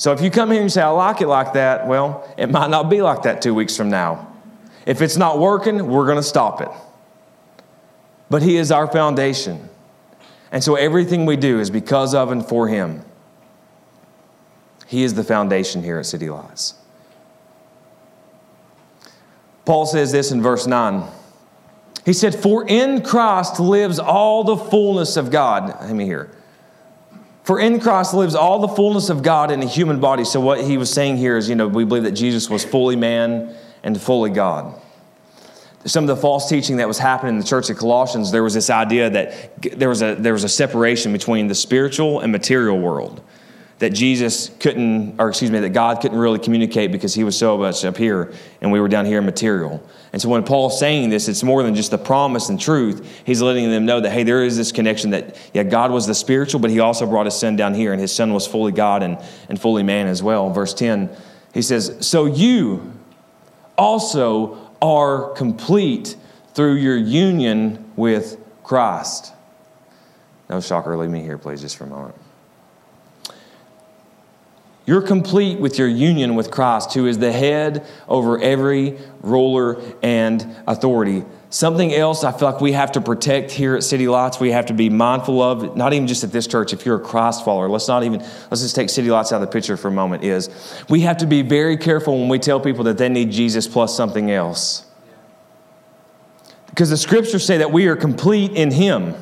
So 0.01 0.13
if 0.13 0.23
you 0.23 0.31
come 0.31 0.51
here 0.51 0.63
and 0.63 0.73
say, 0.73 0.81
I 0.81 0.89
like 0.89 1.21
it 1.21 1.27
like 1.27 1.53
that, 1.53 1.87
well, 1.87 2.27
it 2.39 2.51
might 2.51 2.71
not 2.71 2.89
be 2.89 3.03
like 3.03 3.25
that 3.25 3.43
two 3.43 3.53
weeks 3.53 3.77
from 3.77 3.91
now. 3.91 4.33
If 4.87 5.03
it's 5.03 5.19
not 5.19 5.39
working, 5.39 5.89
we're 5.89 6.07
going 6.07 6.17
to 6.17 6.23
stop 6.23 6.63
it. 6.63 6.71
But 8.31 8.41
He 8.41 8.57
is 8.57 8.73
our 8.73 8.87
foundation. 8.87 9.69
And 10.53 10.65
so 10.65 10.75
everything 10.75 11.27
we 11.27 11.37
do 11.37 11.61
is 11.61 11.69
because 11.69 12.15
of 12.15 12.33
and 12.33 12.43
for 12.43 12.67
Him. 12.67 13.05
He 14.87 15.03
is 15.03 15.13
the 15.13 15.23
foundation 15.23 15.83
here 15.83 15.99
at 15.99 16.07
City 16.07 16.31
Lights. 16.31 16.77
Paul 19.67 19.85
says 19.85 20.13
this 20.13 20.33
in 20.33 20.41
verse 20.41 20.67
9. 20.67 21.07
He 22.07 22.15
said, 22.15 22.35
For 22.35 22.67
in 22.67 23.03
Christ 23.03 23.61
lives 23.61 23.99
all 23.99 24.45
the 24.45 24.57
fullness 24.57 25.19
of 25.19 25.31
God. 25.31 25.79
Let 25.83 25.93
me 25.93 26.07
hear. 26.07 26.31
For 27.43 27.59
in 27.59 27.81
Christ 27.81 28.15
lives 28.15 28.35
all 28.35 28.59
the 28.59 28.69
fullness 28.69 29.09
of 29.09 29.23
God 29.23 29.51
in 29.51 29.63
a 29.63 29.67
human 29.67 29.99
body. 29.99 30.25
So, 30.25 30.41
what 30.41 30.63
he 30.63 30.77
was 30.77 30.93
saying 30.93 31.17
here 31.17 31.37
is, 31.37 31.49
you 31.49 31.55
know, 31.55 31.67
we 31.67 31.85
believe 31.85 32.05
that 32.05 32.13
Jesus 32.13 32.51
was 32.51 32.65
fully 32.65 32.97
man 32.97 33.55
and 33.83 34.01
fully 34.01 34.31
God 34.31 34.81
some 35.87 36.05
of 36.05 36.09
the 36.09 36.17
false 36.17 36.49
teaching 36.49 36.77
that 36.77 36.87
was 36.87 36.99
happening 36.99 37.35
in 37.35 37.41
the 37.41 37.47
church 37.47 37.71
of 37.71 37.77
Colossians, 37.77 38.31
there 38.31 38.43
was 38.43 38.55
this 38.55 38.69
idea 38.69 39.09
that 39.11 39.63
there 39.79 39.89
was 39.89 40.03
a, 40.03 40.15
there 40.15 40.33
was 40.33 40.45
a 40.45 40.49
separation 40.49 41.13
between 41.13 41.49
the 41.49 41.55
spiritual 41.55 42.21
and 42.21 42.31
material 42.31 42.79
world. 42.79 43.23
That 43.81 43.91
Jesus 43.91 44.51
couldn't, 44.61 45.19
or 45.19 45.31
excuse 45.31 45.51
me, 45.51 45.59
that 45.61 45.71
God 45.71 46.01
couldn't 46.01 46.19
really 46.19 46.39
communicate 46.39 46.93
because 46.93 47.15
he 47.15 47.25
was 47.25 47.37
so 47.37 47.59
much 47.59 47.85
up 47.85 47.97
here 47.97 48.33
and 48.61 48.71
we 48.71 48.79
were 48.79 48.89
down 48.89 49.07
here 49.07 49.19
in 49.19 49.25
material. 49.25 49.83
And 50.13 50.21
so 50.21 50.29
when 50.29 50.45
Paul's 50.45 50.79
saying 50.79 51.11
this, 51.11 51.29
it's 51.29 51.43
more 51.43 51.63
than 51.63 51.75
just 51.75 51.91
the 51.91 51.99
promise 51.99 52.51
and 52.51 52.61
truth. 52.61 53.23
He's 53.25 53.41
letting 53.41 53.71
them 53.71 53.87
know 53.87 54.01
that, 54.01 54.11
hey, 54.11 54.23
there 54.23 54.45
is 54.45 54.57
this 54.57 54.71
connection 54.71 55.11
that, 55.11 55.37
yeah, 55.55 55.63
God 55.63 55.91
was 55.91 56.07
the 56.07 56.15
spiritual, 56.15 56.61
but 56.61 56.71
he 56.71 56.81
also 56.81 57.07
brought 57.07 57.27
his 57.27 57.35
son 57.35 57.57
down 57.57 57.75
here 57.75 57.93
and 57.93 58.01
his 58.01 58.13
son 58.13 58.35
was 58.35 58.47
fully 58.47 58.73
God 58.73 59.03
and, 59.03 59.19
and 59.49 59.61
fully 59.61 59.83
man 59.83 60.07
as 60.07 60.23
well. 60.23 60.51
Verse 60.51 60.75
10, 60.75 61.09
he 61.55 61.63
says, 61.63 61.97
So 62.01 62.27
you 62.27 62.93
also 63.79 64.71
are 64.83 65.31
complete 65.33 66.17
through 66.55 66.75
your 66.75 66.97
union 66.97 67.93
with 67.97 68.37
Christ. 68.63 69.33
No 70.49 70.61
shocker, 70.61 70.97
leave 70.97 71.11
me 71.11 71.23
here, 71.23 71.39
please, 71.39 71.61
just 71.61 71.77
for 71.77 71.85
a 71.85 71.87
moment. 71.89 72.15
You're 74.91 75.03
complete 75.03 75.61
with 75.61 75.79
your 75.79 75.87
union 75.87 76.35
with 76.35 76.51
Christ, 76.51 76.95
who 76.95 77.07
is 77.07 77.17
the 77.17 77.31
head 77.31 77.87
over 78.09 78.41
every 78.41 78.99
ruler 79.21 79.81
and 80.03 80.45
authority. 80.67 81.25
Something 81.49 81.95
else 81.95 82.25
I 82.25 82.33
feel 82.33 82.51
like 82.51 82.61
we 82.61 82.73
have 82.73 82.91
to 82.93 83.01
protect 83.01 83.53
here 83.53 83.77
at 83.77 83.85
City 83.85 84.09
Lights, 84.09 84.41
we 84.41 84.51
have 84.51 84.67
to 84.67 84.75
be 84.75 84.91
mindful 84.91 85.41
of, 85.43 85.77
not 85.77 85.93
even 85.93 86.09
just 86.09 86.25
at 86.25 86.33
this 86.33 86.49
church, 86.49 86.73
if 86.73 86.85
you're 86.85 86.97
a 86.97 87.05
Christ 87.05 87.45
follower, 87.45 87.69
let's 87.69 87.87
not 87.87 88.03
even, 88.03 88.19
let's 88.19 88.63
just 88.63 88.75
take 88.75 88.91
City 88.91 89.13
Lights 89.13 89.31
out 89.31 89.41
of 89.41 89.43
the 89.43 89.53
picture 89.53 89.77
for 89.77 89.87
a 89.87 89.93
moment, 89.93 90.25
is 90.25 90.51
we 90.89 91.03
have 91.03 91.19
to 91.19 91.27
be 91.27 91.43
very 91.43 91.77
careful 91.77 92.19
when 92.19 92.29
we 92.29 92.41
tell 92.41 92.59
people 92.59 92.83
that 92.83 92.99
they 92.99 93.09
need 93.09 93.31
Jesus 93.31 93.69
plus 93.69 93.97
something 93.97 94.33
else. 94.33 94.87
Because 96.67 96.91
the 96.91 96.97
scriptures 96.97 97.47
say 97.47 97.59
that 97.59 97.71
we 97.71 97.87
are 97.87 97.95
complete 97.95 98.51
in 98.55 98.73
Him. 98.73 99.15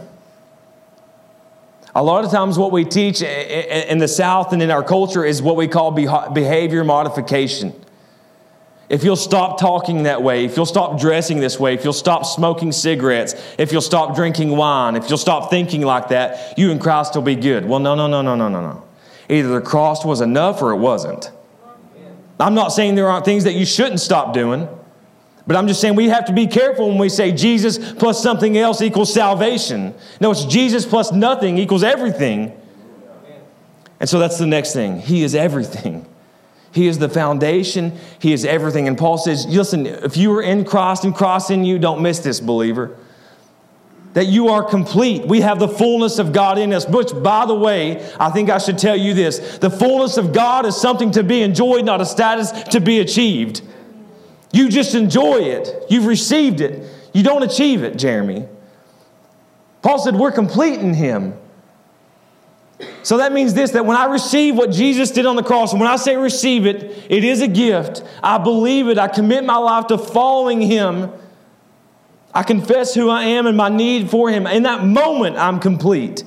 A 1.94 2.02
lot 2.02 2.24
of 2.24 2.30
times, 2.30 2.58
what 2.58 2.70
we 2.70 2.84
teach 2.84 3.22
in 3.22 3.98
the 3.98 4.08
South 4.08 4.52
and 4.52 4.62
in 4.62 4.70
our 4.70 4.82
culture 4.82 5.24
is 5.24 5.40
what 5.40 5.56
we 5.56 5.66
call 5.66 5.90
behavior 5.90 6.84
modification. 6.84 7.72
If 8.88 9.04
you'll 9.04 9.16
stop 9.16 9.58
talking 9.60 10.04
that 10.04 10.22
way, 10.22 10.46
if 10.46 10.56
you'll 10.56 10.64
stop 10.64 10.98
dressing 10.98 11.40
this 11.40 11.60
way, 11.60 11.74
if 11.74 11.84
you'll 11.84 11.92
stop 11.92 12.24
smoking 12.24 12.72
cigarettes, 12.72 13.34
if 13.58 13.70
you'll 13.70 13.82
stop 13.82 14.14
drinking 14.14 14.56
wine, 14.56 14.96
if 14.96 15.10
you'll 15.10 15.18
stop 15.18 15.50
thinking 15.50 15.82
like 15.82 16.08
that, 16.08 16.58
you 16.58 16.70
and 16.70 16.80
Christ 16.80 17.14
will 17.14 17.22
be 17.22 17.34
good. 17.34 17.66
Well, 17.66 17.80
no, 17.80 17.94
no, 17.94 18.06
no, 18.06 18.22
no, 18.22 18.34
no, 18.34 18.48
no, 18.48 18.60
no. 18.62 18.84
Either 19.28 19.48
the 19.48 19.60
cross 19.60 20.06
was 20.06 20.22
enough 20.22 20.62
or 20.62 20.72
it 20.72 20.78
wasn't. 20.78 21.30
I'm 22.40 22.54
not 22.54 22.68
saying 22.68 22.94
there 22.94 23.08
aren't 23.08 23.26
things 23.26 23.44
that 23.44 23.54
you 23.54 23.66
shouldn't 23.66 24.00
stop 24.00 24.32
doing, 24.32 24.68
but 25.48 25.56
I'm 25.56 25.66
just 25.66 25.80
saying 25.80 25.94
we 25.94 26.10
have 26.10 26.26
to 26.26 26.34
be 26.34 26.46
careful 26.46 26.90
when 26.90 26.98
we 26.98 27.08
say 27.08 27.32
Jesus 27.32 27.78
plus 27.94 28.22
something 28.22 28.58
else 28.58 28.82
equals 28.82 29.12
salvation. 29.12 29.94
No, 30.20 30.30
it's 30.30 30.44
Jesus 30.44 30.84
plus 30.84 31.10
nothing 31.10 31.56
equals 31.56 31.82
everything. 31.82 32.52
And 33.98 34.08
so 34.08 34.18
that's 34.18 34.36
the 34.36 34.46
next 34.46 34.74
thing. 34.74 35.00
He 35.00 35.22
is 35.22 35.34
everything. 35.34 36.04
He 36.70 36.86
is 36.86 36.98
the 36.98 37.08
foundation. 37.08 37.98
He 38.18 38.34
is 38.34 38.44
everything. 38.44 38.88
And 38.88 38.98
Paul 38.98 39.16
says, 39.16 39.46
listen, 39.46 39.86
if 39.86 40.18
you 40.18 40.36
are 40.36 40.42
in 40.42 40.66
Christ 40.66 41.04
and 41.04 41.14
Christ 41.14 41.50
in 41.50 41.64
you, 41.64 41.78
don't 41.78 42.02
miss 42.02 42.18
this, 42.18 42.40
believer. 42.40 42.98
That 44.12 44.26
you 44.26 44.48
are 44.48 44.62
complete. 44.62 45.26
We 45.26 45.40
have 45.40 45.58
the 45.58 45.68
fullness 45.68 46.18
of 46.18 46.34
God 46.34 46.58
in 46.58 46.74
us. 46.74 46.86
Which, 46.86 47.10
by 47.22 47.46
the 47.46 47.54
way, 47.54 48.06
I 48.20 48.28
think 48.28 48.50
I 48.50 48.58
should 48.58 48.76
tell 48.76 48.96
you 48.96 49.14
this 49.14 49.56
the 49.58 49.70
fullness 49.70 50.18
of 50.18 50.34
God 50.34 50.66
is 50.66 50.76
something 50.76 51.10
to 51.12 51.22
be 51.22 51.40
enjoyed, 51.40 51.86
not 51.86 52.02
a 52.02 52.06
status 52.06 52.52
to 52.64 52.80
be 52.80 53.00
achieved. 53.00 53.62
You 54.58 54.68
just 54.68 54.96
enjoy 54.96 55.36
it, 55.42 55.86
you've 55.88 56.06
received 56.06 56.60
it. 56.60 56.84
You 57.12 57.22
don't 57.22 57.44
achieve 57.44 57.84
it, 57.84 57.96
Jeremy. 57.96 58.48
Paul 59.82 60.00
said, 60.00 60.16
We're 60.16 60.32
complete 60.32 60.80
in 60.80 60.94
Him. 60.94 61.34
So 63.04 63.18
that 63.18 63.32
means 63.32 63.54
this 63.54 63.70
that 63.70 63.86
when 63.86 63.96
I 63.96 64.06
receive 64.06 64.56
what 64.56 64.72
Jesus 64.72 65.12
did 65.12 65.26
on 65.26 65.36
the 65.36 65.44
cross, 65.44 65.70
and 65.70 65.80
when 65.80 65.88
I 65.88 65.94
say 65.94 66.16
receive 66.16 66.66
it, 66.66 67.06
it 67.08 67.22
is 67.22 67.40
a 67.40 67.46
gift. 67.46 68.02
I 68.20 68.38
believe 68.38 68.88
it. 68.88 68.98
I 68.98 69.06
commit 69.06 69.44
my 69.44 69.58
life 69.58 69.86
to 69.86 69.96
following 69.96 70.60
Him. 70.60 71.12
I 72.34 72.42
confess 72.42 72.96
who 72.96 73.08
I 73.08 73.26
am 73.26 73.46
and 73.46 73.56
my 73.56 73.68
need 73.68 74.10
for 74.10 74.28
Him. 74.28 74.44
In 74.48 74.64
that 74.64 74.84
moment, 74.84 75.36
I'm 75.36 75.60
complete. 75.60 76.24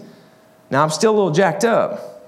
Now, 0.69 0.83
I'm 0.83 0.89
still 0.89 1.11
a 1.11 1.17
little 1.17 1.31
jacked 1.31 1.65
up, 1.65 2.23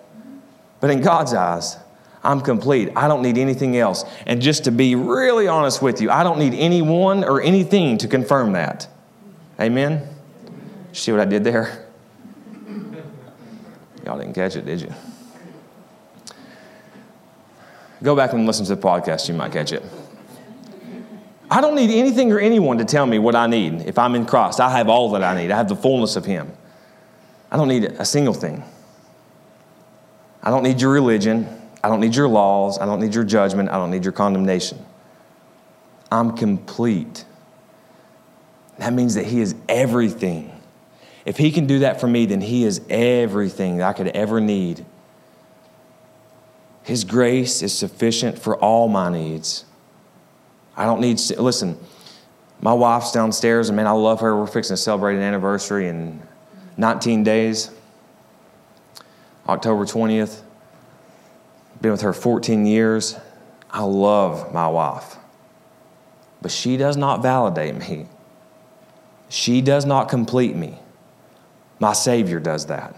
but 0.81 0.89
in 0.89 0.99
God's 0.99 1.33
eyes, 1.33 1.77
I'm 2.23 2.39
complete. 2.39 2.89
I 2.95 3.07
don't 3.07 3.21
need 3.21 3.37
anything 3.37 3.77
else. 3.77 4.05
And 4.25 4.41
just 4.41 4.63
to 4.63 4.71
be 4.71 4.95
really 4.95 5.47
honest 5.47 5.81
with 5.81 6.01
you, 6.01 6.09
I 6.09 6.23
don't 6.23 6.39
need 6.39 6.53
anyone 6.53 7.23
or 7.23 7.41
anything 7.41 7.97
to 7.99 8.07
confirm 8.07 8.53
that. 8.53 8.87
Amen? 9.59 10.07
See 10.93 11.11
what 11.11 11.19
I 11.19 11.25
did 11.25 11.43
there? 11.43 11.87
Y'all 14.05 14.17
didn't 14.17 14.33
catch 14.33 14.55
it, 14.55 14.65
did 14.65 14.81
you? 14.81 14.93
Go 18.01 18.15
back 18.15 18.33
and 18.33 18.45
listen 18.45 18.65
to 18.65 18.75
the 18.75 18.81
podcast, 18.81 19.27
you 19.27 19.33
might 19.33 19.51
catch 19.51 19.71
it. 19.71 19.83
I 21.49 21.61
don't 21.61 21.75
need 21.75 21.91
anything 21.91 22.31
or 22.31 22.39
anyone 22.39 22.77
to 22.79 22.85
tell 22.85 23.05
me 23.05 23.19
what 23.19 23.35
I 23.35 23.47
need. 23.47 23.81
If 23.81 23.97
I'm 23.97 24.15
in 24.15 24.25
Christ, 24.25 24.59
I 24.59 24.69
have 24.71 24.89
all 24.89 25.11
that 25.11 25.23
I 25.23 25.39
need. 25.39 25.51
I 25.51 25.57
have 25.57 25.69
the 25.69 25.75
fullness 25.75 26.15
of 26.15 26.25
Him. 26.25 26.51
I 27.51 27.57
don't 27.57 27.67
need 27.67 27.83
a 27.83 28.05
single 28.05 28.33
thing. 28.33 28.63
I 30.41 30.49
don't 30.49 30.63
need 30.63 30.81
your 30.81 30.91
religion. 30.91 31.47
I 31.83 31.89
don't 31.89 31.99
need 31.99 32.15
your 32.15 32.29
laws. 32.29 32.79
I 32.79 32.85
don't 32.85 33.01
need 33.01 33.13
your 33.13 33.25
judgment. 33.25 33.69
I 33.69 33.73
don't 33.73 33.91
need 33.91 34.05
your 34.05 34.13
condemnation. 34.13 34.83
I'm 36.11 36.37
complete. 36.37 37.25
That 38.77 38.93
means 38.93 39.15
that 39.15 39.25
He 39.25 39.41
is 39.41 39.55
everything. 39.67 40.51
If 41.25 41.37
He 41.37 41.51
can 41.51 41.67
do 41.67 41.79
that 41.79 41.99
for 41.99 42.07
me, 42.07 42.25
then 42.25 42.39
He 42.39 42.63
is 42.63 42.81
everything 42.89 43.77
that 43.77 43.87
I 43.87 43.93
could 43.93 44.07
ever 44.07 44.39
need. 44.39 44.85
His 46.83 47.03
grace 47.03 47.61
is 47.61 47.77
sufficient 47.77 48.39
for 48.39 48.57
all 48.57 48.87
my 48.87 49.09
needs. 49.09 49.65
I 50.75 50.85
don't 50.85 51.01
need, 51.01 51.19
listen, 51.37 51.77
my 52.61 52.73
wife's 52.73 53.11
downstairs, 53.11 53.69
and 53.69 53.75
man, 53.75 53.87
I 53.87 53.91
love 53.91 54.21
her. 54.21 54.35
We're 54.35 54.47
fixing 54.47 54.75
to 54.75 54.81
celebrate 54.81 55.15
an 55.15 55.21
anniversary 55.21 55.87
in 55.87 56.21
19 56.77 57.23
days, 57.23 57.71
October 59.47 59.85
20th. 59.85 60.41
Been 61.83 61.91
with 61.91 62.01
her 62.01 62.13
14 62.13 62.65
years. 62.65 63.17
I 63.69 63.83
love 63.83 64.53
my 64.53 64.69
wife, 64.69 65.17
but 66.41 66.49
she 66.49 66.77
does 66.77 66.95
not 66.95 67.21
validate 67.21 67.75
me. 67.75 68.07
She 69.27 69.59
does 69.59 69.85
not 69.85 70.07
complete 70.07 70.55
me. 70.55 70.79
My 71.79 71.91
Savior 71.91 72.39
does 72.39 72.67
that. 72.67 72.95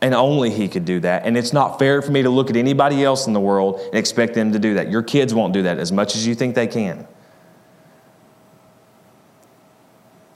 And 0.00 0.14
only 0.14 0.50
He 0.50 0.66
could 0.66 0.84
do 0.84 0.98
that. 0.98 1.24
And 1.24 1.38
it's 1.38 1.52
not 1.52 1.78
fair 1.78 2.02
for 2.02 2.10
me 2.10 2.22
to 2.22 2.30
look 2.30 2.50
at 2.50 2.56
anybody 2.56 3.04
else 3.04 3.28
in 3.28 3.34
the 3.34 3.40
world 3.40 3.78
and 3.78 3.94
expect 3.94 4.34
them 4.34 4.50
to 4.50 4.58
do 4.58 4.74
that. 4.74 4.90
Your 4.90 5.04
kids 5.04 5.32
won't 5.32 5.52
do 5.52 5.62
that 5.62 5.78
as 5.78 5.92
much 5.92 6.16
as 6.16 6.26
you 6.26 6.34
think 6.34 6.56
they 6.56 6.66
can. 6.66 7.06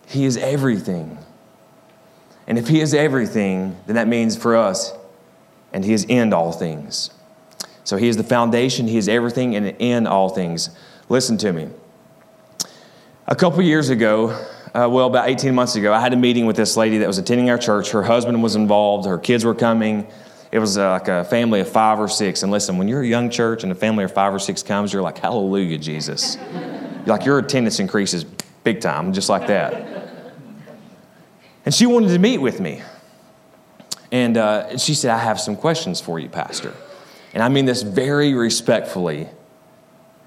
He 0.07 0.25
is 0.25 0.37
everything. 0.37 1.19
And 2.47 2.59
if 2.59 2.69
He 2.69 2.81
is 2.81 2.95
everything, 2.95 3.77
then 3.87 3.97
that 3.97 4.07
means 4.07 4.37
for 4.37 4.57
us, 4.57 4.93
and 5.73 5.85
He 5.85 5.93
is 5.93 6.05
in 6.05 6.33
all 6.33 6.53
things. 6.53 7.11
So 7.85 7.97
He 7.97 8.09
is 8.09 8.17
the 8.17 8.25
foundation, 8.25 8.89
He 8.89 8.99
is 8.99 9.09
everything, 9.09 9.57
and 9.57 9.67
in 9.79 10.07
all 10.07 10.29
things. 10.29 10.71
Listen 11.09 11.37
to 11.39 11.53
me. 11.53 11.69
A 13.27 13.35
couple 13.35 13.63
years 13.63 13.91
ago, 13.91 14.31
uh, 14.75 14.89
well, 14.91 15.07
about 15.07 15.29
18 15.29 15.55
months 15.55 15.75
ago, 15.77 15.93
I 15.93 16.01
had 16.01 16.13
a 16.13 16.17
meeting 16.17 16.47
with 16.47 16.57
this 16.57 16.77
lady 16.77 16.99
that 16.99 17.09
was 17.09 17.19
attending 17.19 17.51
our 17.51 17.59
church. 17.59 17.91
Her 17.91 18.03
husband 18.03 18.43
was 18.43 18.57
involved, 18.57 19.07
her 19.07 19.19
kids 19.19 19.45
were 19.45 19.55
coming. 19.55 20.07
It 20.53 20.59
was 20.59 20.79
uh, 20.79 20.91
like 20.91 21.09
a 21.09 21.25
family 21.25 21.61
of 21.61 21.69
five 21.69 22.01
or 22.01 22.09
six. 22.09 22.43
And 22.43 22.51
listen, 22.51 22.77
when 22.77 22.89
you're 22.89 23.03
a 23.03 23.07
young 23.07 23.31
church 23.31 23.63
and 23.63 23.71
a 23.71 23.75
family 23.75 24.05
of 24.05 24.13
five 24.13 24.35
or 24.35 24.39
six 24.39 24.63
comes, 24.63 24.93
you're 24.93 25.03
like, 25.03 25.19
Hallelujah, 25.19 25.79
Jesus. 25.79 26.37
like 27.07 27.25
your 27.25 27.39
attendance 27.39 27.79
increases 27.81 28.25
big 28.65 28.81
time, 28.81 29.13
just 29.13 29.29
like 29.29 29.47
that. 29.47 29.87
And 31.65 31.75
she 31.75 31.87
wanted 31.87 32.09
to 32.09 32.19
meet 32.19 32.39
with 32.39 32.61
me. 32.61 32.83
And 34.13 34.37
uh, 34.37 34.77
she 34.77 34.95
said, 34.95 35.11
I 35.11 35.19
have 35.19 35.41
some 35.41 35.57
questions 35.57 36.01
for 36.01 36.19
you, 36.19 36.29
Pastor. 36.29 36.75
And 37.33 37.43
I 37.43 37.49
mean 37.49 37.65
this 37.65 37.83
very 37.83 38.35
respectfully, 38.35 39.29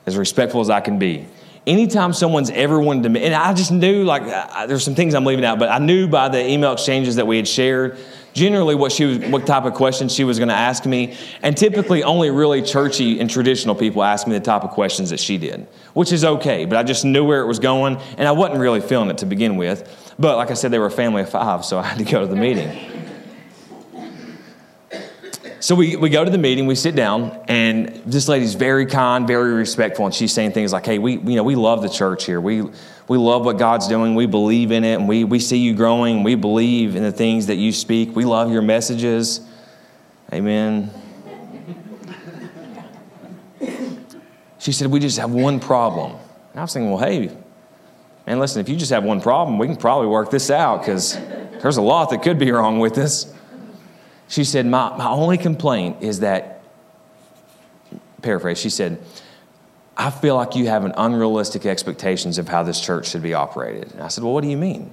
as 0.05 0.17
respectful 0.17 0.61
as 0.61 0.69
I 0.69 0.79
can 0.79 0.99
be. 0.99 1.27
Anytime 1.65 2.11
someone's 2.13 2.49
ever 2.49 2.79
wanted 2.79 3.13
to 3.13 3.19
and 3.21 3.33
I 3.33 3.53
just 3.53 3.71
knew 3.71 4.03
like 4.03 4.25
there's 4.67 4.83
some 4.83 4.95
things 4.95 5.13
I'm 5.13 5.25
leaving 5.25 5.45
out, 5.45 5.59
but 5.59 5.69
I 5.69 5.79
knew 5.79 6.07
by 6.07 6.27
the 6.27 6.45
email 6.45 6.73
exchanges 6.73 7.15
that 7.15 7.25
we 7.25 7.37
had 7.37 7.47
shared 7.47 7.97
generally 8.33 8.75
what 8.75 8.91
she 8.91 9.05
was 9.05 9.19
what 9.29 9.45
type 9.45 9.63
of 9.63 9.73
questions 9.73 10.13
she 10.13 10.23
was 10.23 10.39
going 10.39 10.49
to 10.49 10.55
ask 10.55 10.85
me 10.85 11.15
and 11.41 11.55
typically 11.55 12.03
only 12.03 12.31
really 12.31 12.61
churchy 12.61 13.19
and 13.19 13.29
traditional 13.29 13.75
people 13.75 14.03
ask 14.03 14.27
me 14.27 14.33
the 14.33 14.43
type 14.43 14.63
of 14.63 14.71
questions 14.71 15.11
that 15.11 15.19
she 15.19 15.37
did 15.37 15.67
which 15.93 16.11
is 16.11 16.25
okay 16.25 16.65
but 16.65 16.75
i 16.75 16.81
just 16.81 17.05
knew 17.05 17.23
where 17.23 17.41
it 17.41 17.45
was 17.45 17.59
going 17.59 17.95
and 18.17 18.27
i 18.27 18.31
wasn't 18.31 18.59
really 18.59 18.81
feeling 18.81 19.11
it 19.11 19.19
to 19.19 19.25
begin 19.27 19.55
with. 19.55 20.15
But 20.17 20.37
like 20.37 20.49
i 20.49 20.55
said 20.55 20.71
they 20.71 20.79
were 20.79 20.87
a 20.87 20.91
family 20.91 21.21
of 21.21 21.29
five 21.29 21.63
so 21.63 21.77
i 21.77 21.83
had 21.83 21.99
to 21.99 22.05
go 22.05 22.21
to 22.21 22.27
the 22.27 22.35
meeting 22.35 23.02
so 25.63 25.75
we, 25.75 25.95
we 25.95 26.09
go 26.09 26.25
to 26.25 26.29
the 26.29 26.37
meeting, 26.37 26.67
we 26.67 26.75
sit 26.75 26.93
down, 26.93 27.41
and 27.47 27.87
this 28.05 28.27
lady's 28.27 28.53
very 28.53 28.85
kind, 28.85 29.25
very 29.25 29.53
respectful, 29.53 30.05
and 30.05 30.13
she's 30.13 30.33
saying 30.33 30.51
things 30.51 30.73
like, 30.73 30.85
hey, 30.85 30.99
we, 30.99 31.13
you 31.13 31.37
know, 31.37 31.43
we 31.43 31.55
love 31.55 31.81
the 31.81 31.87
church 31.87 32.25
here. 32.25 32.41
We, 32.41 32.63
we 33.07 33.17
love 33.17 33.45
what 33.45 33.57
God's 33.57 33.87
doing. 33.87 34.13
We 34.13 34.25
believe 34.25 34.73
in 34.73 34.83
it, 34.83 34.95
and 34.95 35.07
we, 35.07 35.23
we 35.23 35.39
see 35.39 35.59
you 35.59 35.73
growing. 35.73 36.21
We 36.21 36.35
believe 36.35 36.97
in 36.97 37.03
the 37.03 37.13
things 37.13 37.47
that 37.47 37.55
you 37.55 37.71
speak. 37.71 38.13
We 38.13 38.25
love 38.25 38.51
your 38.51 38.61
messages. 38.61 39.39
Amen. 40.33 40.91
she 44.59 44.73
said, 44.73 44.91
we 44.91 44.99
just 44.99 45.17
have 45.17 45.31
one 45.31 45.61
problem. 45.61 46.11
And 46.51 46.59
I 46.59 46.63
was 46.63 46.73
thinking, 46.73 46.91
well, 46.91 47.05
hey, 47.05 47.33
man, 48.27 48.37
listen, 48.37 48.59
if 48.59 48.67
you 48.67 48.75
just 48.75 48.91
have 48.91 49.05
one 49.05 49.21
problem, 49.21 49.57
we 49.57 49.67
can 49.67 49.77
probably 49.77 50.09
work 50.09 50.29
this 50.29 50.51
out 50.51 50.81
because 50.81 51.13
there's 51.61 51.77
a 51.77 51.81
lot 51.81 52.09
that 52.09 52.21
could 52.21 52.37
be 52.37 52.51
wrong 52.51 52.79
with 52.79 52.95
this. 52.95 53.33
She 54.33 54.43
said, 54.43 54.65
my, 54.65 54.97
my 54.97 55.09
only 55.09 55.37
complaint 55.37 55.97
is 56.01 56.21
that, 56.21 56.63
paraphrase, 58.23 58.57
she 58.57 58.71
said, 58.71 58.99
I 59.95 60.09
feel 60.09 60.35
like 60.35 60.55
you 60.55 60.65
have 60.65 60.85
an 60.85 60.93
unrealistic 60.97 61.67
expectations 61.67 62.39
of 62.39 62.47
how 62.47 62.63
this 62.63 62.81
church 62.81 63.09
should 63.09 63.21
be 63.21 63.35
operated. 63.35 63.91
And 63.91 64.01
I 64.01 64.07
said, 64.07 64.23
Well, 64.23 64.33
what 64.33 64.41
do 64.41 64.49
you 64.49 64.57
mean? 64.57 64.91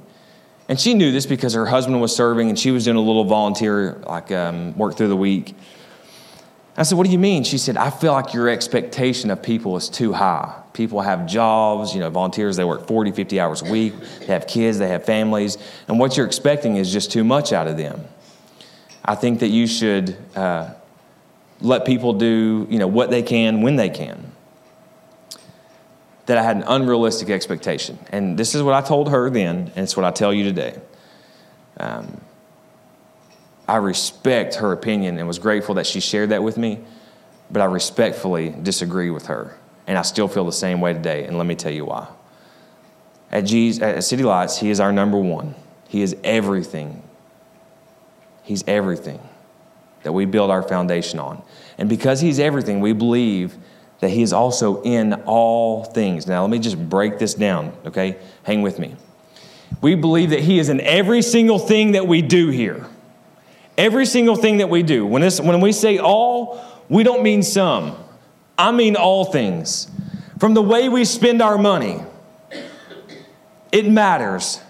And 0.68 0.78
she 0.78 0.92
knew 0.92 1.10
this 1.10 1.24
because 1.24 1.54
her 1.54 1.64
husband 1.64 2.02
was 2.02 2.14
serving 2.14 2.50
and 2.50 2.58
she 2.58 2.70
was 2.70 2.84
doing 2.84 2.98
a 2.98 3.00
little 3.00 3.24
volunteer, 3.24 4.02
like 4.06 4.30
um, 4.30 4.76
work 4.76 4.98
through 4.98 5.08
the 5.08 5.16
week. 5.16 5.56
I 6.76 6.82
said, 6.82 6.98
What 6.98 7.06
do 7.06 7.10
you 7.10 7.18
mean? 7.18 7.42
She 7.42 7.56
said, 7.56 7.78
I 7.78 7.88
feel 7.88 8.12
like 8.12 8.34
your 8.34 8.46
expectation 8.50 9.30
of 9.30 9.42
people 9.42 9.74
is 9.78 9.88
too 9.88 10.12
high. 10.12 10.54
People 10.74 11.00
have 11.00 11.26
jobs, 11.26 11.94
you 11.94 12.00
know, 12.00 12.10
volunteers, 12.10 12.56
they 12.56 12.64
work 12.64 12.86
40, 12.86 13.12
50 13.12 13.40
hours 13.40 13.62
a 13.62 13.72
week, 13.72 13.94
they 14.18 14.26
have 14.26 14.46
kids, 14.46 14.78
they 14.78 14.88
have 14.88 15.06
families, 15.06 15.56
and 15.88 15.98
what 15.98 16.18
you're 16.18 16.26
expecting 16.26 16.76
is 16.76 16.92
just 16.92 17.10
too 17.10 17.24
much 17.24 17.54
out 17.54 17.66
of 17.66 17.78
them. 17.78 18.04
I 19.10 19.16
think 19.16 19.40
that 19.40 19.48
you 19.48 19.66
should 19.66 20.16
uh, 20.36 20.72
let 21.60 21.84
people 21.84 22.12
do, 22.12 22.68
you 22.70 22.78
know, 22.78 22.86
what 22.86 23.10
they 23.10 23.24
can 23.24 23.60
when 23.60 23.74
they 23.74 23.88
can. 23.88 24.30
That 26.26 26.38
I 26.38 26.44
had 26.44 26.58
an 26.58 26.62
unrealistic 26.62 27.28
expectation. 27.28 27.98
And 28.10 28.38
this 28.38 28.54
is 28.54 28.62
what 28.62 28.72
I 28.72 28.86
told 28.86 29.10
her 29.10 29.28
then, 29.28 29.72
and 29.74 29.78
it's 29.78 29.96
what 29.96 30.04
I 30.04 30.12
tell 30.12 30.32
you 30.32 30.44
today. 30.44 30.80
Um, 31.78 32.20
I 33.66 33.78
respect 33.78 34.54
her 34.54 34.70
opinion 34.70 35.18
and 35.18 35.26
was 35.26 35.40
grateful 35.40 35.74
that 35.74 35.88
she 35.88 35.98
shared 35.98 36.28
that 36.28 36.44
with 36.44 36.56
me, 36.56 36.78
but 37.50 37.62
I 37.62 37.64
respectfully 37.64 38.54
disagree 38.62 39.10
with 39.10 39.26
her. 39.26 39.58
And 39.88 39.98
I 39.98 40.02
still 40.02 40.28
feel 40.28 40.44
the 40.44 40.52
same 40.52 40.80
way 40.80 40.92
today, 40.92 41.24
and 41.24 41.36
let 41.36 41.48
me 41.48 41.56
tell 41.56 41.72
you 41.72 41.86
why. 41.86 42.06
At, 43.32 43.40
G's, 43.40 43.82
at 43.82 44.04
City 44.04 44.22
Lights, 44.22 44.58
He 44.58 44.70
is 44.70 44.78
our 44.78 44.92
number 44.92 45.18
one. 45.18 45.56
He 45.88 46.00
is 46.00 46.14
everything. 46.22 47.02
He's 48.50 48.64
everything 48.66 49.20
that 50.02 50.10
we 50.10 50.24
build 50.24 50.50
our 50.50 50.64
foundation 50.64 51.20
on. 51.20 51.40
And 51.78 51.88
because 51.88 52.20
He's 52.20 52.40
everything, 52.40 52.80
we 52.80 52.92
believe 52.92 53.56
that 54.00 54.10
He 54.10 54.22
is 54.22 54.32
also 54.32 54.82
in 54.82 55.14
all 55.24 55.84
things. 55.84 56.26
Now, 56.26 56.42
let 56.42 56.50
me 56.50 56.58
just 56.58 56.76
break 56.88 57.20
this 57.20 57.34
down, 57.34 57.72
okay? 57.86 58.16
Hang 58.42 58.62
with 58.62 58.80
me. 58.80 58.96
We 59.80 59.94
believe 59.94 60.30
that 60.30 60.40
He 60.40 60.58
is 60.58 60.68
in 60.68 60.80
every 60.80 61.22
single 61.22 61.60
thing 61.60 61.92
that 61.92 62.08
we 62.08 62.22
do 62.22 62.48
here. 62.48 62.84
Every 63.78 64.04
single 64.04 64.34
thing 64.34 64.56
that 64.56 64.68
we 64.68 64.82
do. 64.82 65.06
When, 65.06 65.22
this, 65.22 65.40
when 65.40 65.60
we 65.60 65.70
say 65.70 65.98
all, 65.98 66.60
we 66.88 67.04
don't 67.04 67.22
mean 67.22 67.44
some. 67.44 67.96
I 68.58 68.72
mean 68.72 68.96
all 68.96 69.26
things. 69.26 69.88
From 70.40 70.54
the 70.54 70.62
way 70.62 70.88
we 70.88 71.04
spend 71.04 71.40
our 71.40 71.56
money, 71.56 72.00
it 73.70 73.86
matters. 73.86 74.60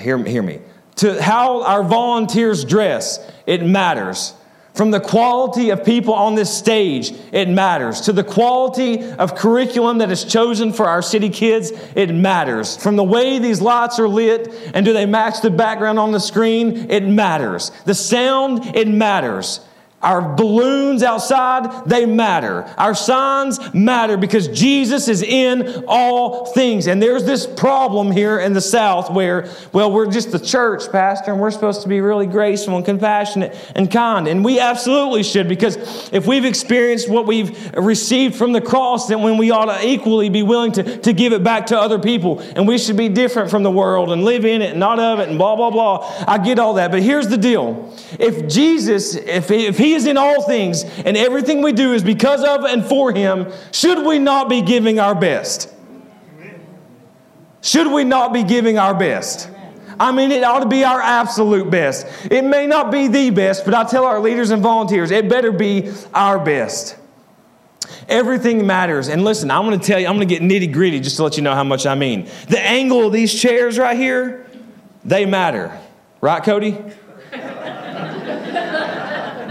Hear, 0.00 0.16
hear 0.24 0.42
me. 0.42 0.60
To 1.02 1.20
how 1.20 1.64
our 1.64 1.82
volunteers 1.82 2.64
dress, 2.64 3.18
it 3.44 3.66
matters. 3.66 4.34
From 4.72 4.92
the 4.92 5.00
quality 5.00 5.70
of 5.70 5.84
people 5.84 6.14
on 6.14 6.36
this 6.36 6.56
stage, 6.56 7.12
it 7.32 7.48
matters. 7.48 8.02
To 8.02 8.12
the 8.12 8.22
quality 8.22 9.02
of 9.14 9.34
curriculum 9.34 9.98
that 9.98 10.12
is 10.12 10.22
chosen 10.22 10.72
for 10.72 10.86
our 10.86 11.02
city 11.02 11.28
kids, 11.28 11.72
it 11.96 12.14
matters. 12.14 12.76
From 12.76 12.94
the 12.94 13.02
way 13.02 13.40
these 13.40 13.60
lights 13.60 13.98
are 13.98 14.06
lit 14.06 14.54
and 14.74 14.86
do 14.86 14.92
they 14.92 15.04
match 15.04 15.42
the 15.42 15.50
background 15.50 15.98
on 15.98 16.12
the 16.12 16.20
screen, 16.20 16.88
it 16.88 17.02
matters. 17.04 17.72
The 17.84 17.96
sound, 17.96 18.76
it 18.76 18.86
matters. 18.86 19.58
Our 20.02 20.34
balloons 20.34 21.04
outside, 21.04 21.84
they 21.86 22.06
matter. 22.06 22.64
Our 22.76 22.94
signs 22.94 23.72
matter 23.72 24.16
because 24.16 24.48
Jesus 24.48 25.06
is 25.06 25.22
in 25.22 25.84
all 25.86 26.46
things. 26.46 26.88
And 26.88 27.00
there's 27.00 27.24
this 27.24 27.46
problem 27.46 28.10
here 28.10 28.40
in 28.40 28.52
the 28.52 28.60
South 28.60 29.12
where, 29.12 29.48
well, 29.72 29.92
we're 29.92 30.10
just 30.10 30.32
the 30.32 30.40
church, 30.40 30.90
Pastor, 30.90 31.30
and 31.30 31.40
we're 31.40 31.52
supposed 31.52 31.82
to 31.82 31.88
be 31.88 32.00
really 32.00 32.26
graceful 32.26 32.76
and 32.76 32.84
compassionate 32.84 33.56
and 33.76 33.88
kind. 33.90 34.26
And 34.26 34.44
we 34.44 34.58
absolutely 34.58 35.22
should 35.22 35.48
because 35.48 35.76
if 36.12 36.26
we've 36.26 36.44
experienced 36.44 37.08
what 37.08 37.28
we've 37.28 37.72
received 37.74 38.34
from 38.34 38.52
the 38.52 38.60
cross, 38.60 39.06
then 39.06 39.22
when 39.22 39.38
we 39.38 39.52
ought 39.52 39.66
to 39.66 39.86
equally 39.86 40.30
be 40.30 40.42
willing 40.42 40.72
to, 40.72 40.98
to 40.98 41.12
give 41.12 41.32
it 41.32 41.44
back 41.44 41.66
to 41.66 41.78
other 41.78 42.00
people. 42.00 42.40
And 42.40 42.66
we 42.66 42.76
should 42.76 42.96
be 42.96 43.08
different 43.08 43.50
from 43.50 43.62
the 43.62 43.70
world 43.70 44.10
and 44.10 44.24
live 44.24 44.44
in 44.44 44.62
it 44.62 44.72
and 44.72 44.80
not 44.80 44.98
of 44.98 45.20
it 45.20 45.28
and 45.28 45.38
blah, 45.38 45.54
blah, 45.54 45.70
blah. 45.70 46.24
I 46.26 46.38
get 46.38 46.58
all 46.58 46.74
that. 46.74 46.90
But 46.90 47.02
here's 47.04 47.28
the 47.28 47.38
deal. 47.38 47.96
If 48.18 48.48
Jesus, 48.48 49.14
if 49.14 49.48
if 49.52 49.78
he 49.78 49.91
is 49.94 50.06
in 50.06 50.16
all 50.16 50.42
things, 50.42 50.84
and 50.84 51.16
everything 51.16 51.62
we 51.62 51.72
do 51.72 51.92
is 51.92 52.02
because 52.02 52.42
of 52.44 52.64
and 52.64 52.84
for 52.84 53.12
Him, 53.12 53.52
should 53.72 54.06
we 54.06 54.18
not 54.18 54.48
be 54.48 54.62
giving 54.62 54.98
our 54.98 55.14
best? 55.14 55.72
Should 57.62 57.92
we 57.92 58.04
not 58.04 58.32
be 58.32 58.42
giving 58.42 58.78
our 58.78 58.94
best? 58.94 59.48
I 60.00 60.10
mean, 60.10 60.32
it 60.32 60.42
ought 60.42 60.60
to 60.60 60.68
be 60.68 60.82
our 60.82 61.00
absolute 61.00 61.70
best. 61.70 62.06
It 62.30 62.42
may 62.42 62.66
not 62.66 62.90
be 62.90 63.06
the 63.06 63.30
best, 63.30 63.64
but 63.64 63.72
I 63.72 63.84
tell 63.84 64.04
our 64.04 64.18
leaders 64.18 64.50
and 64.50 64.60
volunteers, 64.60 65.12
it 65.12 65.28
better 65.28 65.52
be 65.52 65.92
our 66.12 66.44
best. 66.44 66.96
Everything 68.08 68.66
matters. 68.66 69.08
And 69.08 69.24
listen, 69.24 69.50
I'm 69.50 69.64
going 69.64 69.78
to 69.78 69.86
tell 69.86 70.00
you, 70.00 70.08
I'm 70.08 70.16
going 70.16 70.26
to 70.26 70.38
get 70.38 70.42
nitty 70.42 70.72
gritty 70.72 70.98
just 70.98 71.16
to 71.16 71.22
let 71.22 71.36
you 71.36 71.42
know 71.42 71.54
how 71.54 71.62
much 71.62 71.86
I 71.86 71.94
mean. 71.94 72.28
The 72.48 72.60
angle 72.60 73.06
of 73.06 73.12
these 73.12 73.32
chairs 73.32 73.78
right 73.78 73.96
here, 73.96 74.46
they 75.04 75.24
matter. 75.24 75.78
Right, 76.20 76.42
Cody? 76.42 76.78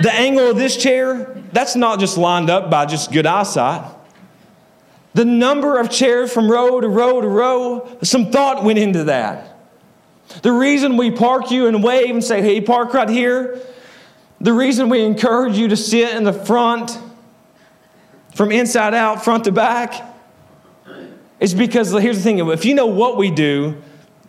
The 0.02 0.12
angle 0.12 0.50
of 0.50 0.58
this 0.58 0.78
chair, 0.78 1.44
that's 1.52 1.76
not 1.76 2.00
just 2.00 2.18
lined 2.18 2.50
up 2.50 2.70
by 2.70 2.86
just 2.86 3.12
good 3.12 3.26
eyesight. 3.26 3.84
The 5.14 5.26
number 5.26 5.80
of 5.80 5.90
chairs 5.90 6.34
from 6.34 6.50
row 6.50 6.80
to 6.82 6.88
row 6.88 7.22
to 7.22 7.28
row, 7.28 7.98
some 8.02 8.32
thought 8.32 8.64
went 8.64 8.80
into 8.80 9.06
that. 9.06 9.58
The 10.42 10.52
reason 10.52 10.98
we 10.98 11.12
park 11.12 11.52
you 11.52 11.68
and 11.68 11.84
wave 11.84 12.10
and 12.12 12.24
say, 12.24 12.42
hey, 12.42 12.62
park 12.62 12.94
right 12.94 13.10
here, 13.10 13.60
the 14.40 14.54
reason 14.54 14.90
we 14.90 15.04
encourage 15.04 15.58
you 15.58 15.68
to 15.68 15.78
sit 15.78 16.16
in 16.16 16.24
the 16.24 16.34
front, 16.34 16.98
from 18.34 18.52
inside 18.52 18.94
out, 18.94 19.24
front 19.24 19.44
to 19.44 19.52
back, 19.52 19.94
is 21.40 21.54
because 21.54 21.92
here's 21.92 22.18
the 22.18 22.24
thing 22.24 22.40
if 22.40 22.66
you 22.66 22.74
know 22.74 22.88
what 22.88 23.18
we 23.18 23.30
do, 23.30 23.82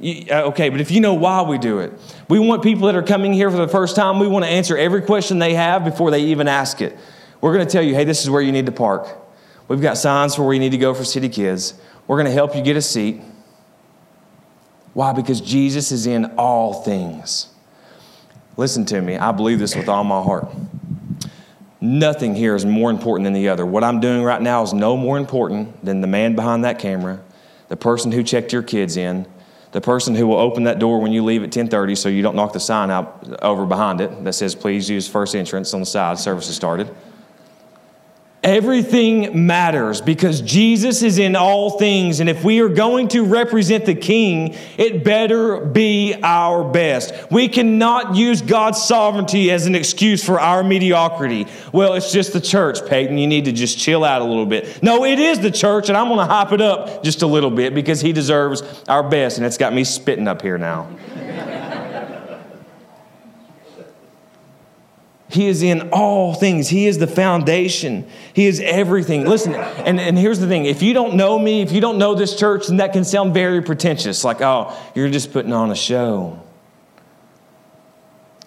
uh, 0.03 0.49
okay, 0.49 0.69
but 0.69 0.81
if 0.81 0.91
you 0.91 1.01
know 1.01 1.15
why 1.15 1.43
we 1.43 1.59
do 1.59 1.79
it, 1.79 1.93
we 2.29 2.41
want 2.41 2.63
people 2.63 2.87
that 2.87 2.97
are 2.97 3.03
coming 3.03 3.33
here 3.33 3.51
for 3.51 3.57
the 3.57 3.69
first 3.69 3.95
time, 3.95 4.19
we 4.19 4.27
want 4.27 4.45
to 4.45 4.51
answer 4.51 4.77
every 4.77 5.03
question 5.03 5.39
they 5.39 5.55
have 5.55 5.85
before 5.85 6.11
they 6.11 6.25
even 6.25 6.49
ask 6.49 6.81
it. 6.81 6.99
We're 7.41 7.55
going 7.55 7.67
to 7.67 7.71
tell 7.71 7.83
you, 7.83 7.95
hey, 7.95 8.05
this 8.05 8.23
is 8.23 8.31
where 8.31 8.43
you 8.43 8.51
need 8.51 8.67
to 8.67 8.73
park. 8.73 9.09
We've 9.69 9.81
got 9.81 9.97
signs 9.97 10.35
for 10.35 10.43
where 10.43 10.55
you 10.55 10.61
need 10.61 10.73
to 10.73 10.79
go 10.79 10.93
for 10.93 11.05
city 11.05 11.29
kids. 11.29 11.75
We're 12.07 12.17
going 12.17 12.27
to 12.27 12.33
help 12.33 12.57
you 12.57 12.63
get 12.63 12.77
a 12.77 12.83
seat. 12.83 13.21
Why? 14.93 15.13
Because 15.13 15.41
Jesus 15.41 15.93
is 15.93 16.07
in 16.07 16.27
all 16.37 16.83
things. 16.83 17.49
Listen 18.57 18.85
to 18.87 19.01
me, 19.01 19.17
I 19.17 19.33
believe 19.33 19.59
this 19.61 19.75
with 19.75 19.89
all 19.89 20.05
my 20.05 20.21
heart. 20.21 20.49
Nothing 21.81 22.35
here 22.35 22.55
is 22.55 22.67
more 22.67 22.91
important 22.91 23.25
than 23.25 23.33
the 23.33 23.49
other. 23.49 23.65
What 23.65 23.83
I'm 23.83 24.01
doing 24.01 24.23
right 24.23 24.43
now 24.43 24.63
is 24.63 24.73
no 24.73 24.97
more 24.97 25.17
important 25.17 25.85
than 25.85 26.01
the 26.01 26.07
man 26.07 26.35
behind 26.35 26.65
that 26.65 26.79
camera, 26.79 27.21
the 27.69 27.77
person 27.77 28.13
who 28.13 28.23
checked 28.23 28.53
your 28.53 28.63
kids 28.63 28.97
in, 28.97 29.27
the 29.73 29.81
person 29.81 30.15
who 30.15 30.27
will 30.27 30.39
open 30.39 30.65
that 30.65 30.79
door 30.79 31.01
when 31.01 31.13
you 31.13 31.25
leave 31.25 31.43
at 31.43 31.51
10:30 31.51 31.97
so 31.97 32.09
you 32.09 32.23
don't 32.23 32.37
knock 32.37 32.53
the 32.53 32.61
sign 32.61 32.91
out 32.91 33.27
over 33.43 33.67
behind 33.67 34.01
it 34.01 34.25
that 34.25 34.35
says 34.35 34.55
please 34.55 34.89
use 34.89 35.09
first 35.09 35.35
entrance 35.35 35.75
on 35.75 35.81
the 35.81 35.87
side. 35.87 36.19
Service 36.19 36.47
has 36.47 36.57
started 36.57 36.89
Everything 38.43 39.47
matters 39.47 40.01
because 40.01 40.41
Jesus 40.41 41.03
is 41.03 41.19
in 41.19 41.37
all 41.37 41.79
things. 41.79 42.19
And 42.19 42.29
if 42.29 42.43
we 42.43 42.59
are 42.61 42.69
going 42.69 43.07
to 43.09 43.25
represent 43.25 43.87
the 43.87 43.95
King, 43.95 44.57
it 44.77 45.05
better 45.05 45.65
be 45.65 46.17
our 46.25 46.65
best. 46.65 47.15
We 47.31 47.47
cannot 47.47 48.17
use 48.17 48.43
God's 48.43 48.83
sovereignty 48.83 49.53
as 49.53 49.67
an 49.67 49.77
excuse 49.77 50.25
for 50.25 50.41
our 50.41 50.65
mediocrity. 50.65 51.47
Well, 51.71 51.95
it's 51.95 52.11
just 52.11 52.33
the 52.33 52.41
church, 52.41 52.85
Peyton. 52.85 53.17
You 53.17 53.29
need 53.29 53.45
to 53.45 53.53
just 53.53 53.79
chill 53.79 54.03
out 54.03 54.23
a 54.23 54.25
little 54.25 54.47
bit. 54.47 54.83
No, 54.83 55.05
it 55.05 55.21
is 55.21 55.39
the 55.39 55.53
church, 55.53 55.89
and 55.89 55.97
I'm 55.97 56.09
going 56.09 56.19
to 56.19 56.27
hype 56.27 56.51
it 56.51 56.61
up 56.61 57.05
just 57.05 57.23
a 57.23 57.29
little 57.29 57.51
bit 57.51 57.77
because 57.77 58.01
He 58.01 58.13
deserves 58.13 58.63
our 58.89 59.09
best. 59.09 59.37
And 59.37 59.47
it's 59.47 59.59
got 59.59 59.73
me 59.73 59.85
spitting 59.85 60.27
up 60.27 60.43
here 60.43 60.59
now. 60.59 60.89
He 65.33 65.47
is 65.47 65.63
in 65.63 65.89
all 65.93 66.35
things. 66.35 66.69
He 66.69 66.87
is 66.87 66.99
the 66.99 67.07
foundation. 67.07 68.07
He 68.35 68.45
is 68.45 68.61
everything. 68.61 69.25
Listen, 69.25 69.55
and, 69.55 69.99
and 69.99 70.19
here's 70.19 70.41
the 70.41 70.47
thing 70.47 70.67
if 70.67 70.83
you 70.83 70.93
don't 70.93 71.15
know 71.15 71.39
me, 71.39 71.63
if 71.63 71.73
you 71.73 71.81
don't 71.81 71.97
know 71.97 72.15
this 72.15 72.37
church, 72.37 72.67
then 72.67 72.77
that 72.77 72.93
can 72.93 73.03
sound 73.03 73.33
very 73.33 73.63
pretentious 73.63 74.25
like, 74.25 74.43
oh, 74.43 74.79
you're 74.95 75.09
just 75.09 75.33
putting 75.33 75.55
on 75.55 75.71
a 75.71 75.75
show. 75.75 76.39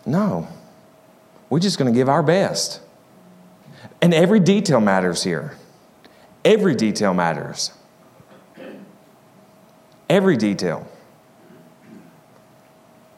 No, 0.05 0.47
we're 1.49 1.59
just 1.59 1.79
going 1.79 1.91
to 1.91 1.97
give 1.97 2.07
our 2.07 2.21
best. 2.21 2.81
And 3.99 4.13
every 4.13 4.39
detail 4.39 4.79
matters 4.79 5.23
here. 5.23 5.57
Every 6.43 6.75
detail 6.75 7.15
matters. 7.15 7.71
Every 10.07 10.37
detail. 10.37 10.87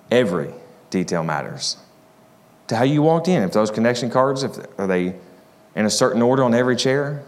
Every 0.10 0.53
detail 0.89 1.25
matters 1.25 1.75
to 2.67 2.75
how 2.75 2.84
you 2.84 3.01
walked 3.01 3.27
in. 3.27 3.43
If 3.43 3.53
those 3.53 3.71
connection 3.71 4.10
cards, 4.10 4.43
if 4.43 4.58
are 4.77 4.88
they 4.88 5.15
in 5.75 5.86
a 5.86 5.89
certain 5.89 6.21
order 6.21 6.43
on 6.43 6.53
every 6.53 6.75
chair, 6.75 7.23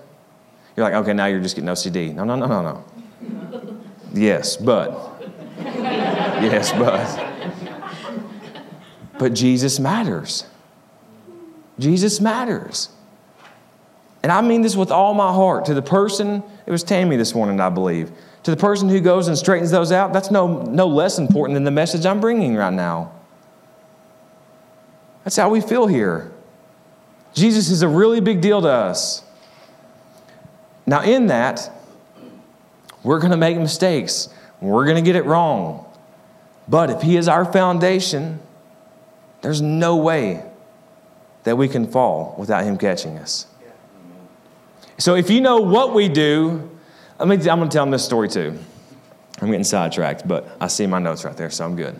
you're 0.75 0.83
like, 0.85 0.93
okay, 0.95 1.13
now 1.13 1.25
you're 1.25 1.41
just 1.41 1.55
getting 1.55 1.69
OCD. 1.69 2.13
No, 2.13 2.23
no, 2.23 2.35
no, 2.35 2.47
no, 2.47 2.61
no. 2.61 3.81
yes, 4.13 4.57
but. 4.57 5.23
yes, 5.57 6.71
but. 6.71 7.25
But 9.17 9.33
Jesus 9.33 9.79
matters. 9.79 10.45
Jesus 11.77 12.21
matters. 12.21 12.89
And 14.23 14.31
I 14.31 14.41
mean 14.41 14.61
this 14.61 14.75
with 14.75 14.91
all 14.91 15.13
my 15.13 15.31
heart. 15.31 15.65
To 15.65 15.73
the 15.73 15.81
person, 15.81 16.43
it 16.65 16.71
was 16.71 16.83
Tammy 16.83 17.15
this 17.17 17.33
morning, 17.33 17.59
I 17.59 17.69
believe. 17.69 18.11
To 18.43 18.51
the 18.51 18.57
person 18.57 18.89
who 18.89 18.99
goes 18.99 19.27
and 19.27 19.37
straightens 19.37 19.71
those 19.71 19.91
out, 19.91 20.13
that's 20.13 20.31
no, 20.31 20.61
no 20.63 20.87
less 20.87 21.19
important 21.19 21.55
than 21.55 21.63
the 21.63 21.71
message 21.71 22.05
I'm 22.05 22.19
bringing 22.19 22.55
right 22.55 22.73
now. 22.73 23.11
That's 25.29 25.37
how 25.37 25.51
we 25.51 25.61
feel 25.61 25.85
here. 25.85 26.31
Jesus 27.35 27.69
is 27.69 27.83
a 27.83 27.87
really 27.87 28.19
big 28.19 28.41
deal 28.41 28.63
to 28.63 28.67
us. 28.67 29.21
Now, 30.87 31.03
in 31.03 31.27
that, 31.27 31.71
we're 33.03 33.19
going 33.19 33.29
to 33.29 33.37
make 33.37 33.55
mistakes. 33.55 34.29
We're 34.59 34.85
going 34.85 34.95
to 34.95 35.03
get 35.03 35.15
it 35.15 35.25
wrong. 35.25 35.85
But 36.67 36.89
if 36.89 37.03
He 37.03 37.15
is 37.15 37.27
our 37.27 37.45
foundation, 37.45 38.39
there's 39.43 39.61
no 39.61 39.97
way 39.97 40.43
that 41.43 41.55
we 41.55 41.67
can 41.67 41.85
fall 41.85 42.33
without 42.39 42.63
Him 42.63 42.75
catching 42.75 43.19
us. 43.19 43.45
So 44.97 45.13
if 45.13 45.29
you 45.29 45.41
know 45.41 45.61
what 45.61 45.93
we 45.93 46.09
do, 46.09 46.71
let 47.19 47.27
me, 47.27 47.35
I'm 47.35 47.59
going 47.59 47.69
to 47.69 47.73
tell 47.75 47.85
them 47.85 47.91
this 47.91 48.03
story 48.03 48.29
too. 48.29 48.57
I'm 49.39 49.49
getting 49.49 49.63
sidetracked, 49.63 50.27
but 50.27 50.49
I 50.59 50.65
see 50.65 50.87
my 50.87 50.97
notes 50.97 51.23
right 51.23 51.37
there, 51.37 51.51
so 51.51 51.65
I'm 51.65 51.75
good. 51.75 51.99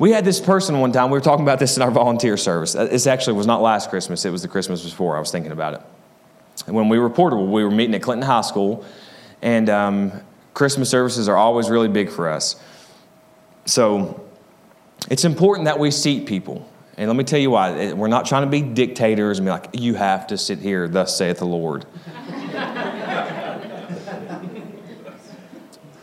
We 0.00 0.12
had 0.12 0.24
this 0.24 0.40
person 0.40 0.80
one 0.80 0.92
time, 0.92 1.10
we 1.10 1.18
were 1.18 1.20
talking 1.20 1.44
about 1.44 1.58
this 1.58 1.76
in 1.76 1.82
our 1.82 1.90
volunteer 1.90 2.38
service. 2.38 2.74
Uh, 2.74 2.86
this 2.86 3.06
actually 3.06 3.34
was 3.34 3.46
not 3.46 3.60
last 3.60 3.90
Christmas, 3.90 4.24
it 4.24 4.30
was 4.30 4.40
the 4.40 4.48
Christmas 4.48 4.82
before. 4.82 5.14
I 5.14 5.20
was 5.20 5.30
thinking 5.30 5.52
about 5.52 5.74
it. 5.74 5.82
And 6.66 6.74
when 6.74 6.88
we 6.88 6.98
were 6.98 7.10
portable, 7.10 7.46
we 7.46 7.62
were 7.62 7.70
meeting 7.70 7.94
at 7.94 8.00
Clinton 8.00 8.26
High 8.26 8.40
School, 8.40 8.82
and 9.42 9.68
um, 9.68 10.12
Christmas 10.54 10.88
services 10.88 11.28
are 11.28 11.36
always 11.36 11.68
really 11.68 11.88
big 11.88 12.08
for 12.08 12.30
us. 12.30 12.56
So 13.66 14.26
it's 15.10 15.26
important 15.26 15.66
that 15.66 15.78
we 15.78 15.90
seat 15.90 16.24
people. 16.24 16.66
And 16.96 17.06
let 17.06 17.16
me 17.16 17.24
tell 17.24 17.38
you 17.38 17.50
why. 17.50 17.92
We're 17.92 18.08
not 18.08 18.24
trying 18.24 18.46
to 18.46 18.50
be 18.50 18.62
dictators 18.62 19.38
and 19.38 19.44
be 19.44 19.50
like, 19.50 19.66
you 19.74 19.96
have 19.96 20.28
to 20.28 20.38
sit 20.38 20.60
here, 20.60 20.88
thus 20.88 21.14
saith 21.14 21.40
the 21.40 21.44
Lord. 21.44 21.84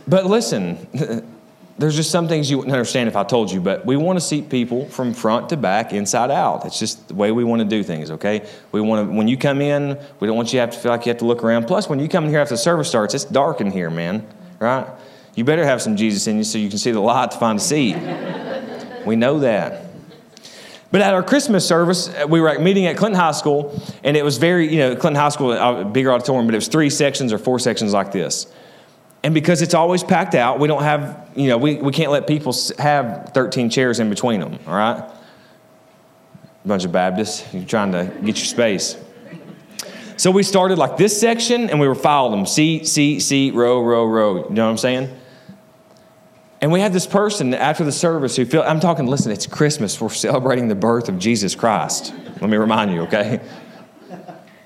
but 0.07 0.27
listen, 0.27 0.85
there's 1.77 1.95
just 1.95 2.09
some 2.09 2.27
things 2.27 2.49
you 2.49 2.57
wouldn't 2.57 2.73
understand 2.73 3.07
if 3.07 3.15
I 3.15 3.23
told 3.23 3.51
you, 3.51 3.61
but 3.61 3.85
we 3.85 3.97
want 3.97 4.17
to 4.17 4.21
seat 4.21 4.49
people 4.49 4.89
from 4.89 5.13
front 5.13 5.49
to 5.49 5.57
back, 5.57 5.93
inside 5.93 6.31
out. 6.31 6.65
It's 6.65 6.79
just 6.79 7.07
the 7.07 7.13
way 7.13 7.31
we 7.31 7.43
want 7.43 7.61
to 7.61 7.67
do 7.67 7.83
things, 7.83 8.09
okay? 8.11 8.47
We 8.71 8.81
want 8.81 9.07
to, 9.07 9.15
when 9.15 9.27
you 9.27 9.37
come 9.37 9.61
in, 9.61 9.99
we 10.19 10.27
don't 10.27 10.35
want 10.35 10.49
you 10.49 10.57
to 10.57 10.61
have 10.61 10.71
to 10.71 10.79
feel 10.79 10.91
like 10.91 11.05
you 11.05 11.11
have 11.11 11.19
to 11.19 11.25
look 11.25 11.43
around. 11.43 11.65
Plus, 11.65 11.87
when 11.87 11.99
you 11.99 12.09
come 12.09 12.23
in 12.25 12.31
here 12.31 12.39
after 12.39 12.55
the 12.55 12.59
service 12.59 12.87
starts, 12.87 13.13
it's 13.13 13.25
dark 13.25 13.61
in 13.61 13.69
here, 13.69 13.91
man, 13.91 14.25
right? 14.59 14.87
You 15.35 15.43
better 15.43 15.65
have 15.65 15.81
some 15.81 15.95
Jesus 15.95 16.25
in 16.25 16.37
you 16.37 16.43
so 16.43 16.57
you 16.57 16.69
can 16.69 16.79
see 16.79 16.91
the 16.91 16.99
light 16.99 17.29
to 17.31 17.37
find 17.37 17.59
a 17.59 17.61
seat. 17.61 17.95
we 19.05 19.15
know 19.15 19.39
that. 19.39 19.85
But 20.89 21.01
at 21.01 21.13
our 21.13 21.21
Christmas 21.21 21.67
service, 21.67 22.09
uh, 22.09 22.25
we 22.27 22.41
were 22.41 22.57
meeting 22.59 22.87
at 22.87 22.97
Clinton 22.97 23.19
High 23.19 23.33
School, 23.33 23.79
and 24.03 24.17
it 24.17 24.23
was 24.23 24.37
very, 24.37 24.71
you 24.71 24.79
know, 24.79 24.95
Clinton 24.95 25.21
High 25.21 25.29
School, 25.29 25.51
a 25.51 25.85
bigger 25.85 26.11
auditorium, 26.11 26.47
but 26.47 26.55
it 26.55 26.57
was 26.57 26.69
three 26.69 26.89
sections 26.89 27.31
or 27.31 27.37
four 27.37 27.59
sections 27.59 27.93
like 27.93 28.11
this. 28.11 28.47
And 29.23 29.33
because 29.33 29.61
it's 29.61 29.73
always 29.73 30.03
packed 30.03 30.35
out, 30.35 30.59
we 30.59 30.67
don't 30.67 30.83
have, 30.83 31.29
you 31.35 31.47
know, 31.49 31.57
we, 31.57 31.75
we 31.75 31.91
can't 31.91 32.11
let 32.11 32.27
people 32.27 32.55
have 32.77 33.31
13 33.33 33.69
chairs 33.69 33.99
in 33.99 34.09
between 34.09 34.39
them, 34.39 34.59
all 34.67 34.75
right? 34.75 35.03
Bunch 36.65 36.85
of 36.85 36.91
Baptists, 36.91 37.53
you're 37.53 37.65
trying 37.65 37.91
to 37.93 38.05
get 38.21 38.37
your 38.37 38.45
space. 38.45 38.97
So 40.17 40.31
we 40.31 40.43
started 40.43 40.77
like 40.77 40.97
this 40.97 41.19
section 41.19 41.69
and 41.69 41.79
we 41.79 41.87
were 41.87 41.95
filed 41.95 42.33
them 42.33 42.45
seat, 42.45 42.87
seat, 42.87 43.19
seat, 43.19 43.53
row, 43.53 43.81
row, 43.81 44.05
row. 44.05 44.47
You 44.47 44.49
know 44.49 44.65
what 44.65 44.71
I'm 44.71 44.77
saying? 44.77 45.15
And 46.59 46.71
we 46.71 46.79
had 46.79 46.91
this 46.91 47.05
person 47.05 47.53
after 47.53 47.83
the 47.83 47.91
service 47.91 48.35
who 48.35 48.45
felt, 48.45 48.65
I'm 48.65 48.79
talking, 48.79 49.05
listen, 49.05 49.31
it's 49.31 49.45
Christmas. 49.45 50.01
We're 50.01 50.09
celebrating 50.09 50.67
the 50.67 50.75
birth 50.75 51.07
of 51.07 51.19
Jesus 51.19 51.53
Christ. 51.53 52.13
Let 52.41 52.49
me 52.49 52.57
remind 52.57 52.91
you, 52.91 53.01
okay? 53.01 53.39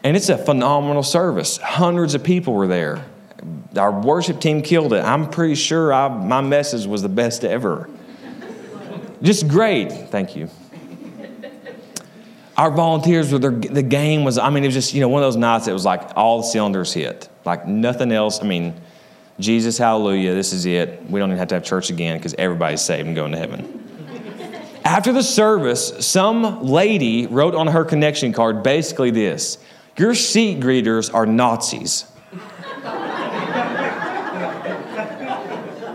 And 0.03 0.15
it's 0.15 0.29
a 0.29 0.37
phenomenal 0.37 1.03
service. 1.03 1.57
Hundreds 1.57 2.15
of 2.15 2.23
people 2.23 2.53
were 2.53 2.67
there. 2.67 3.03
Our 3.77 3.91
worship 3.91 4.41
team 4.41 4.61
killed 4.61 4.93
it. 4.93 5.03
I'm 5.03 5.29
pretty 5.29 5.55
sure 5.55 5.93
I, 5.93 6.07
my 6.09 6.41
message 6.41 6.85
was 6.85 7.01
the 7.01 7.09
best 7.09 7.45
ever. 7.45 7.89
Just 9.21 9.47
great. 9.47 9.91
Thank 10.09 10.35
you. 10.35 10.49
Our 12.57 12.69
volunteers 12.69 13.31
were 13.31 13.39
there, 13.39 13.51
the 13.51 13.81
game 13.81 14.23
was, 14.23 14.37
I 14.37 14.49
mean, 14.49 14.63
it 14.63 14.67
was 14.67 14.75
just, 14.75 14.93
you 14.93 15.01
know, 15.01 15.07
one 15.07 15.23
of 15.23 15.27
those 15.27 15.37
nights 15.37 15.65
that 15.65 15.73
was 15.73 15.85
like 15.85 16.15
all 16.15 16.41
the 16.41 16.47
cylinders 16.47 16.93
hit. 16.93 17.29
Like 17.45 17.65
nothing 17.65 18.11
else. 18.11 18.41
I 18.41 18.45
mean, 18.45 18.79
Jesus, 19.39 19.77
hallelujah, 19.77 20.33
this 20.33 20.53
is 20.53 20.65
it. 20.65 21.01
We 21.09 21.19
don't 21.19 21.29
even 21.29 21.39
have 21.39 21.47
to 21.49 21.55
have 21.55 21.63
church 21.63 21.89
again 21.89 22.17
because 22.17 22.35
everybody's 22.37 22.81
saved 22.81 23.07
and 23.07 23.15
going 23.15 23.31
to 23.31 23.37
heaven. 23.37 23.77
After 24.83 25.13
the 25.13 25.23
service, 25.23 26.05
some 26.05 26.63
lady 26.63 27.27
wrote 27.27 27.55
on 27.55 27.67
her 27.67 27.85
connection 27.85 28.33
card 28.33 28.63
basically 28.63 29.11
this 29.11 29.57
Your 29.97 30.13
seat 30.13 30.59
greeters 30.59 31.13
are 31.13 31.25
Nazis. 31.25 32.10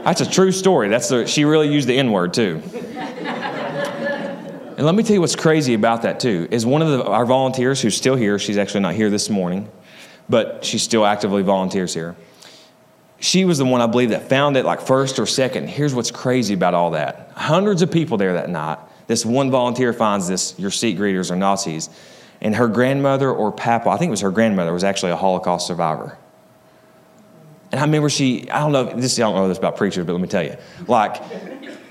That's 0.07 0.23
a 0.23 0.31
true 0.31 0.53
story. 0.53 0.89
That's 0.89 1.11
the, 1.11 1.27
she 1.27 1.45
really 1.45 1.71
used 1.71 1.87
the 1.87 1.99
N 1.99 2.13
word 2.13 2.33
too. 2.33 2.63
And 4.77 4.85
let 4.85 4.95
me 4.95 5.03
tell 5.03 5.15
you 5.15 5.21
what's 5.21 5.37
crazy 5.37 5.75
about 5.75 6.03
that 6.03 6.21
too 6.21 6.49
is 6.51 6.65
one 6.65 6.81
of 6.81 6.89
the, 6.89 7.05
our 7.05 7.27
volunteers 7.27 7.83
who's 7.83 7.97
still 7.97 8.17
here. 8.17 8.39
She's 8.39 8.57
actually 8.57 8.81
not 8.81 8.95
here 8.95 9.11
this 9.11 9.29
morning, 9.29 9.71
but 10.29 10.65
she 10.65 10.79
still 10.79 11.05
actively 11.05 11.43
volunteers 11.43 11.93
here 11.93 12.17
she 13.19 13.45
was 13.45 13.59
the 13.59 13.65
one 13.65 13.81
I 13.81 13.87
believe 13.87 14.11
that 14.11 14.29
found 14.29 14.57
it 14.57 14.65
like 14.65 14.81
first 14.81 15.19
or 15.19 15.27
second. 15.27 15.69
Here's 15.69 15.95
what's 15.95 16.11
crazy 16.11 16.55
about 16.55 16.75
all 16.75 16.93
that 16.93 17.33
hundreds 17.35 17.83
of 17.83 17.91
people 17.91 18.17
there 18.17 18.35
that 18.35 18.51
night. 18.51 18.79
This 19.07 19.25
one 19.25 19.51
volunteer 19.51 19.93
finds 19.93 20.29
this, 20.29 20.59
your 20.59 20.71
seat 20.71 20.99
greeters 20.99 21.31
are 21.31 21.37
Nazis. 21.37 21.89
And 22.41 22.55
her 22.55 22.69
grandmother 22.69 23.31
or 23.31 23.51
papa, 23.51 23.89
I 23.89 23.97
think 23.97 24.09
it 24.09 24.11
was 24.11 24.21
her 24.21 24.31
grandmother, 24.31 24.73
was 24.73 24.85
actually 24.85 25.13
a 25.13 25.17
Holocaust 25.17 25.67
survivor. 25.67 26.19
And 27.73 27.81
I 27.81 27.85
remember 27.85 28.09
she, 28.09 28.49
I 28.51 28.61
don't 28.61 28.73
know, 28.73 28.85
this 28.85 29.19
I 29.19 29.23
don't 29.23 29.35
know 29.35 29.49
this 29.49 29.59
about 29.59 29.77
preachers, 29.77 30.07
but 30.07 30.13
let 30.13 30.23
me 30.23 30.29
tell 30.29 30.45
you. 30.45 30.57
Like, 30.87 31.21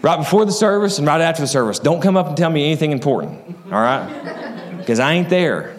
right 0.02 0.18
before 0.18 0.46
the 0.46 0.52
service 0.52 1.00
and 1.00 1.08
right 1.08 1.22
after 1.22 1.42
the 1.42 1.48
service, 1.48 1.80
don't 1.80 2.02
come 2.02 2.16
up 2.16 2.28
and 2.28 2.38
tell 2.38 2.50
me 2.50 2.66
anything 2.66 2.92
important, 2.92 3.58
all 3.72 3.82
right? 3.82 4.78
Because 4.78 5.00
I 5.00 5.14
ain't 5.14 5.30
there. 5.30 5.76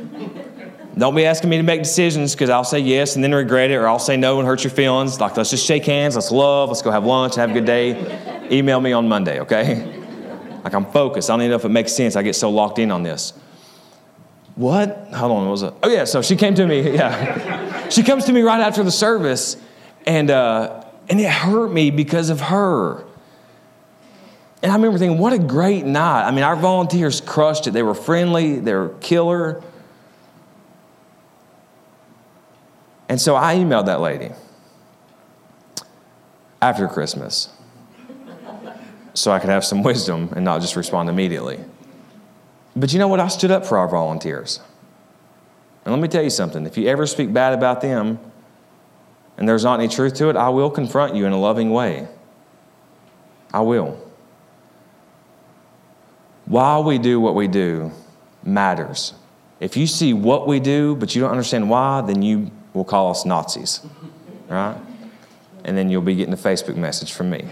Don't 0.99 1.15
be 1.15 1.27
asking 1.27 1.51
me 1.51 1.59
to 1.59 1.63
make 1.63 1.83
decisions 1.83 2.35
because 2.35 2.49
I'll 2.49 2.65
say 2.65 2.79
yes 2.79 3.17
and 3.17 3.25
then 3.25 3.35
regret 3.35 3.71
it, 3.71 3.75
or 3.75 3.87
I'll 3.87 3.99
say 3.99 4.17
no 4.17 4.39
and 4.39 4.49
hurt 4.49 4.65
your 4.65 4.71
feelings. 4.71 5.21
Like, 5.21 5.37
let's 5.37 5.51
just 5.51 5.67
shake 5.67 5.85
hands, 5.85 6.15
let's 6.15 6.31
love, 6.31 6.71
let's 6.71 6.81
go 6.81 6.91
have 6.91 7.05
lunch, 7.05 7.35
have 7.35 7.51
a 7.51 7.53
good 7.53 7.67
day. 7.67 8.49
Email 8.51 8.81
me 8.81 8.93
on 8.93 9.07
Monday, 9.07 9.41
okay? 9.41 10.03
Like, 10.65 10.73
I'm 10.73 10.87
focused. 10.87 11.29
I 11.29 11.35
don't 11.35 11.43
even 11.43 11.51
know 11.51 11.57
if 11.57 11.65
it 11.65 11.69
makes 11.69 11.93
sense. 11.93 12.17
I 12.17 12.23
get 12.23 12.35
so 12.35 12.51
locked 12.51 12.79
in 12.79 12.91
on 12.91 13.03
this. 13.03 13.35
What? 14.55 15.09
Hold 15.13 15.33
on, 15.33 15.45
what 15.45 15.51
was 15.51 15.63
it? 15.63 15.75
Oh, 15.83 15.89
yeah, 15.91 16.05
so 16.05 16.23
she 16.23 16.35
came 16.35 16.55
to 16.55 16.67
me, 16.67 16.81
yeah. 16.95 17.89
she 17.91 18.03
comes 18.03 18.25
to 18.25 18.33
me 18.33 18.41
right 18.41 18.61
after 18.61 18.83
the 18.83 18.91
service, 18.91 19.59
and, 20.07 20.31
uh, 20.31 20.85
and 21.09 21.21
it 21.21 21.29
hurt 21.29 21.71
me 21.71 21.91
because 21.91 22.31
of 22.31 22.41
her. 22.41 23.05
And 24.63 24.73
I 24.73 24.75
remember 24.75 24.99
thinking, 24.99 25.19
what 25.19 25.33
a 25.33 25.39
great 25.39 25.85
night. 25.85 26.27
I 26.27 26.31
mean, 26.31 26.45
our 26.45 26.57
volunteers 26.57 27.21
crushed 27.21 27.67
it. 27.67 27.73
They 27.73 27.83
were 27.83 27.95
friendly, 27.95 28.59
they 28.59 28.75
were 28.75 28.91
killer. 29.01 29.63
And 33.09 33.21
so 33.21 33.37
I 33.37 33.57
emailed 33.57 33.87
that 33.87 34.01
lady 34.01 34.31
after 36.61 36.89
Christmas 36.89 37.51
so 39.15 39.31
I 39.31 39.39
could 39.39 39.51
have 39.51 39.65
some 39.65 39.83
wisdom 39.83 40.33
and 40.35 40.45
not 40.45 40.61
just 40.61 40.77
respond 40.77 41.09
immediately. 41.09 41.61
But 42.75 42.93
you 42.93 42.99
know 42.99 43.09
what? 43.09 43.21
I 43.21 43.29
stood 43.29 43.51
up 43.51 43.65
for 43.65 43.79
our 43.79 43.89
volunteers. 43.89 44.61
And 45.85 45.95
let 45.95 46.01
me 46.01 46.09
tell 46.09 46.23
you 46.23 46.31
something 46.31 46.67
if 46.67 46.77
you 46.77 46.89
ever 46.89 47.07
speak 47.07 47.33
bad 47.33 47.55
about 47.55 47.81
them 47.81 48.19
and 49.37 49.49
there's 49.49 49.65
not 49.65 49.81
any 49.81 49.89
truth 49.89 50.15
to 50.15 50.29
it, 50.29 50.37
I 50.37 50.49
will 50.49 50.71
confront 50.71 51.15
you 51.15 51.27
in 51.27 51.33
a 51.33 51.39
loving 51.39 51.71
way. 51.71 52.09
I 53.53 53.61
will. 53.61 54.01
Why 56.47 56.79
we 56.79 56.99
do 56.99 57.21
what 57.21 57.35
we 57.35 57.49
do 57.49 57.93
matters. 58.45 59.15
If 59.61 59.77
you 59.77 59.87
see 59.87 60.13
what 60.13 60.47
we 60.47 60.61
do, 60.61 60.95
but 60.97 61.15
you 61.15 61.21
don't 61.21 61.31
understand 61.31 61.69
why, 61.69 62.03
then 62.03 62.23
you 62.23 62.51
will 62.73 62.85
call 62.85 63.11
us 63.11 63.25
Nazis, 63.25 63.81
right? 64.49 64.77
And 65.65 65.77
then 65.77 65.91
you'll 65.91 66.03
be 66.03 66.15
getting 66.15 66.35
a 66.35 66.39
Facebook 66.39 66.77
message 66.77 67.13
from 67.13 67.31
me. 67.31 67.45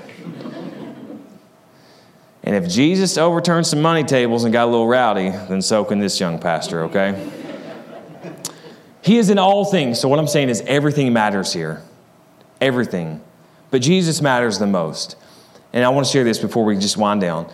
And 2.45 2.55
if 2.55 2.71
Jesus 2.71 3.17
overturned 3.17 3.67
some 3.67 3.81
money 3.81 4.05
tables 4.05 4.45
and 4.45 4.53
got 4.53 4.65
a 4.65 4.71
little 4.71 4.87
rowdy, 4.87 5.31
then 5.31 5.63
so 5.63 5.83
can 5.83 5.99
this 5.99 6.21
young 6.21 6.39
pastor, 6.39 6.85
okay? 6.85 7.44
He 9.05 9.19
is 9.19 9.29
in 9.29 9.39
all 9.39 9.67
things. 9.67 10.01
So, 10.01 10.09
what 10.09 10.19
I'm 10.19 10.27
saying 10.27 10.49
is, 10.49 10.63
everything 10.63 11.13
matters 11.13 11.53
here. 11.53 11.83
Everything. 12.61 13.21
But 13.71 13.83
Jesus 13.83 14.23
matters 14.23 14.59
the 14.59 14.67
most. 14.67 15.17
And 15.75 15.85
I 15.85 15.91
want 15.91 16.07
to 16.07 16.13
share 16.13 16.25
this 16.25 16.39
before 16.39 16.65
we 16.65 16.77
just 16.79 16.97
wind 16.97 17.21
down. 17.21 17.53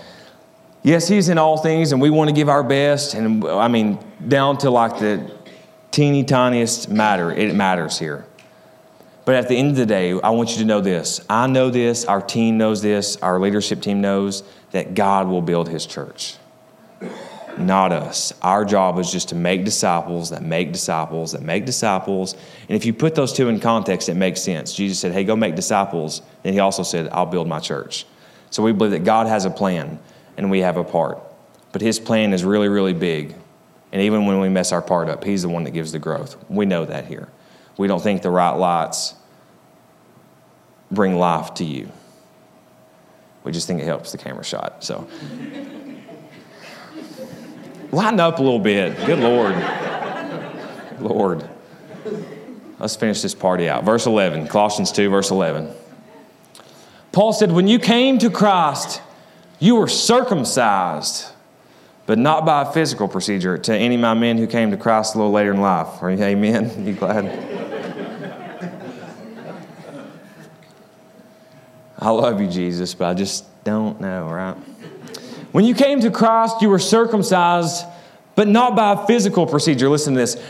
Yes, 0.85 1.09
He's 1.09 1.29
in 1.29 1.39
all 1.39 1.59
things, 1.59 1.91
and 1.91 2.01
we 2.01 2.09
want 2.09 2.29
to 2.29 2.35
give 2.35 2.49
our 2.49 2.63
best. 2.63 3.15
And 3.15 3.45
I 3.45 3.67
mean, 3.67 3.99
down 4.29 4.59
to 4.59 4.71
like 4.71 5.01
the 5.01 5.31
teeny 5.91 6.23
tiniest 6.23 6.89
matter, 6.89 7.33
it 7.33 7.53
matters 7.55 7.99
here. 7.99 8.25
But 9.25 9.35
at 9.35 9.49
the 9.49 9.57
end 9.57 9.71
of 9.71 9.77
the 9.77 9.87
day, 9.87 10.13
I 10.13 10.31
want 10.31 10.51
you 10.51 10.59
to 10.59 10.65
know 10.65 10.81
this. 10.81 11.21
I 11.29 11.47
know 11.47 11.71
this, 11.71 12.05
our 12.05 12.23
team 12.23 12.59
knows 12.59 12.81
this, 12.81 13.17
our 13.17 13.41
leadership 13.41 13.83
team 13.83 14.01
knows 14.01 14.45
that 14.71 14.95
God 14.95 15.27
will 15.27 15.43
build 15.43 15.69
his 15.69 15.85
church, 15.85 16.37
not 17.59 17.93
us. 17.93 18.33
Our 18.43 18.65
job 18.65 18.99
is 18.99 19.11
just 19.11 19.31
to 19.31 19.35
make 19.35 19.65
disciples 19.65 20.31
that 20.31 20.43
make 20.43 20.73
disciples 20.73 21.33
that 21.33 21.43
make 21.43 21.65
disciples. 21.67 22.35
And 22.69 22.77
if 22.77 22.85
you 22.85 22.93
put 22.93 23.15
those 23.15 23.33
two 23.33 23.49
in 23.49 23.61
context, 23.61 24.09
it 24.09 24.15
makes 24.15 24.41
sense. 24.41 24.73
Jesus 24.75 24.99
said, 25.01 25.13
Hey, 25.13 25.25
go 25.25 25.37
make 25.37 25.55
disciples. 25.57 26.23
And 26.45 26.55
he 26.55 26.61
also 26.61 26.83
said, 26.83 27.09
I'll 27.11 27.27
build 27.27 27.49
my 27.49 27.59
church. 27.59 28.07
So 28.51 28.63
we 28.63 28.73
believe 28.73 28.93
that 28.93 29.05
God 29.05 29.27
has 29.27 29.45
a 29.45 29.51
plan 29.51 29.99
and 30.37 30.51
we 30.51 30.61
have 30.61 30.77
a 30.77 30.85
part. 30.85 31.21
But 31.73 31.83
his 31.83 32.01
plan 32.01 32.33
is 32.33 32.45
really, 32.45 32.69
really 32.69 32.95
big 32.95 33.35
And 33.93 34.03
even 34.03 34.27
when 34.27 34.41
we 34.41 34.49
mess 34.49 34.73
our 34.73 34.83
part 34.83 35.09
up, 35.09 35.25
He's 35.25 35.43
the 35.43 35.49
one 35.49 35.65
that 35.65 35.73
gives 35.73 35.93
the 35.93 35.99
growth. 35.99 36.37
We 36.49 36.67
know 36.67 36.85
that 36.85 37.07
here. 37.07 37.29
We 37.77 37.89
don't 37.89 38.03
think 38.03 38.23
the 38.23 38.31
right 38.31 38.53
lights 38.53 39.15
bring 40.91 41.17
life 41.17 41.55
to 41.55 41.65
you. 41.65 41.91
We 43.43 43.53
just 43.53 43.67
think 43.67 43.81
it 43.81 43.87
helps 43.87 44.13
the 44.13 44.19
camera 44.19 44.45
shot. 44.45 44.85
So 44.85 45.09
lighten 47.93 48.21
up 48.21 48.39
a 48.39 48.43
little 48.43 48.59
bit. 48.59 48.97
Good 49.07 49.19
Lord. 49.19 49.55
Lord. 51.01 51.49
Let's 52.79 52.97
finish 52.97 53.21
this 53.23 53.35
party 53.35 53.69
out. 53.69 53.85
Verse 53.85 54.07
11, 54.07 54.49
Colossians 54.49 54.91
2, 54.93 55.11
verse 55.11 55.31
11. 55.31 55.71
Paul 57.13 57.33
said, 57.33 57.53
When 57.53 57.69
you 57.69 57.79
came 57.79 58.19
to 58.19 58.31
Christ, 58.31 59.03
you 59.59 59.75
were 59.75 59.89
circumcised, 59.89 61.27
but 62.07 62.19
not 62.19 62.47
by 62.47 62.63
a 62.63 62.73
physical 62.73 63.09
procedure. 63.09 63.59
To 63.59 63.77
any 63.77 63.97
of 63.97 64.01
my 64.01 64.15
men 64.15 64.39
who 64.39 64.47
came 64.47 64.71
to 64.71 64.77
Christ 64.77 65.15
a 65.15 65.19
little 65.19 65.33
later 65.33 65.53
in 65.53 65.61
life. 65.61 66.03
Are 66.03 66.11
you 66.11 66.23
amen? 66.23 66.87
You 66.87 66.95
glad? 66.95 67.49
I 72.03 72.09
love 72.09 72.41
you, 72.41 72.49
Jesus, 72.49 72.95
but 72.95 73.09
I 73.11 73.15
just 73.15 73.63
don't 73.63 74.01
know, 74.01 74.27
right? 74.27 74.57
When 75.53 75.65
you 75.65 75.75
came 75.75 76.01
to 76.01 76.11
Christ, 76.11 76.63
you 76.63 76.69
were 76.69 76.79
circumcised, 76.79 77.85
but 78.37 78.47
not 78.47 78.77
by 78.77 78.93
a 78.93 79.07
physical 79.07 79.47
procedure. 79.47 79.89
Listen 79.89 80.15
to 80.15 80.21
this. 80.21 80.43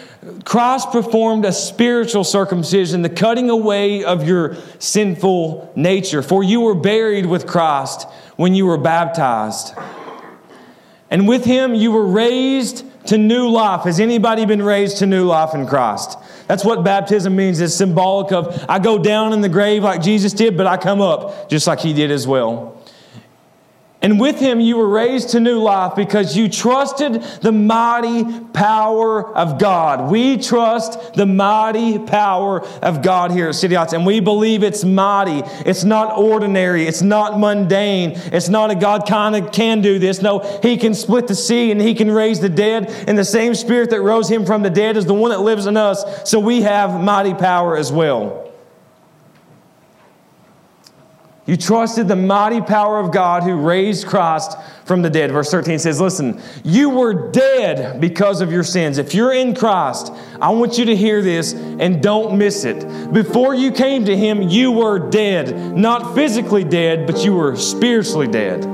Christ 0.44 0.90
performed 0.92 1.44
a 1.46 1.53
spiritual 1.53 2.24
circumcision, 2.24 3.03
the 3.03 3.09
cutting 3.09 3.48
away 3.48 4.05
of 4.05 4.28
your 4.28 4.57
sinful 4.78 5.72
nature. 5.74 6.22
For 6.22 6.44
you 6.44 6.61
were 6.61 6.74
buried 6.74 7.24
with 7.24 7.46
Christ 7.46 8.07
when 8.36 8.55
you 8.55 8.66
were 8.66 8.76
baptized. 8.76 9.74
And 11.11 11.26
with 11.26 11.44
him 11.44 11.74
you 11.74 11.92
were 11.92 12.07
raised 12.07 12.84
to 13.07 13.16
new 13.16 13.48
life. 13.48 13.82
Has 13.84 13.98
anybody 13.98 14.44
been 14.44 14.62
raised 14.62 14.98
to 14.98 15.07
new 15.07 15.24
life 15.24 15.55
in 15.55 15.66
Christ? 15.66 16.18
That's 16.46 16.64
what 16.64 16.84
baptism 16.84 17.34
means. 17.34 17.61
It's 17.61 17.74
symbolic 17.74 18.32
of 18.32 18.64
I 18.68 18.78
go 18.78 18.98
down 18.98 19.32
in 19.32 19.40
the 19.40 19.48
grave 19.48 19.82
like 19.82 20.03
Jesus 20.03 20.32
did, 20.32 20.57
but 20.57 20.66
I 20.66 20.76
come 20.76 21.01
up 21.01 21.48
just 21.48 21.66
like 21.66 21.80
he 21.80 21.92
did 21.92 22.11
as 22.11 22.26
well. 22.26 22.80
And 24.03 24.18
with 24.18 24.40
him 24.40 24.61
you 24.61 24.78
were 24.78 24.88
raised 24.88 25.30
to 25.30 25.40
new 25.40 25.61
life 25.61 25.94
because 25.94 26.34
you 26.34 26.48
trusted 26.48 27.22
the 27.42 27.53
mighty 27.53 28.24
power 28.55 29.36
of 29.36 29.59
God. 29.59 30.11
We 30.11 30.38
trust 30.38 31.14
the 31.14 31.26
mighty 31.26 31.98
power 31.98 32.66
of 32.78 33.03
God 33.03 33.30
here 33.30 33.48
at 33.48 33.57
City 33.57 33.74
Lights, 33.74 33.92
and 33.92 34.07
we 34.07 34.20
believe 34.20 34.62
it's 34.62 34.84
mighty. 34.84 35.42
It's 35.68 35.84
not 35.84 36.16
ordinary. 36.16 36.86
It's 36.86 37.03
not 37.03 37.38
mundane. 37.38 38.12
It's 38.32 38.48
not 38.48 38.70
a 38.70 38.74
God 38.74 39.07
kind 39.07 39.36
of 39.36 39.53
can 39.53 39.82
do 39.82 39.98
this. 39.98 40.22
No, 40.22 40.38
he 40.62 40.78
can 40.78 40.94
split 40.94 41.26
the 41.26 41.34
sea 41.34 41.70
and 41.70 41.80
he 41.80 41.94
can 41.94 42.11
raise 42.11 42.40
the 42.40 42.48
dead, 42.48 42.88
and 43.07 43.18
the 43.18 43.24
same 43.24 43.55
spirit 43.55 43.90
that 43.90 44.01
rose 44.01 44.30
him 44.30 44.46
from 44.46 44.62
the 44.62 44.70
dead 44.70 44.96
is 44.96 45.05
the 45.05 45.14
one 45.14 45.30
that 45.30 45.40
lives 45.40 45.66
in 45.66 45.76
us. 45.76 46.03
So 46.28 46.40
we 46.40 46.62
have 46.62 47.03
mighty 47.03 47.34
power 47.34 47.76
as 47.76 47.92
well. 47.92 48.39
You 51.47 51.57
trusted 51.57 52.07
the 52.07 52.16
mighty 52.16 52.61
power 52.61 53.01
of 53.01 53.12
God 53.12 53.43
who 53.43 53.57
raised 53.57 54.07
Christ 54.07 54.57
from 54.84 55.03
the 55.03 55.11
dead. 55.11 55.32
Verse 55.32 55.51
13 55.51 55.78
says, 55.78 56.01
Listen, 56.01 56.41
you 56.64 56.91
were 56.91 57.30
dead 57.30 58.01
because 58.01 58.41
of 58.41 58.53
your 58.53 58.62
sins. 58.62 58.99
If 58.99 59.14
you're 59.14 59.32
in 59.32 59.55
Christ, 59.55 60.12
I 60.41 60.51
want 60.51 60.78
you 60.78 60.84
to 60.84 60.97
hear 60.97 61.22
this 61.22 61.55
and 61.55 62.03
don't 62.03 62.36
miss 62.36 62.64
it. 62.64 63.12
Before 63.12 63.55
you 63.55 63.72
came 63.72 64.05
to 64.05 64.16
Him, 64.16 64.43
you 64.43 64.70
were 64.70 65.11
dead. 65.11 65.76
Not 65.76 66.14
physically 66.14 66.62
dead, 66.62 67.07
but 67.07 67.24
you 67.24 67.34
were 67.34 67.57
spiritually 67.57 68.28
dead. 68.28 68.64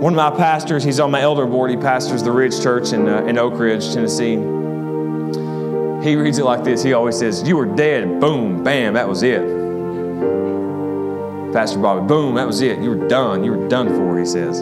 One 0.00 0.12
of 0.12 0.16
my 0.16 0.30
pastors, 0.30 0.84
he's 0.84 1.00
on 1.00 1.10
my 1.10 1.22
elder 1.22 1.46
board, 1.46 1.70
he 1.70 1.76
pastors 1.76 2.22
the 2.22 2.30
Ridge 2.30 2.62
Church 2.62 2.92
in, 2.92 3.08
uh, 3.08 3.24
in 3.24 3.38
Oak 3.38 3.58
Ridge, 3.58 3.92
Tennessee. 3.94 4.34
He 6.06 6.14
reads 6.14 6.38
it 6.38 6.44
like 6.44 6.62
this. 6.62 6.82
He 6.82 6.92
always 6.92 7.18
says, 7.18 7.42
You 7.48 7.56
were 7.56 7.66
dead. 7.66 8.20
Boom, 8.20 8.62
bam, 8.62 8.92
that 8.94 9.08
was 9.08 9.22
it. 9.22 9.65
Pastor 11.52 11.78
Bobby, 11.78 12.06
boom, 12.06 12.34
that 12.34 12.46
was 12.46 12.60
it. 12.60 12.80
You 12.80 12.90
were 12.90 13.08
done. 13.08 13.42
You 13.42 13.52
were 13.52 13.68
done 13.68 13.88
for, 13.88 14.18
he 14.18 14.26
says. 14.26 14.60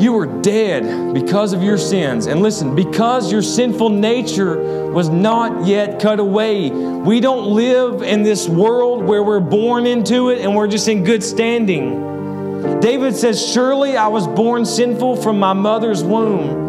You 0.00 0.12
were 0.12 0.26
dead 0.42 1.14
because 1.14 1.52
of 1.52 1.62
your 1.62 1.78
sins. 1.78 2.26
And 2.26 2.42
listen, 2.42 2.74
because 2.74 3.32
your 3.32 3.42
sinful 3.42 3.88
nature 3.88 4.90
was 4.92 5.08
not 5.08 5.66
yet 5.66 6.00
cut 6.00 6.20
away. 6.20 6.70
We 6.70 7.20
don't 7.20 7.54
live 7.54 8.02
in 8.02 8.22
this 8.22 8.48
world 8.48 9.04
where 9.04 9.22
we're 9.22 9.40
born 9.40 9.86
into 9.86 10.28
it 10.28 10.38
and 10.40 10.54
we're 10.54 10.68
just 10.68 10.86
in 10.86 11.02
good 11.02 11.24
standing. 11.24 12.80
David 12.80 13.16
says, 13.16 13.44
Surely 13.52 13.96
I 13.96 14.08
was 14.08 14.26
born 14.26 14.66
sinful 14.66 15.16
from 15.16 15.38
my 15.38 15.54
mother's 15.54 16.04
womb. 16.04 16.66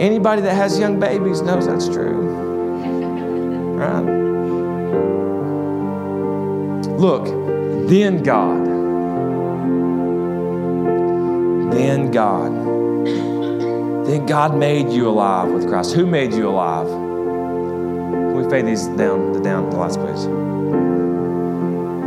Anybody 0.00 0.42
that 0.42 0.54
has 0.54 0.78
young 0.78 0.98
babies 0.98 1.40
knows 1.40 1.66
that's 1.66 1.88
true. 1.88 2.22
Right? 3.76 4.33
Look, 6.98 7.26
then 7.88 8.22
God. 8.22 8.64
Then 11.72 12.10
God. 12.12 12.52
Then 14.06 14.26
God 14.26 14.56
made 14.56 14.90
you 14.90 15.08
alive 15.08 15.50
with 15.50 15.66
Christ. 15.66 15.94
Who 15.94 16.06
made 16.06 16.32
you 16.32 16.48
alive? 16.48 16.86
Can 16.86 18.36
we 18.36 18.48
fade 18.48 18.66
these 18.66 18.86
down, 18.86 19.32
the 19.32 19.40
down, 19.40 19.70
the 19.70 19.76
last 19.76 19.98
please? 19.98 20.24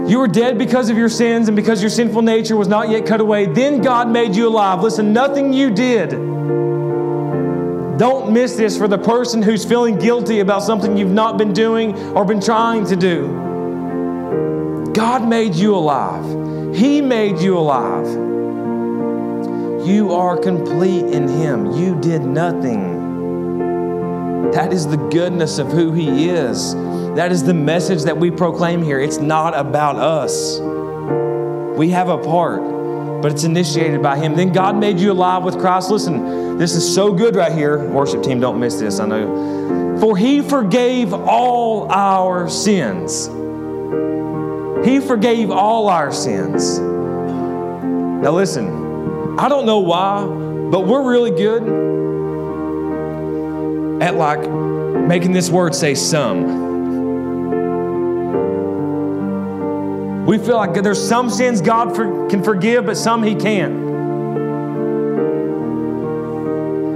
You 0.09 0.19
were 0.19 0.27
dead 0.27 0.57
because 0.57 0.89
of 0.89 0.97
your 0.97 1.09
sins 1.09 1.49
and 1.49 1.55
because 1.55 1.81
your 1.81 1.89
sinful 1.89 2.21
nature 2.21 2.55
was 2.55 2.69
not 2.69 2.89
yet 2.89 3.05
cut 3.05 3.19
away. 3.19 3.45
Then 3.45 3.81
God 3.81 4.09
made 4.09 4.35
you 4.35 4.47
alive. 4.47 4.81
Listen, 4.81 5.11
nothing 5.11 5.51
you 5.51 5.69
did. 5.69 6.11
Don't 7.97 8.31
miss 8.31 8.55
this 8.55 8.77
for 8.77 8.87
the 8.87 8.97
person 8.97 9.41
who's 9.41 9.65
feeling 9.65 9.99
guilty 9.99 10.39
about 10.39 10.63
something 10.63 10.95
you've 10.95 11.11
not 11.11 11.37
been 11.37 11.51
doing 11.51 11.93
or 12.13 12.23
been 12.23 12.39
trying 12.39 12.85
to 12.85 12.95
do. 12.95 13.46
God 14.97 15.27
made 15.29 15.53
you 15.53 15.75
alive. 15.75 16.75
He 16.75 17.01
made 17.01 17.37
you 17.37 17.55
alive. 17.55 18.07
You 19.87 20.11
are 20.11 20.35
complete 20.35 21.05
in 21.05 21.27
Him. 21.27 21.71
You 21.73 22.01
did 22.01 22.23
nothing. 22.23 22.97
That 24.53 24.73
is 24.73 24.87
the 24.87 24.97
goodness 24.97 25.59
of 25.59 25.67
who 25.67 25.91
He 25.91 26.29
is. 26.29 26.73
That 27.13 27.31
is 27.31 27.43
the 27.43 27.53
message 27.53 28.05
that 28.05 28.17
we 28.17 28.31
proclaim 28.31 28.81
here. 28.81 28.99
It's 28.99 29.19
not 29.19 29.55
about 29.55 29.97
us. 29.97 30.59
We 31.77 31.91
have 31.91 32.09
a 32.09 32.17
part, 32.17 33.21
but 33.21 33.31
it's 33.31 33.43
initiated 33.43 34.01
by 34.01 34.17
Him. 34.17 34.35
Then 34.35 34.51
God 34.51 34.75
made 34.79 34.99
you 34.99 35.11
alive 35.11 35.43
with 35.43 35.59
Christ. 35.59 35.91
Listen, 35.91 36.57
this 36.57 36.73
is 36.73 36.95
so 36.95 37.13
good 37.13 37.35
right 37.35 37.51
here. 37.51 37.87
Worship 37.87 38.23
team, 38.23 38.39
don't 38.39 38.59
miss 38.59 38.79
this, 38.79 38.99
I 38.99 39.05
know. 39.05 39.99
For 40.01 40.17
He 40.17 40.41
forgave 40.41 41.13
all 41.13 41.87
our 41.91 42.49
sins. 42.49 43.29
He 44.87 45.01
forgave 45.01 45.51
all 45.51 45.89
our 45.89 46.13
sins. 46.13 46.79
Now, 46.79 48.31
listen, 48.31 49.37
I 49.37 49.49
don't 49.49 49.65
know 49.65 49.79
why, 49.79 50.25
but 50.25 50.87
we're 50.87 51.09
really 51.09 51.31
good 51.31 51.61
at 54.01 54.15
like 54.15 54.49
making 55.07 55.33
this 55.33 55.49
word 55.49 55.75
say 55.75 55.93
some. 55.93 56.65
We 60.25 60.37
feel 60.37 60.55
like 60.55 60.73
there's 60.81 61.05
some 61.05 61.29
sins 61.29 61.59
God 61.59 61.93
for, 61.93 62.29
can 62.29 62.41
forgive, 62.41 62.85
but 62.85 62.95
some 62.95 63.23
He 63.23 63.35
can't. 63.35 63.87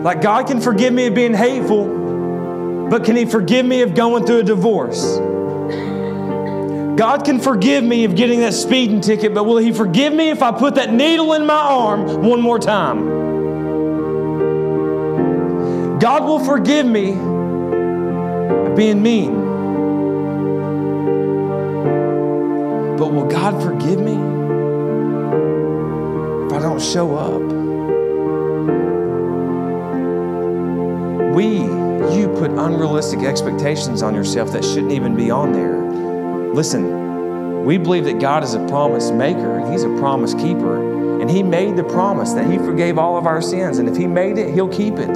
Like 0.02 0.22
God 0.22 0.48
can 0.48 0.62
forgive 0.62 0.94
me 0.94 1.08
of 1.08 1.14
being 1.14 1.34
hateful, 1.34 2.88
but 2.90 3.04
can 3.04 3.18
He 3.18 3.26
forgive 3.26 3.66
me 3.66 3.82
of 3.82 3.96
going 3.96 4.26
through 4.26 4.40
a 4.40 4.44
divorce? 4.44 5.20
God 6.98 7.24
can 7.26 7.40
forgive 7.40 7.84
me 7.84 8.04
of 8.04 8.16
getting 8.16 8.42
that 8.42 8.54
speeding 8.54 9.02
ticket, 9.02 9.34
but 9.34 9.46
will 9.46 9.58
He 9.58 9.72
forgive 9.72 10.14
me 10.14 10.30
if 10.30 10.42
I 10.42 10.52
put 10.52 10.76
that 10.76 10.94
needle 10.94 11.34
in 11.34 11.46
my 11.46 11.54
arm 11.54 12.22
one 12.22 12.42
more 12.42 12.60
time? 12.60 13.22
God 16.00 16.24
will 16.24 16.44
forgive 16.44 16.86
me 16.86 17.12
being 18.76 19.02
mean. 19.04 19.34
But 22.98 23.14
will 23.14 23.28
God 23.28 23.62
forgive 23.64 24.00
me 24.00 24.14
if 26.46 26.54
I 26.54 26.60
don't 26.60 26.82
show 26.82 27.16
up? 27.16 27.42
We, 31.36 31.46
you 32.16 32.28
put 32.38 32.52
unrealistic 32.52 33.20
expectations 33.22 34.04
on 34.04 34.14
yourself 34.14 34.52
that 34.52 34.66
shouldn't 34.66 34.92
even 34.92 35.16
be 35.16 35.32
on 35.32 35.54
there. 35.54 36.11
Listen, 36.54 37.64
we 37.66 37.78
believe 37.78 38.04
that 38.06 38.20
God 38.20 38.44
is 38.44 38.56
a 38.56 38.68
promise 38.68 39.10
maker 39.12 39.60
and 39.60 39.72
He's 39.72 39.84
a 39.84 39.90
promise 40.00 40.34
keeper. 40.34 41.22
And 41.22 41.30
He 41.30 41.44
made 41.44 41.78
the 41.78 41.84
promise 41.84 42.34
that 42.34 42.50
He 42.50 42.58
forgave 42.58 42.98
all 42.98 43.18
of 43.18 43.26
our 43.26 43.42
sins. 43.42 43.78
And 43.78 43.88
if 43.88 43.96
He 43.96 44.06
made 44.08 44.38
it, 44.38 44.54
He'll 44.54 44.68
keep 44.68 44.96
it. 44.96 45.16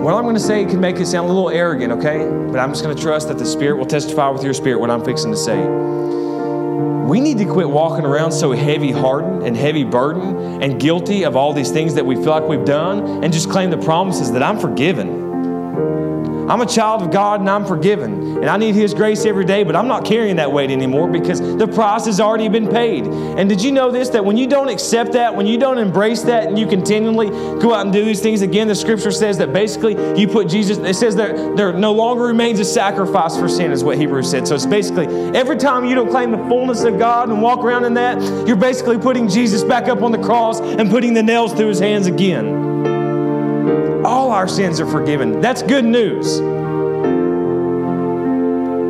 What 0.00 0.14
I'm 0.14 0.22
going 0.22 0.36
to 0.36 0.40
say 0.40 0.64
can 0.64 0.80
make 0.80 0.96
it 0.96 1.06
sound 1.06 1.28
a 1.28 1.32
little 1.32 1.50
arrogant, 1.50 1.92
okay? 1.94 2.18
But 2.18 2.60
I'm 2.60 2.70
just 2.70 2.82
going 2.84 2.96
to 2.96 3.02
trust 3.02 3.28
that 3.28 3.38
the 3.38 3.44
Spirit 3.44 3.76
will 3.76 3.86
testify 3.86 4.30
with 4.30 4.44
your 4.44 4.54
spirit 4.54 4.78
what 4.78 4.90
I'm 4.90 5.04
fixing 5.04 5.32
to 5.32 5.36
say. 5.36 5.58
we 7.08 7.20
need 7.20 7.38
to 7.38 7.44
quit 7.44 7.68
walking 7.68 8.04
around 8.04 8.32
so 8.32 8.52
heavy 8.52 8.92
hardened 8.92 9.42
and 9.42 9.56
heavy 9.56 9.84
burdened 9.84 10.62
and 10.62 10.80
guilty 10.80 11.24
of 11.24 11.36
all 11.36 11.52
these 11.52 11.70
things 11.70 11.94
that 11.94 12.06
we 12.06 12.14
feel 12.14 12.26
like 12.26 12.44
we've 12.44 12.64
done 12.64 13.24
and 13.24 13.32
just 13.32 13.50
claim 13.50 13.70
the 13.70 13.78
promises 13.78 14.32
that 14.32 14.42
I'm 14.42 14.58
forgiven. 14.58 15.25
I'm 16.48 16.60
a 16.60 16.66
child 16.66 17.02
of 17.02 17.10
God 17.10 17.40
and 17.40 17.50
I'm 17.50 17.66
forgiven. 17.66 18.36
And 18.36 18.46
I 18.46 18.56
need 18.56 18.74
His 18.74 18.94
grace 18.94 19.24
every 19.24 19.44
day, 19.44 19.64
but 19.64 19.74
I'm 19.74 19.88
not 19.88 20.04
carrying 20.04 20.36
that 20.36 20.52
weight 20.52 20.70
anymore 20.70 21.08
because 21.08 21.40
the 21.40 21.66
price 21.66 22.06
has 22.06 22.20
already 22.20 22.48
been 22.48 22.68
paid. 22.68 23.04
And 23.04 23.48
did 23.48 23.62
you 23.62 23.72
know 23.72 23.90
this? 23.90 24.10
That 24.10 24.24
when 24.24 24.36
you 24.36 24.46
don't 24.46 24.68
accept 24.68 25.12
that, 25.12 25.34
when 25.34 25.46
you 25.46 25.58
don't 25.58 25.78
embrace 25.78 26.22
that, 26.22 26.46
and 26.46 26.58
you 26.58 26.66
continually 26.66 27.30
go 27.30 27.74
out 27.74 27.84
and 27.84 27.92
do 27.92 28.04
these 28.04 28.20
things 28.20 28.42
again, 28.42 28.68
the 28.68 28.74
scripture 28.74 29.10
says 29.10 29.38
that 29.38 29.52
basically 29.52 29.94
you 30.18 30.28
put 30.28 30.48
Jesus, 30.48 30.78
it 30.78 30.94
says 30.94 31.16
that 31.16 31.56
there 31.56 31.72
no 31.72 31.92
longer 31.92 32.24
remains 32.24 32.60
a 32.60 32.64
sacrifice 32.64 33.36
for 33.36 33.48
sin, 33.48 33.72
is 33.72 33.82
what 33.82 33.98
Hebrews 33.98 34.30
said. 34.30 34.46
So 34.46 34.54
it's 34.54 34.66
basically 34.66 35.06
every 35.36 35.56
time 35.56 35.84
you 35.84 35.96
don't 35.96 36.10
claim 36.10 36.30
the 36.30 36.38
fullness 36.48 36.84
of 36.84 36.98
God 36.98 37.28
and 37.28 37.42
walk 37.42 37.60
around 37.60 37.84
in 37.84 37.94
that, 37.94 38.20
you're 38.46 38.56
basically 38.56 38.98
putting 38.98 39.28
Jesus 39.28 39.64
back 39.64 39.88
up 39.88 40.02
on 40.02 40.12
the 40.12 40.22
cross 40.22 40.60
and 40.60 40.90
putting 40.90 41.14
the 41.14 41.22
nails 41.22 41.52
through 41.52 41.68
His 41.68 41.80
hands 41.80 42.06
again 42.06 42.55
all 44.06 44.30
our 44.30 44.46
sins 44.46 44.80
are 44.80 44.86
forgiven. 44.86 45.40
That's 45.40 45.62
good 45.62 45.84
news. 45.84 46.36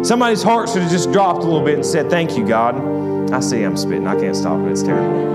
Somebody's 0.07 0.43
heart 0.43 0.69
should 0.69 0.83
have 0.83 0.91
just 0.91 1.11
dropped 1.11 1.41
a 1.41 1.47
little 1.47 1.65
bit 1.65 1.75
and 1.75 1.85
said, 1.85 2.09
Thank 2.11 2.37
you, 2.37 2.47
God. 2.47 3.33
I 3.33 3.41
see 3.41 3.63
I'm 3.63 3.77
spitting. 3.77 4.07
I 4.07 4.15
can't 4.15 4.37
stop 4.37 4.61
it. 4.61 4.71
It's 4.71 4.83
terrible. 4.83 5.35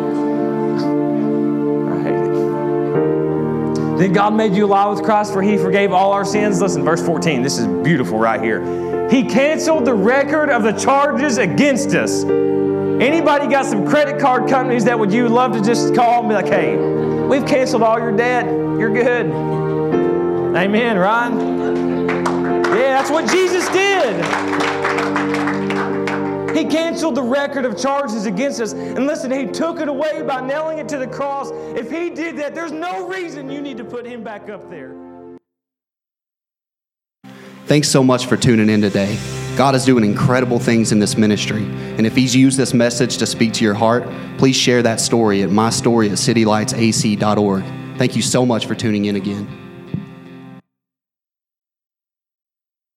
I 1.92 2.04
hate 2.04 2.14
it. 2.14 3.98
Then 3.98 4.14
God 4.14 4.34
made 4.34 4.56
you 4.56 4.66
alive 4.66 4.96
with 4.96 5.04
Christ, 5.04 5.34
for 5.34 5.42
he 5.42 5.58
forgave 5.58 5.92
all 5.92 6.14
our 6.14 6.24
sins. 6.24 6.62
Listen, 6.62 6.86
verse 6.86 7.06
14. 7.06 7.42
This 7.42 7.58
is 7.58 7.68
beautiful 7.84 8.18
right 8.18 8.42
here. 8.42 9.10
He 9.10 9.24
canceled 9.24 9.84
the 9.84 9.94
record 9.94 10.50
of 10.50 10.64
the 10.64 10.72
charges 10.72 11.38
against 11.38 11.96
us. 11.96 12.24
Anybody 12.24 13.48
got 13.48 13.66
some 13.66 13.86
credit 13.86 14.22
card 14.22 14.48
companies 14.48 14.86
that 14.86 14.98
would 14.98 15.12
you 15.12 15.28
love 15.28 15.52
to 15.54 15.62
just 15.62 15.94
call 15.96 16.20
and 16.20 16.30
be 16.30 16.36
like, 16.36 16.48
hey, 16.48 16.78
we've 16.78 17.46
canceled 17.46 17.84
all 17.84 18.00
your 18.00 18.16
debt. 18.16 18.46
You're 18.46 18.94
good. 18.94 19.51
Amen, 20.56 20.98
Ron? 20.98 21.40
Yeah, 22.66 23.02
that's 23.02 23.10
what 23.10 23.30
Jesus 23.30 23.68
did. 23.70 24.18
He 26.56 26.66
canceled 26.66 27.16
the 27.16 27.24
record 27.24 27.64
of 27.64 27.78
charges 27.78 28.26
against 28.26 28.60
us. 28.60 28.74
And 28.74 29.08
listen, 29.08 29.32
He 29.32 29.46
took 29.48 29.80
it 29.80 29.88
away 29.88 30.22
by 30.24 30.42
nailing 30.42 30.80
it 30.80 30.90
to 30.90 30.98
the 30.98 31.08
cross. 31.08 31.52
If 31.76 31.90
He 31.90 32.10
did 32.10 32.36
that, 32.38 32.54
there's 32.54 32.74
no 32.74 33.08
reason 33.08 33.50
you 33.50 33.62
need 33.62 33.78
to 33.78 33.86
put 33.86 34.06
Him 34.06 34.24
back 34.24 34.50
up 34.50 34.70
there. 34.70 34.94
Thanks 37.68 37.88
so 37.88 38.04
much 38.04 38.26
for 38.26 38.36
tuning 38.36 38.70
in 38.70 38.82
today. 38.82 39.18
God 39.56 39.74
is 39.74 39.86
doing 39.86 40.04
incredible 40.04 40.60
things 40.60 40.92
in 40.92 41.00
this 41.00 41.16
ministry. 41.18 41.64
And 41.64 42.06
if 42.06 42.14
He's 42.14 42.36
used 42.36 42.58
this 42.58 42.74
message 42.74 43.18
to 43.20 43.26
speak 43.26 43.54
to 43.54 43.64
your 43.64 43.74
heart, 43.74 44.04
please 44.38 44.58
share 44.58 44.84
that 44.84 45.00
story 45.00 45.44
at 45.44 45.50
mystory 45.50 46.08
at 46.08 46.18
citylightsac.org. 46.18 47.64
Thank 47.98 48.18
you 48.18 48.22
so 48.22 48.46
much 48.46 48.66
for 48.66 48.76
tuning 48.76 49.06
in 49.06 49.16
again. 49.16 49.61